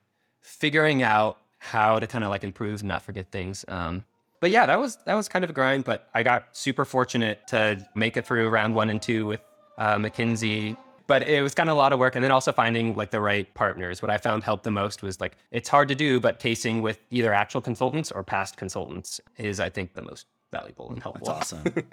figuring 0.41 1.03
out 1.03 1.37
how 1.59 1.99
to 1.99 2.07
kind 2.07 2.23
of 2.23 2.31
like 2.31 2.43
improve, 2.43 2.83
not 2.83 3.03
forget 3.03 3.31
things. 3.31 3.63
Um, 3.67 4.05
but 4.41 4.49
yeah, 4.49 4.65
that 4.65 4.79
was 4.79 4.97
that 5.05 5.13
was 5.13 5.27
kind 5.29 5.45
of 5.45 5.51
a 5.51 5.53
grind. 5.53 5.83
But 5.83 6.09
I 6.15 6.23
got 6.23 6.47
super 6.53 6.83
fortunate 6.83 7.45
to 7.49 7.87
make 7.93 8.17
it 8.17 8.25
through 8.25 8.49
round 8.49 8.73
one 8.73 8.89
and 8.89 8.99
two 8.99 9.27
with 9.27 9.41
uh, 9.77 9.97
McKinsey 9.97 10.77
but 11.07 11.27
it 11.27 11.41
was 11.41 11.53
kind 11.53 11.69
of 11.69 11.75
a 11.75 11.77
lot 11.77 11.93
of 11.93 11.99
work 11.99 12.15
and 12.15 12.23
then 12.23 12.31
also 12.31 12.51
finding 12.51 12.95
like 12.95 13.11
the 13.11 13.21
right 13.21 13.53
partners. 13.53 14.01
What 14.01 14.11
i 14.11 14.17
found 14.17 14.43
helped 14.43 14.63
the 14.63 14.71
most 14.71 15.03
was 15.03 15.19
like 15.19 15.37
it's 15.51 15.69
hard 15.69 15.87
to 15.89 15.95
do 15.95 16.19
but 16.19 16.39
casing 16.39 16.81
with 16.81 16.99
either 17.11 17.33
actual 17.33 17.61
consultants 17.61 18.11
or 18.11 18.23
past 18.23 18.57
consultants 18.57 19.19
is 19.37 19.59
i 19.59 19.69
think 19.69 19.93
the 19.93 20.01
most 20.01 20.25
valuable 20.51 20.89
and 20.89 21.01
helpful. 21.01 21.27
That's 21.27 21.53
awesome. 21.53 21.73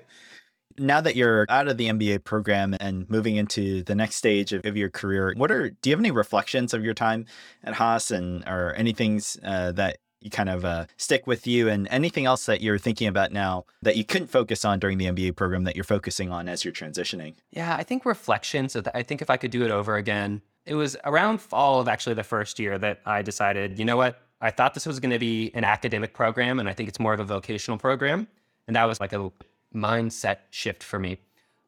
Now 0.79 1.03
that 1.03 1.17
you're 1.17 1.45
out 1.51 1.69
of 1.69 1.77
the 1.77 1.89
mba 1.89 2.25
program 2.25 2.75
and 2.81 3.09
moving 3.11 3.37
into 3.37 3.83
the 3.83 3.95
next 3.95 4.17
stage 4.17 4.55
of, 4.55 4.65
of, 4.65 4.75
your 4.75 4.89
career 4.89 5.35
what 5.37 5.51
are 5.51 5.69
do 5.69 5.91
you 5.91 5.93
have 5.95 6.01
any 6.01 6.11
reflections 6.11 6.73
of 6.73 6.83
your 6.83 6.95
time 6.95 7.27
at 7.63 7.75
haas 7.75 8.11
and 8.11 8.43
or 8.49 8.73
anything 8.73 9.21
uh, 9.45 9.73
that 9.73 9.99
kind 10.31 10.49
of 10.49 10.65
uh, 10.65 10.87
stick 10.97 11.27
with 11.27 11.47
you 11.47 11.69
and 11.69 11.89
anything 11.91 12.27
else 12.27 12.47
that 12.47 12.61
you're 12.61 12.79
thinking 12.79 13.09
about 13.09 13.33
now 13.33 13.65
that 13.83 13.97
you 13.97 14.05
couldn't 14.05 14.29
focus 14.29 14.65
on 14.65 14.79
during 14.79 14.99
the 14.99 15.07
MBA 15.07 15.37
program 15.37 15.65
that 15.65 15.75
you're 15.75 15.85
focusing 15.85 16.31
on 16.31 16.49
as 16.49 16.65
you're 16.65 16.75
transitioning? 16.75 17.35
Yeah, 17.51 17.77
I 17.77 17.83
think 17.83 18.05
reflections. 18.05 18.77
I 18.95 19.03
think 19.03 19.23
if 19.23 19.31
I 19.31 19.37
could 19.37 19.51
do 19.51 19.65
it 19.65 19.71
over 19.71 19.97
again, 19.97 20.43
it 20.67 20.75
was 20.75 20.97
around 21.05 21.41
fall 21.41 21.81
of 21.81 21.89
actually 21.89 22.15
the 22.15 22.25
first 22.25 22.59
year 22.59 22.79
that 22.79 23.01
I 23.05 23.23
decided, 23.23 23.79
you 23.79 23.85
know 23.85 23.97
what? 23.97 24.21
I 24.41 24.51
thought 24.51 24.75
this 24.75 24.87
was 24.87 25.01
going 25.01 25.13
to 25.13 25.19
be 25.19 25.53
an 25.55 25.65
academic 25.65 26.15
program, 26.15 26.59
and 26.59 26.69
I 26.69 26.73
think 26.73 26.89
it's 26.89 26.99
more 26.99 27.15
of 27.15 27.21
a 27.21 27.25
vocational 27.25 27.79
program. 27.79 28.27
And 28.67 28.77
that 28.77 28.85
was 28.85 29.01
like 29.01 29.13
a 29.13 29.31
mindset 29.75 30.39
shift 30.51 30.83
for 30.83 30.99
me. 30.99 31.19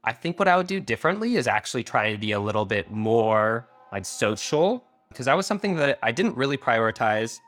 I 0.02 0.12
think 0.12 0.38
what 0.38 0.48
I 0.48 0.56
would 0.56 0.66
do 0.66 0.80
differently 0.80 1.36
is 1.36 1.46
actually 1.46 1.84
try 1.84 2.12
to 2.12 2.18
be 2.18 2.32
a 2.32 2.40
little 2.40 2.64
bit 2.64 2.90
more 2.90 3.68
like 3.92 4.04
social, 4.04 4.84
because 5.08 5.26
that 5.26 5.36
was 5.36 5.46
something 5.46 5.76
that 5.76 5.98
I 6.02 6.12
didn't 6.12 6.36
really 6.36 6.56
prioritize 6.56 7.38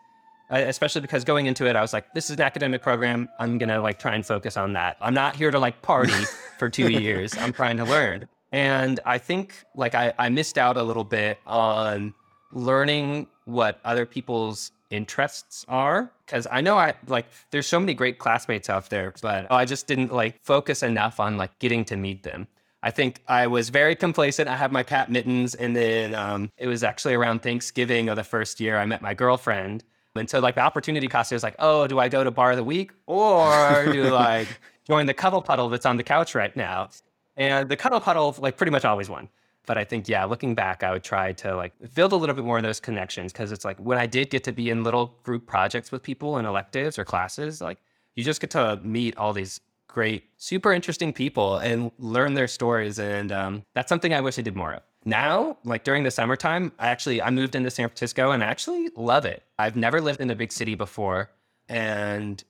especially 0.51 1.01
because 1.01 1.25
going 1.25 1.47
into 1.47 1.67
it, 1.67 1.77
I 1.77 1.81
was 1.81 1.93
like, 1.93 2.13
this 2.15 2.31
is 2.31 2.37
an 2.37 2.43
academic 2.43 2.83
program. 2.83 3.29
I'm 3.39 3.59
going 3.59 3.69
to 3.69 3.81
like 3.81 3.99
try 3.99 4.15
and 4.15 4.25
focus 4.25 4.57
on 4.57 4.73
that. 4.75 4.97
I'm 5.01 5.15
not 5.15 5.37
here 5.37 5.51
to 5.51 5.59
like 5.59 5.83
party 5.83 6.13
for 6.59 6.69
two 6.69 6.91
years. 6.91 7.37
I'm 7.37 7.53
trying 7.53 7.77
to 7.79 7.85
learn. 7.85 8.29
And 8.53 9.01
I 9.05 9.19
think 9.19 9.55
like 9.75 9.95
I, 9.95 10.15
I 10.19 10.29
missed 10.29 10.57
out 10.59 10.77
a 10.77 10.83
little 10.83 11.05
bit 11.05 11.39
on 11.47 12.15
learning 12.53 13.27
what 13.45 13.81
other 13.85 14.07
people's 14.07 14.73
interests 14.91 15.65
are 15.69 16.13
because 16.25 16.47
i 16.51 16.61
know 16.61 16.79
i 16.79 16.95
like 17.09 17.27
there's 17.51 17.67
so 17.67 17.81
many 17.81 17.93
great 17.93 18.19
classmates 18.19 18.71
out 18.71 18.89
there 18.89 19.13
but 19.21 19.51
i 19.51 19.65
just 19.65 19.89
didn't 19.89 20.13
like 20.13 20.41
focus 20.45 20.83
enough 20.83 21.19
on 21.19 21.37
like 21.37 21.57
getting 21.59 21.85
to 21.85 21.97
meet 21.97 22.23
them 22.23 22.47
i 22.85 22.91
think 22.91 23.21
i 23.27 23.49
was 23.49 23.69
very 23.69 23.97
complacent 23.97 24.49
i 24.49 24.55
had 24.55 24.71
my 24.71 24.85
cat 24.85 25.11
mittens 25.11 25.57
and 25.57 25.75
then 25.75 26.15
um, 26.15 26.51
it 26.57 26.69
was 26.69 26.85
actually 26.85 27.15
around 27.15 27.43
thanksgiving 27.43 28.09
of 28.09 28.15
the 28.15 28.23
first 28.23 28.61
year 28.61 28.79
i 28.79 28.87
met 28.87 29.03
my 29.03 29.13
girlfriend 29.13 29.83
and 30.19 30.29
so 30.29 30.41
like 30.41 30.55
the 30.55 30.61
opportunity 30.61 31.09
cost 31.09 31.33
is 31.33 31.43
like, 31.43 31.57
oh, 31.59 31.87
do 31.87 31.99
I 31.99 32.09
go 32.09 32.25
to 32.25 32.31
bar 32.31 32.53
of 32.53 32.57
the 32.57 32.65
week 32.65 32.93
or 33.07 33.87
do 33.93 34.05
like 34.13 34.49
join 34.87 35.07
the 35.07 35.15
cuddle 35.15 35.43
puddle 35.43 35.69
that's 35.69 35.87
on 35.87 35.97
the 35.97 36.03
couch 36.03 36.35
right 36.35 36.55
now? 36.57 36.89
And 37.37 37.69
the 37.69 37.77
cuddle 37.77 38.01
puddle 38.01 38.35
like 38.39 38.57
pretty 38.57 38.71
much 38.71 38.85
always 38.85 39.09
won. 39.09 39.29
But 39.67 39.77
I 39.77 39.85
think 39.85 40.09
yeah, 40.09 40.25
looking 40.25 40.55
back, 40.55 40.83
I 40.83 40.93
would 40.93 41.03
try 41.03 41.33
to 41.33 41.57
like 41.57 41.73
build 41.95 42.13
a 42.13 42.17
little 42.17 42.35
bit 42.35 42.45
more 42.45 42.57
of 42.59 42.63
those 42.63 42.81
connections 42.81 43.33
because 43.33 43.51
it's 43.51 43.65
like 43.65 43.79
when 43.79 43.99
I 43.99 44.07
did 44.07 44.31
get 44.31 44.45
to 44.45 44.53
be 44.53 44.71
in 44.71 44.85
little 44.85 45.17
group 45.25 45.47
projects 45.47 45.91
with 45.91 46.03
people 46.03 46.39
in 46.39 46.47
electives 46.47 46.99
or 46.99 47.05
classes, 47.05 47.61
like 47.61 47.79
you 48.15 48.23
just 48.23 48.41
get 48.41 48.51
to 48.51 48.81
meet 48.83 49.17
all 49.17 49.33
these 49.33 49.61
great, 49.89 50.25
super 50.37 50.73
interesting 50.73 51.13
people 51.13 51.57
and 51.59 51.91
learn 51.99 52.35
their 52.35 52.47
stories. 52.47 52.99
And 52.99 53.33
um, 53.33 53.65
that's 53.75 53.89
something 53.89 54.15
I 54.15 54.21
wish 54.21 54.39
I 54.39 54.43
did 54.43 54.55
more 54.55 54.75
of 54.75 54.83
now 55.07 55.57
like 55.65 55.85
during 55.85 56.03
the 56.03 56.11
summertime 56.11 56.73
i 56.79 56.89
actually 56.89 57.23
i 57.23 57.31
moved 57.31 57.55
into 57.55 57.71
san 57.71 57.89
francisco 57.89 58.33
and 58.33 58.43
i 58.43 58.47
actually 58.47 58.91
love 58.97 59.25
it. 59.25 59.43
I've 59.59 59.77
never 59.77 60.01
lived 60.01 60.21
in 60.21 60.31
a 60.31 60.35
big 60.35 60.53
city 60.53 60.75
before 60.75 61.31
and 61.69 62.43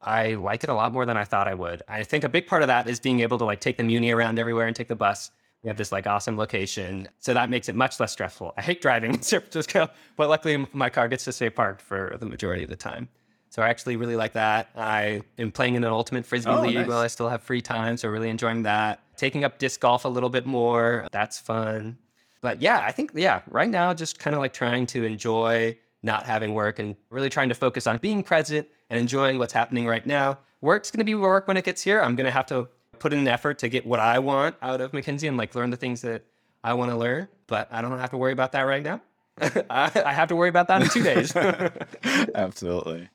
i 0.00 0.34
like 0.34 0.64
it 0.64 0.70
a 0.70 0.74
lot 0.74 0.92
more 0.92 1.06
than 1.06 1.16
i 1.16 1.24
thought 1.24 1.46
i 1.46 1.54
would. 1.54 1.82
I 1.86 2.02
think 2.02 2.24
a 2.24 2.28
big 2.28 2.46
part 2.46 2.62
of 2.62 2.68
that 2.68 2.88
is 2.88 2.98
being 2.98 3.20
able 3.20 3.38
to 3.38 3.44
like 3.44 3.60
take 3.60 3.76
the 3.76 3.84
muni 3.84 4.10
around 4.10 4.38
everywhere 4.38 4.66
and 4.66 4.74
take 4.74 4.88
the 4.88 4.96
bus. 4.96 5.30
We 5.62 5.68
have 5.68 5.76
this 5.76 5.92
like 5.92 6.08
awesome 6.08 6.36
location. 6.36 7.08
So 7.20 7.34
that 7.34 7.48
makes 7.48 7.68
it 7.68 7.76
much 7.76 8.00
less 8.00 8.10
stressful. 8.10 8.52
I 8.56 8.62
hate 8.62 8.82
driving 8.82 9.14
in 9.14 9.22
san 9.30 9.40
francisco 9.40 9.88
but 10.16 10.28
luckily 10.28 10.66
my 10.72 10.90
car 10.90 11.08
gets 11.08 11.24
to 11.24 11.32
stay 11.32 11.50
parked 11.50 11.82
for 11.82 12.16
the 12.18 12.26
majority 12.26 12.64
of 12.64 12.70
the 12.70 12.76
time 12.76 13.08
so 13.52 13.60
I 13.60 13.68
actually 13.68 13.96
really 13.96 14.16
like 14.16 14.32
that. 14.32 14.70
I 14.74 15.20
am 15.36 15.52
playing 15.52 15.74
in 15.74 15.84
an 15.84 15.92
ultimate 15.92 16.24
frisbee 16.24 16.50
oh, 16.50 16.62
league 16.62 16.74
nice. 16.74 16.88
while 16.88 17.00
I 17.00 17.06
still 17.08 17.28
have 17.28 17.42
free 17.42 17.60
time, 17.60 17.98
so 17.98 18.08
really 18.08 18.30
enjoying 18.30 18.62
that. 18.62 19.00
Taking 19.18 19.44
up 19.44 19.58
disc 19.58 19.78
golf 19.78 20.06
a 20.06 20.08
little 20.08 20.30
bit 20.30 20.46
more. 20.46 21.06
That's 21.12 21.38
fun. 21.38 21.98
But 22.40 22.62
yeah, 22.62 22.80
I 22.80 22.92
think 22.92 23.10
yeah, 23.14 23.42
right 23.50 23.68
now 23.68 23.92
just 23.92 24.18
kind 24.18 24.34
of 24.34 24.40
like 24.40 24.54
trying 24.54 24.86
to 24.86 25.04
enjoy 25.04 25.76
not 26.02 26.24
having 26.24 26.54
work 26.54 26.78
and 26.78 26.96
really 27.10 27.28
trying 27.28 27.50
to 27.50 27.54
focus 27.54 27.86
on 27.86 27.98
being 27.98 28.22
present 28.22 28.66
and 28.88 28.98
enjoying 28.98 29.38
what's 29.38 29.52
happening 29.52 29.86
right 29.86 30.06
now. 30.06 30.38
Work's 30.62 30.90
going 30.90 31.00
to 31.00 31.04
be 31.04 31.14
work 31.14 31.46
when 31.46 31.58
it 31.58 31.64
gets 31.66 31.82
here. 31.82 32.00
I'm 32.00 32.16
going 32.16 32.24
to 32.24 32.30
have 32.30 32.46
to 32.46 32.68
put 33.00 33.12
in 33.12 33.18
an 33.18 33.28
effort 33.28 33.58
to 33.58 33.68
get 33.68 33.84
what 33.84 34.00
I 34.00 34.18
want 34.18 34.56
out 34.62 34.80
of 34.80 34.92
McKinsey 34.92 35.28
and 35.28 35.36
like 35.36 35.54
learn 35.54 35.68
the 35.68 35.76
things 35.76 36.00
that 36.00 36.24
I 36.64 36.72
want 36.72 36.90
to 36.90 36.96
learn, 36.96 37.28
but 37.48 37.68
I 37.70 37.82
don't 37.82 37.98
have 37.98 38.10
to 38.12 38.16
worry 38.16 38.32
about 38.32 38.52
that 38.52 38.62
right 38.62 38.82
now. 38.82 39.02
I, 39.70 39.90
I 40.04 40.12
have 40.12 40.28
to 40.28 40.36
worry 40.36 40.48
about 40.48 40.68
that 40.68 40.82
in 40.82 40.88
two 40.88 41.02
days. 41.02 41.34
Absolutely. 42.34 43.08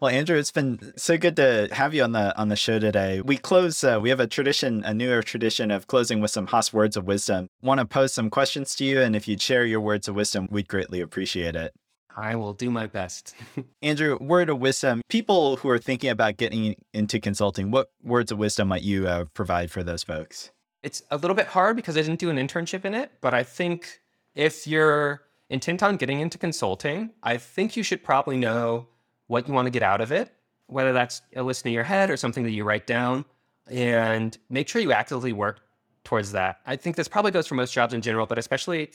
Well, 0.00 0.10
Andrew, 0.10 0.38
it's 0.38 0.52
been 0.52 0.92
so 0.96 1.18
good 1.18 1.36
to 1.36 1.68
have 1.72 1.92
you 1.92 2.04
on 2.04 2.12
the 2.12 2.36
on 2.38 2.48
the 2.48 2.56
show 2.56 2.78
today. 2.78 3.20
We 3.20 3.36
close. 3.36 3.82
Uh, 3.82 3.98
we 4.00 4.10
have 4.10 4.20
a 4.20 4.26
tradition, 4.26 4.84
a 4.84 4.94
newer 4.94 5.22
tradition 5.22 5.70
of 5.70 5.86
closing 5.86 6.20
with 6.20 6.30
some 6.30 6.46
Haas 6.46 6.72
words 6.72 6.96
of 6.96 7.04
wisdom. 7.04 7.48
Want 7.62 7.80
to 7.80 7.86
pose 7.86 8.14
some 8.14 8.30
questions 8.30 8.74
to 8.76 8.84
you, 8.84 9.00
and 9.00 9.14
if 9.16 9.28
you'd 9.28 9.42
share 9.42 9.66
your 9.66 9.80
words 9.80 10.08
of 10.08 10.14
wisdom, 10.14 10.48
we'd 10.50 10.68
greatly 10.68 11.00
appreciate 11.00 11.56
it. 11.56 11.74
I 12.16 12.34
will 12.34 12.52
do 12.52 12.70
my 12.70 12.86
best. 12.86 13.34
Andrew, 13.82 14.18
word 14.20 14.50
of 14.50 14.58
wisdom. 14.58 15.02
People 15.08 15.56
who 15.56 15.68
are 15.68 15.78
thinking 15.78 16.10
about 16.10 16.36
getting 16.36 16.74
into 16.92 17.20
consulting, 17.20 17.70
what 17.70 17.90
words 18.02 18.32
of 18.32 18.38
wisdom 18.38 18.68
might 18.68 18.82
you 18.82 19.06
uh, 19.06 19.26
provide 19.34 19.70
for 19.70 19.84
those 19.84 20.02
folks? 20.02 20.50
It's 20.82 21.02
a 21.10 21.16
little 21.16 21.36
bit 21.36 21.46
hard 21.46 21.76
because 21.76 21.96
I 21.96 22.02
didn't 22.02 22.18
do 22.18 22.30
an 22.30 22.36
internship 22.36 22.84
in 22.84 22.94
it, 22.94 23.12
but 23.20 23.34
I 23.34 23.42
think 23.44 24.00
if 24.34 24.66
you're 24.66 25.22
intent 25.50 25.82
on 25.82 25.96
getting 25.96 26.20
into 26.20 26.38
consulting, 26.38 27.10
I 27.22 27.36
think 27.36 27.76
you 27.76 27.82
should 27.82 28.04
probably 28.04 28.36
know 28.36 28.86
what 29.26 29.48
you 29.48 29.54
want 29.54 29.66
to 29.66 29.70
get 29.70 29.82
out 29.82 30.00
of 30.00 30.12
it, 30.12 30.32
whether 30.66 30.92
that's 30.92 31.22
a 31.36 31.42
list 31.42 31.66
in 31.66 31.72
your 31.72 31.84
head 31.84 32.10
or 32.10 32.16
something 32.16 32.44
that 32.44 32.50
you 32.50 32.64
write 32.64 32.86
down, 32.86 33.24
and 33.70 34.36
make 34.48 34.68
sure 34.68 34.80
you 34.80 34.92
actively 34.92 35.32
work 35.32 35.60
towards 36.04 36.32
that. 36.32 36.60
I 36.66 36.76
think 36.76 36.96
this 36.96 37.08
probably 37.08 37.30
goes 37.30 37.46
for 37.46 37.54
most 37.54 37.72
jobs 37.72 37.92
in 37.92 38.00
general, 38.00 38.26
but 38.26 38.38
especially 38.38 38.90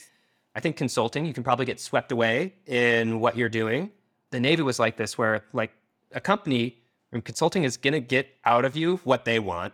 I 0.56 0.60
think 0.60 0.76
consulting, 0.76 1.24
you 1.26 1.32
can 1.32 1.42
probably 1.42 1.66
get 1.66 1.80
swept 1.80 2.12
away 2.12 2.54
in 2.66 3.20
what 3.20 3.36
you're 3.36 3.48
doing. 3.48 3.90
The 4.30 4.40
Navy 4.40 4.62
was 4.62 4.78
like 4.78 4.96
this, 4.96 5.18
where 5.18 5.44
like 5.52 5.72
a 6.12 6.20
company, 6.20 6.78
and 7.12 7.24
consulting 7.24 7.64
is 7.64 7.76
going 7.76 7.92
to 7.92 8.00
get 8.00 8.28
out 8.44 8.64
of 8.64 8.76
you 8.76 8.96
what 9.04 9.24
they 9.24 9.38
want. 9.38 9.72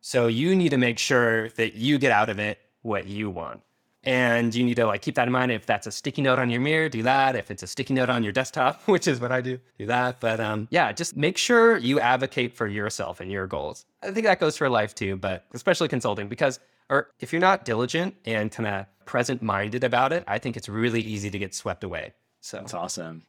So 0.00 0.26
you 0.28 0.56
need 0.56 0.70
to 0.70 0.78
make 0.78 0.98
sure 0.98 1.50
that 1.50 1.74
you 1.74 1.98
get 1.98 2.12
out 2.12 2.30
of 2.30 2.38
it 2.38 2.58
what 2.82 3.06
you 3.06 3.28
want. 3.28 3.60
And 4.02 4.54
you 4.54 4.64
need 4.64 4.76
to 4.76 4.86
like 4.86 5.02
keep 5.02 5.14
that 5.16 5.28
in 5.28 5.32
mind. 5.32 5.52
If 5.52 5.66
that's 5.66 5.86
a 5.86 5.92
sticky 5.92 6.22
note 6.22 6.38
on 6.38 6.48
your 6.48 6.60
mirror, 6.60 6.88
do 6.88 7.02
that. 7.02 7.36
If 7.36 7.50
it's 7.50 7.62
a 7.62 7.66
sticky 7.66 7.94
note 7.94 8.08
on 8.08 8.22
your 8.22 8.32
desktop, 8.32 8.82
which 8.86 9.06
is 9.06 9.20
what 9.20 9.30
I 9.30 9.40
do, 9.40 9.58
do 9.78 9.86
that. 9.86 10.20
But 10.20 10.40
um, 10.40 10.68
yeah, 10.70 10.92
just 10.92 11.16
make 11.16 11.36
sure 11.36 11.76
you 11.76 12.00
advocate 12.00 12.56
for 12.56 12.66
yourself 12.66 13.20
and 13.20 13.30
your 13.30 13.46
goals. 13.46 13.84
I 14.02 14.10
think 14.10 14.24
that 14.26 14.40
goes 14.40 14.56
for 14.56 14.68
life 14.70 14.94
too, 14.94 15.16
but 15.16 15.44
especially 15.52 15.88
consulting 15.88 16.28
because, 16.28 16.60
or 16.88 17.10
if 17.20 17.32
you're 17.32 17.40
not 17.40 17.64
diligent 17.64 18.14
and 18.24 18.50
kind 18.50 18.66
of 18.66 18.86
present 19.04 19.42
minded 19.42 19.84
about 19.84 20.12
it, 20.12 20.24
I 20.26 20.38
think 20.38 20.56
it's 20.56 20.68
really 20.68 21.02
easy 21.02 21.30
to 21.30 21.38
get 21.38 21.54
swept 21.54 21.84
away. 21.84 22.14
So 22.40 22.56
that's 22.56 22.72
awesome. 22.72 23.24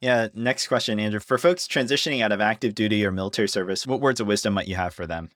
Yeah. 0.00 0.28
Next 0.34 0.66
question, 0.66 0.98
Andrew. 0.98 1.20
For 1.20 1.36
folks 1.36 1.68
transitioning 1.68 2.22
out 2.22 2.32
of 2.32 2.40
active 2.40 2.74
duty 2.74 3.04
or 3.04 3.12
military 3.12 3.48
service, 3.48 3.86
what 3.86 4.00
words 4.00 4.18
of 4.18 4.26
wisdom 4.26 4.54
might 4.54 4.66
you 4.68 4.76
have 4.76 4.94
for 4.94 5.06
them? 5.06 5.28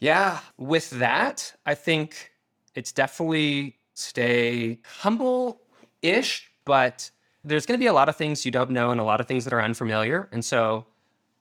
Yeah. 0.00 0.40
With 0.56 0.90
that, 0.90 1.54
I 1.66 1.74
think 1.74 2.30
it's 2.74 2.92
definitely 2.92 3.77
stay 3.98 4.78
humble 5.00 5.60
ish, 6.02 6.50
but 6.64 7.10
there's 7.44 7.66
going 7.66 7.78
to 7.78 7.82
be 7.82 7.88
a 7.88 7.92
lot 7.92 8.08
of 8.08 8.16
things 8.16 8.44
you 8.44 8.50
don't 8.50 8.70
know 8.70 8.90
and 8.90 9.00
a 9.00 9.04
lot 9.04 9.20
of 9.20 9.26
things 9.26 9.44
that 9.44 9.52
are 9.52 9.62
unfamiliar. 9.62 10.28
And 10.32 10.44
so 10.44 10.86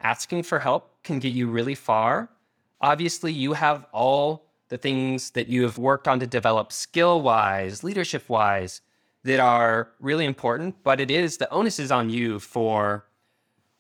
asking 0.02 0.44
for 0.44 0.60
help 0.60 1.04
can 1.04 1.20
get 1.20 1.34
you 1.34 1.48
really 1.48 1.76
far. 1.76 2.30
Obviously, 2.82 3.34
you 3.34 3.54
have 3.54 3.86
all 3.92 4.46
the 4.70 4.78
things 4.78 5.32
that 5.32 5.48
you 5.48 5.64
have 5.64 5.78
worked 5.78 6.08
on 6.08 6.20
to 6.20 6.28
develop 6.28 6.72
skill 6.72 7.22
wise, 7.22 7.84
leadership 7.84 8.30
wise, 8.30 8.82
that 9.24 9.40
are 9.40 9.90
really 10.00 10.26
important, 10.26 10.76
but 10.84 11.02
it 11.02 11.12
is 11.12 11.38
the 11.38 11.52
onus 11.52 11.80
is 11.80 11.92
on 11.92 12.10
you 12.10 12.40
for 12.40 13.06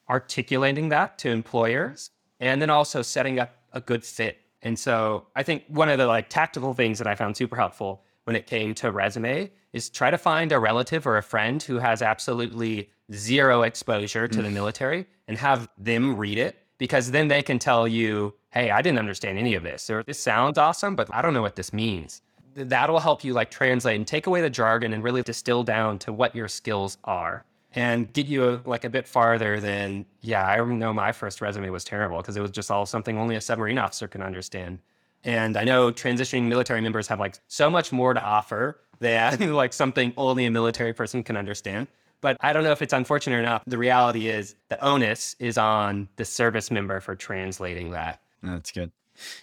articulating 0.10 0.90
that 0.90 1.18
to 1.20 1.30
employers 1.30 2.12
and 2.40 2.62
then 2.62 2.70
also 2.70 3.02
setting 3.02 3.40
up 3.40 3.56
a 3.72 3.80
good 3.80 4.04
fit. 4.04 4.40
And 4.62 4.78
so 4.78 5.28
I 5.36 5.44
think 5.44 5.64
one 5.68 5.90
of 5.90 5.98
the 5.98 6.08
like 6.08 6.30
tactical 6.30 6.74
things 6.74 6.98
that 6.98 7.08
I 7.08 7.16
found 7.16 7.38
super 7.38 7.56
helpful 7.56 8.04
when 8.28 8.36
it 8.36 8.46
came 8.46 8.76
to 8.76 8.92
resume 8.92 9.50
is 9.72 9.90
try 9.90 10.12
to 10.12 10.18
find 10.18 10.52
a 10.52 10.60
relative 10.60 11.08
or 11.08 11.16
a 11.16 11.24
friend 11.24 11.64
who 11.64 11.80
has 11.80 12.02
absolutely 12.02 12.90
zero 13.14 13.62
exposure 13.62 14.28
to 14.28 14.40
mm. 14.40 14.44
the 14.44 14.50
military 14.50 15.08
and 15.30 15.38
have 15.38 15.70
them 15.78 16.14
read 16.18 16.38
it 16.38 16.58
because 16.78 17.10
then 17.12 17.30
they 17.30 17.42
can 17.42 17.58
tell 17.58 17.88
you, 17.88 18.34
hey, 18.50 18.70
I 18.70 18.82
didn't 18.82 19.00
understand 19.00 19.40
any 19.40 19.56
of 19.56 19.64
this, 19.64 19.90
or 19.90 20.04
this 20.04 20.20
sounds 20.20 20.58
awesome, 20.58 20.94
but 20.94 21.08
I 21.14 21.22
don't 21.22 21.34
know 21.34 21.42
what 21.42 21.56
this 21.56 21.72
means. 21.72 22.22
That'll 22.54 23.00
help 23.00 23.24
you 23.24 23.32
like 23.32 23.50
translate 23.50 23.96
and 23.96 24.06
take 24.06 24.28
away 24.28 24.42
the 24.42 24.50
jargon 24.50 24.92
and 24.92 25.02
really 25.02 25.24
distill 25.24 25.64
down 25.64 25.98
to 26.00 26.12
what 26.12 26.36
your 26.36 26.50
skills 26.50 26.98
are 27.06 27.46
and 27.76 28.12
get 28.12 28.28
you 28.28 28.50
a, 28.50 28.62
like 28.66 28.84
a 28.84 28.90
bit 28.90 29.08
farther 29.08 29.62
than, 29.62 30.06
yeah, 30.20 30.46
I 30.46 30.62
know 30.66 30.92
my 30.92 31.14
first 31.14 31.40
resume 31.40 31.70
was 31.70 31.86
terrible 31.86 32.18
because 32.18 32.36
it 32.36 32.42
was 32.42 32.52
just 32.52 32.72
all 32.72 32.86
something 32.86 33.18
only 33.18 33.38
a 33.38 33.42
submarine 33.42 33.78
officer 33.78 34.10
can 34.10 34.22
understand. 34.22 34.80
And 35.28 35.58
I 35.58 35.66
know 35.66 35.92
transitioning 35.92 36.44
military 36.44 36.80
members 36.80 37.06
have 37.10 37.20
like 37.20 37.38
so 37.48 37.70
much 37.70 37.92
more 37.92 38.14
to 38.14 38.24
offer 38.24 38.80
than 39.00 39.54
like 39.54 39.74
something 39.74 40.14
only 40.16 40.46
a 40.46 40.52
military 40.52 40.94
person 40.94 41.22
can 41.22 41.36
understand. 41.36 41.88
But 42.22 42.38
I 42.40 42.54
don't 42.54 42.64
know 42.64 42.72
if 42.72 42.82
it's 42.82 42.94
unfortunate 42.94 43.36
or 43.36 43.42
not. 43.42 43.64
The 43.68 43.78
reality 43.78 44.30
is 44.30 44.56
the 44.70 44.84
onus 44.84 45.36
is 45.38 45.58
on 45.58 46.08
the 46.16 46.24
service 46.24 46.72
member 46.72 47.02
for 47.02 47.14
translating 47.14 47.92
that. 47.92 48.22
That's 48.42 48.72
good. 48.72 48.92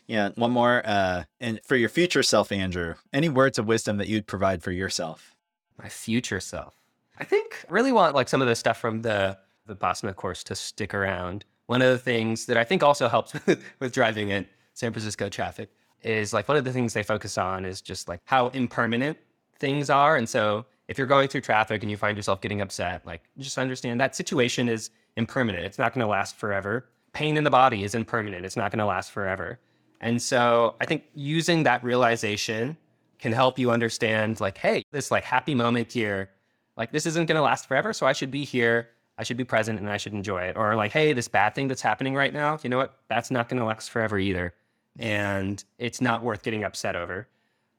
Yeah. 0.07 0.31
One 0.37 0.53
more. 0.53 0.83
Uh, 0.87 1.25
and 1.39 1.61
for 1.63 1.77
your 1.77 1.91
future 1.91 2.23
self, 2.23 2.51
Andrew, 2.51 2.95
any 3.13 3.29
words 3.29 3.59
of 3.59 3.67
wisdom 3.67 3.99
that 3.99 4.09
you'd 4.09 4.27
provide 4.27 4.63
for 4.63 4.73
yourself? 4.73 5.35
My 5.81 5.91
future 5.91 6.41
self. 6.41 6.75
I 7.19 7.25
think 7.25 7.65
I 7.69 7.73
really 7.73 7.93
want 7.93 8.15
like 8.15 8.29
some 8.29 8.41
of 8.41 8.49
the 8.49 8.57
stuff 8.57 8.79
from 8.79 9.03
the 9.03 9.39
the 9.67 9.77
Vipassana 9.77 10.17
course 10.17 10.43
to 10.45 10.55
stick 10.55 10.95
around. 10.95 11.45
One 11.67 11.81
of 11.81 11.89
the 11.89 11.99
things 11.99 12.47
that 12.47 12.57
I 12.57 12.65
think 12.65 12.83
also 12.83 13.09
helps 13.09 13.33
with, 13.35 13.63
with 13.81 13.93
driving 13.93 14.31
in 14.31 14.47
San 14.75 14.93
Francisco 14.93 15.29
traffic 15.29 15.71
is 16.03 16.33
like 16.33 16.49
one 16.49 16.57
of 16.57 16.65
the 16.65 16.73
things 16.73 16.93
they 16.93 17.03
focus 17.03 17.39
on 17.39 17.65
is 17.65 17.81
just 17.81 18.09
like 18.09 18.21
how 18.25 18.49
impermanent 18.49 19.17
things 19.59 19.89
are. 19.89 20.17
And 20.17 20.29
so 20.29 20.67
if 20.89 20.99
you're 20.99 21.07
going 21.07 21.29
through 21.29 21.41
traffic 21.41 21.83
and 21.83 21.91
you 21.91 21.97
find 21.97 22.17
yourself 22.17 22.41
getting 22.41 22.61
upset, 22.61 23.07
like 23.07 23.23
just 23.39 23.57
understand 23.57 24.01
that 24.01 24.15
situation 24.15 24.69
is 24.69 24.91
impermanent. 25.17 25.65
It's 25.65 25.79
not 25.79 25.95
going 25.95 26.05
to 26.05 26.11
last 26.11 26.37
forever. 26.37 26.87
Pain 27.13 27.37
in 27.37 27.45
the 27.45 27.51
body 27.51 27.85
is 27.85 27.95
impermanent. 27.95 28.45
It's 28.45 28.57
not 28.57 28.71
going 28.71 28.81
to 28.81 28.87
last 28.87 29.13
forever. 29.13 29.59
And 30.01 30.21
so 30.21 30.75
I 30.81 30.85
think 30.85 31.05
using 31.15 31.63
that 31.63 31.83
realization 31.83 32.77
can 33.19 33.33
help 33.33 33.59
you 33.59 33.71
understand 33.71 34.41
like, 34.41 34.59
hey, 34.59 34.83
this 34.91 35.11
like 35.11 35.25
happy 35.25 35.55
moment 35.55 35.93
here, 35.93 36.31
like 36.77 36.93
this 36.93 37.07
isn't 37.07 37.27
going 37.27 37.37
to 37.37 37.43
last 37.43 37.67
forever. 37.67 37.93
So 37.93 38.07
I 38.07 38.13
should 38.13 38.31
be 38.31 38.45
here. 38.45 38.91
I 39.17 39.23
should 39.23 39.37
be 39.37 39.45
present 39.45 39.79
and 39.79 39.89
I 39.89 39.97
should 39.97 40.13
enjoy 40.13 40.43
it. 40.43 40.57
Or 40.57 40.75
like, 40.75 40.91
hey, 40.91 41.13
this 41.13 41.29
bad 41.29 41.55
thing 41.55 41.69
that's 41.69 41.81
happening 41.81 42.15
right 42.15 42.35
now, 42.35 42.59
you 42.63 42.69
know 42.69 42.79
what? 42.79 42.99
That's 43.09 43.31
not 43.31 43.49
going 43.49 43.61
to 43.61 43.65
last 43.65 43.91
forever 43.91 44.19
either. 44.19 44.53
And 44.99 45.63
it's 45.79 46.01
not 46.01 46.23
worth 46.23 46.43
getting 46.43 46.65
upset 46.65 46.97
over. 46.97 47.29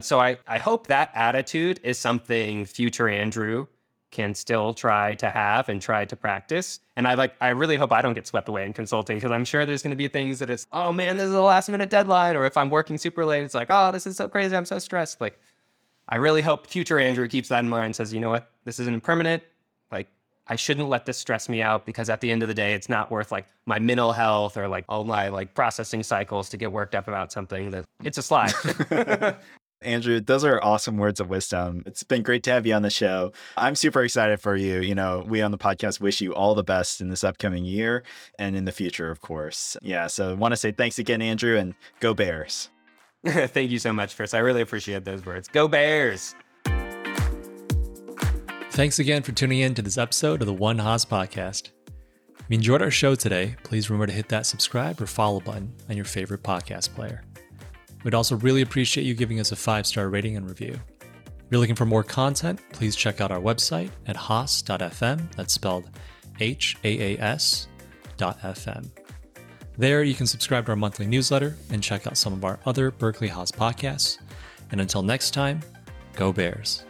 So 0.00 0.20
I, 0.20 0.38
I 0.46 0.58
hope 0.58 0.88
that 0.88 1.10
attitude 1.14 1.80
is 1.82 1.98
something 1.98 2.66
future 2.66 3.08
Andrew 3.08 3.66
can 4.10 4.34
still 4.34 4.72
try 4.72 5.14
to 5.16 5.28
have 5.28 5.68
and 5.68 5.80
try 5.80 6.04
to 6.04 6.16
practice. 6.16 6.80
And 6.96 7.06
I 7.06 7.14
like 7.14 7.34
I 7.40 7.48
really 7.48 7.76
hope 7.76 7.92
I 7.92 8.02
don't 8.02 8.14
get 8.14 8.26
swept 8.26 8.48
away 8.48 8.64
in 8.64 8.72
consulting 8.72 9.16
because 9.18 9.30
I'm 9.30 9.44
sure 9.44 9.66
there's 9.66 9.82
going 9.82 9.90
to 9.90 9.96
be 9.96 10.08
things 10.08 10.38
that 10.38 10.48
it's 10.48 10.66
oh 10.72 10.92
man 10.92 11.16
this 11.16 11.26
is 11.26 11.34
a 11.34 11.42
last 11.42 11.68
minute 11.68 11.90
deadline 11.90 12.36
or 12.36 12.46
if 12.46 12.56
I'm 12.56 12.70
working 12.70 12.98
super 12.98 13.26
late 13.26 13.42
it's 13.42 13.54
like 13.54 13.66
oh 13.68 13.92
this 13.92 14.06
is 14.06 14.16
so 14.16 14.28
crazy 14.28 14.56
I'm 14.56 14.64
so 14.64 14.78
stressed 14.78 15.20
like 15.20 15.38
I 16.08 16.16
really 16.16 16.40
hope 16.40 16.66
future 16.66 16.98
Andrew 16.98 17.28
keeps 17.28 17.48
that 17.48 17.58
in 17.58 17.68
mind 17.68 17.96
says 17.96 18.14
you 18.14 18.20
know 18.20 18.30
what 18.30 18.50
this 18.64 18.78
isn't 18.80 19.02
permanent 19.02 19.42
like 19.90 20.08
I 20.48 20.56
shouldn't 20.56 20.88
let 20.88 21.06
this 21.06 21.18
stress 21.18 21.48
me 21.48 21.60
out 21.60 21.86
because 21.86 22.08
at 22.08 22.20
the 22.20 22.30
end 22.30 22.42
of 22.42 22.48
the 22.48 22.54
day 22.54 22.74
it's 22.74 22.88
not 22.88 23.10
worth 23.10 23.32
like 23.32 23.46
my 23.66 23.78
mental 23.78 24.12
health 24.12 24.56
or 24.56 24.68
like 24.68 24.84
all 24.88 25.04
my 25.04 25.28
like 25.28 25.54
processing 25.54 26.02
cycles 26.02 26.48
to 26.50 26.56
get 26.56 26.70
worked 26.70 26.94
up 26.94 27.08
about 27.08 27.32
something 27.32 27.70
that 27.72 27.84
it's 28.04 28.18
a 28.18 28.22
slide. 28.22 28.52
Andrew, 29.82 30.20
those 30.20 30.44
are 30.44 30.62
awesome 30.64 30.96
words 30.96 31.20
of 31.20 31.28
wisdom. 31.28 31.82
It's 31.84 32.02
been 32.02 32.22
great 32.22 32.42
to 32.44 32.50
have 32.50 32.66
you 32.66 32.74
on 32.74 32.82
the 32.82 32.90
show. 32.90 33.32
I'm 33.56 33.74
super 33.74 34.02
excited 34.02 34.40
for 34.40 34.56
you. 34.56 34.80
You 34.80 34.94
know, 34.94 35.24
we 35.26 35.42
on 35.42 35.50
the 35.50 35.58
podcast 35.58 36.00
wish 36.00 36.20
you 36.20 36.34
all 36.34 36.54
the 36.54 36.64
best 36.64 37.00
in 37.00 37.10
this 37.10 37.22
upcoming 37.22 37.64
year 37.64 38.02
and 38.38 38.56
in 38.56 38.64
the 38.64 38.72
future, 38.72 39.10
of 39.10 39.20
course. 39.20 39.76
Yeah. 39.82 40.06
So 40.06 40.30
I 40.30 40.34
want 40.34 40.52
to 40.52 40.56
say 40.56 40.72
thanks 40.72 40.98
again, 40.98 41.20
Andrew, 41.20 41.56
and 41.56 41.74
go 42.00 42.14
Bears. 42.14 42.70
Thank 43.26 43.70
you 43.70 43.78
so 43.78 43.92
much, 43.92 44.14
Chris. 44.14 44.34
I 44.34 44.38
really 44.38 44.60
appreciate 44.60 45.04
those 45.04 45.26
words. 45.26 45.48
Go 45.48 45.66
Bears. 45.66 46.34
Thanks 48.76 48.98
again 48.98 49.22
for 49.22 49.32
tuning 49.32 49.60
in 49.60 49.72
to 49.72 49.80
this 49.80 49.96
episode 49.96 50.42
of 50.42 50.46
the 50.46 50.52
One 50.52 50.76
Haas 50.76 51.06
podcast. 51.06 51.70
If 52.38 52.44
you 52.50 52.56
enjoyed 52.56 52.82
our 52.82 52.90
show 52.90 53.14
today, 53.14 53.56
please 53.62 53.88
remember 53.88 54.08
to 54.08 54.12
hit 54.12 54.28
that 54.28 54.44
subscribe 54.44 55.00
or 55.00 55.06
follow 55.06 55.40
button 55.40 55.72
on 55.88 55.96
your 55.96 56.04
favorite 56.04 56.42
podcast 56.42 56.94
player. 56.94 57.22
We'd 58.04 58.12
also 58.12 58.36
really 58.36 58.60
appreciate 58.60 59.04
you 59.04 59.14
giving 59.14 59.40
us 59.40 59.50
a 59.50 59.56
five 59.56 59.86
star 59.86 60.10
rating 60.10 60.36
and 60.36 60.46
review. 60.46 60.78
If 61.00 61.44
you're 61.50 61.58
looking 61.58 61.74
for 61.74 61.86
more 61.86 62.02
content, 62.02 62.60
please 62.74 62.94
check 62.94 63.22
out 63.22 63.30
our 63.30 63.40
website 63.40 63.88
at 64.08 64.14
haas.fm. 64.14 65.34
That's 65.34 65.54
spelled 65.54 65.88
H 66.38 66.76
A 66.84 67.14
A 67.14 67.18
S 67.18 67.68
dot 68.18 68.38
FM. 68.42 68.90
There, 69.78 70.02
you 70.02 70.14
can 70.14 70.26
subscribe 70.26 70.66
to 70.66 70.72
our 70.72 70.76
monthly 70.76 71.06
newsletter 71.06 71.56
and 71.70 71.82
check 71.82 72.06
out 72.06 72.18
some 72.18 72.34
of 72.34 72.44
our 72.44 72.58
other 72.66 72.90
Berkeley 72.90 73.28
Haas 73.28 73.50
podcasts. 73.50 74.18
And 74.70 74.82
until 74.82 75.02
next 75.02 75.30
time, 75.30 75.62
go 76.14 76.30
Bears. 76.30 76.84